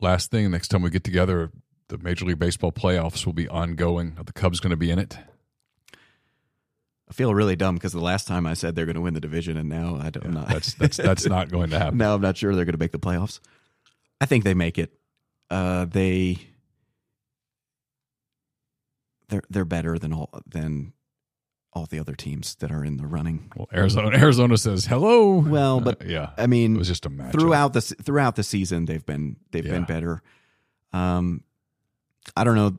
Last 0.00 0.30
thing, 0.30 0.50
next 0.50 0.68
time 0.68 0.82
we 0.82 0.90
get 0.90 1.04
together, 1.04 1.50
the 1.88 1.98
Major 1.98 2.24
League 2.24 2.38
Baseball 2.38 2.72
playoffs 2.72 3.26
will 3.26 3.32
be 3.32 3.48
ongoing. 3.48 4.14
Are 4.18 4.24
the 4.24 4.32
Cubs 4.32 4.60
going 4.60 4.70
to 4.70 4.76
be 4.76 4.90
in 4.90 4.98
it? 4.98 5.16
I 7.08 7.12
feel 7.12 7.34
really 7.34 7.54
dumb 7.54 7.74
because 7.74 7.92
the 7.92 8.00
last 8.00 8.26
time 8.26 8.46
I 8.46 8.54
said 8.54 8.74
they're 8.74 8.86
going 8.86 8.94
to 8.94 9.02
win 9.02 9.14
the 9.14 9.20
division, 9.20 9.56
and 9.56 9.68
now 9.68 9.98
I 10.00 10.10
don't. 10.10 10.32
Not. 10.32 10.48
That's 10.48 10.74
that's 10.74 10.96
that's 10.96 11.26
not 11.26 11.50
going 11.50 11.70
to 11.70 11.78
happen. 11.78 11.98
now 11.98 12.14
I'm 12.14 12.22
not 12.22 12.36
sure 12.36 12.54
they're 12.54 12.64
going 12.64 12.72
to 12.72 12.78
make 12.78 12.92
the 12.92 12.98
playoffs. 12.98 13.40
I 14.20 14.26
think 14.26 14.44
they 14.44 14.54
make 14.54 14.78
it. 14.78 14.98
Uh, 15.50 15.84
they 15.84 16.38
they're 19.28 19.42
they're 19.50 19.64
better 19.66 19.98
than 19.98 20.14
all 20.14 20.30
than 20.46 20.93
all 21.74 21.86
the 21.86 21.98
other 21.98 22.14
teams 22.14 22.54
that 22.56 22.70
are 22.70 22.84
in 22.84 22.96
the 22.96 23.06
running. 23.06 23.50
Well, 23.56 23.68
Arizona 23.74 24.08
Arizona 24.16 24.56
says 24.56 24.86
hello. 24.86 25.36
Well, 25.38 25.80
but 25.80 26.02
Uh, 26.02 26.06
yeah, 26.08 26.30
I 26.38 26.46
mean, 26.46 26.76
it 26.76 26.78
was 26.78 26.88
just 26.88 27.06
a 27.06 27.10
match 27.10 27.32
throughout 27.32 27.72
the 27.72 27.80
throughout 27.80 28.36
the 28.36 28.42
season, 28.42 28.84
they've 28.84 29.04
been 29.04 29.36
they've 29.50 29.64
been 29.64 29.84
better. 29.84 30.22
Um, 30.92 31.42
I 32.36 32.44
don't 32.44 32.54
know. 32.54 32.76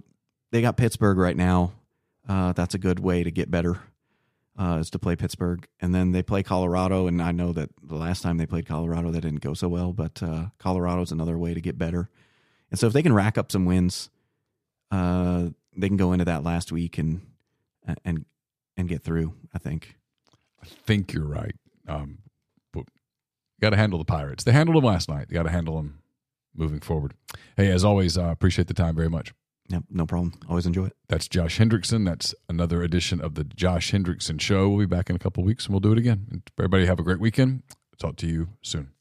They 0.51 0.61
got 0.61 0.77
Pittsburgh 0.77 1.17
right 1.17 1.35
now. 1.35 1.73
Uh, 2.27 2.53
that's 2.53 2.73
a 2.73 2.77
good 2.79 2.99
way 2.99 3.23
to 3.23 3.31
get 3.31 3.51
better. 3.51 3.79
Uh, 4.57 4.77
is 4.79 4.89
to 4.89 4.97
play 4.97 5.17
Pittsburgh, 5.17 5.67
and 5.81 5.93
then 5.93 6.13
they 6.13 6.23
play 6.23 6.41
Colorado. 6.41 7.07
And 7.07 7.21
I 7.21 7.33
know 7.33 7.51
that 7.51 7.69
the 7.83 7.95
last 7.95 8.23
time 8.23 8.37
they 8.37 8.45
played 8.45 8.65
Colorado, 8.65 9.11
that 9.11 9.19
didn't 9.19 9.41
go 9.41 9.53
so 9.53 9.67
well. 9.67 9.91
But 9.91 10.23
uh, 10.23 10.45
Colorado's 10.59 11.11
another 11.11 11.37
way 11.37 11.53
to 11.53 11.59
get 11.59 11.77
better. 11.77 12.09
And 12.71 12.79
so 12.79 12.87
if 12.87 12.93
they 12.93 13.03
can 13.03 13.11
rack 13.13 13.37
up 13.37 13.51
some 13.51 13.65
wins, 13.65 14.09
uh, 14.91 15.49
they 15.75 15.89
can 15.89 15.97
go 15.97 16.13
into 16.13 16.23
that 16.25 16.43
last 16.43 16.71
week 16.71 16.97
and 16.97 17.21
and 18.05 18.23
and 18.77 18.87
get 18.87 19.03
through. 19.03 19.33
I 19.53 19.57
think. 19.57 19.97
I 20.61 20.65
think 20.65 21.13
you're 21.13 21.25
right. 21.25 21.55
Um, 21.87 22.19
but 22.73 22.85
got 23.61 23.69
to 23.71 23.77
handle 23.77 23.99
the 23.99 24.05
Pirates. 24.05 24.43
They 24.43 24.51
handled 24.51 24.77
them 24.77 24.83
last 24.85 25.09
night. 25.09 25.27
You 25.29 25.35
got 25.35 25.43
to 25.43 25.51
handle 25.51 25.77
them 25.77 25.99
moving 26.55 26.79
forward. 26.79 27.13
Hey, 27.55 27.71
as 27.71 27.85
always, 27.85 28.17
uh, 28.17 28.25
appreciate 28.25 28.67
the 28.67 28.73
time 28.73 28.95
very 28.95 29.09
much. 29.09 29.33
Yep, 29.69 29.83
no 29.89 30.05
problem. 30.05 30.33
Always 30.47 30.65
enjoy 30.65 30.85
it. 30.85 30.95
That's 31.09 31.27
Josh 31.27 31.57
Hendrickson. 31.59 32.05
That's 32.05 32.35
another 32.47 32.83
edition 32.83 33.19
of 33.19 33.33
the 33.35 33.43
Josh 33.43 33.91
Hendrickson 33.91 34.39
Show. 34.39 34.69
We'll 34.69 34.85
be 34.87 34.95
back 34.95 35.09
in 35.09 35.15
a 35.15 35.19
couple 35.19 35.43
weeks 35.43 35.65
and 35.65 35.73
we'll 35.73 35.79
do 35.79 35.91
it 35.91 35.97
again. 35.97 36.43
Everybody 36.59 36.85
have 36.85 36.99
a 36.99 37.03
great 37.03 37.19
weekend. 37.19 37.63
Talk 37.97 38.15
to 38.17 38.27
you 38.27 38.49
soon. 38.61 38.94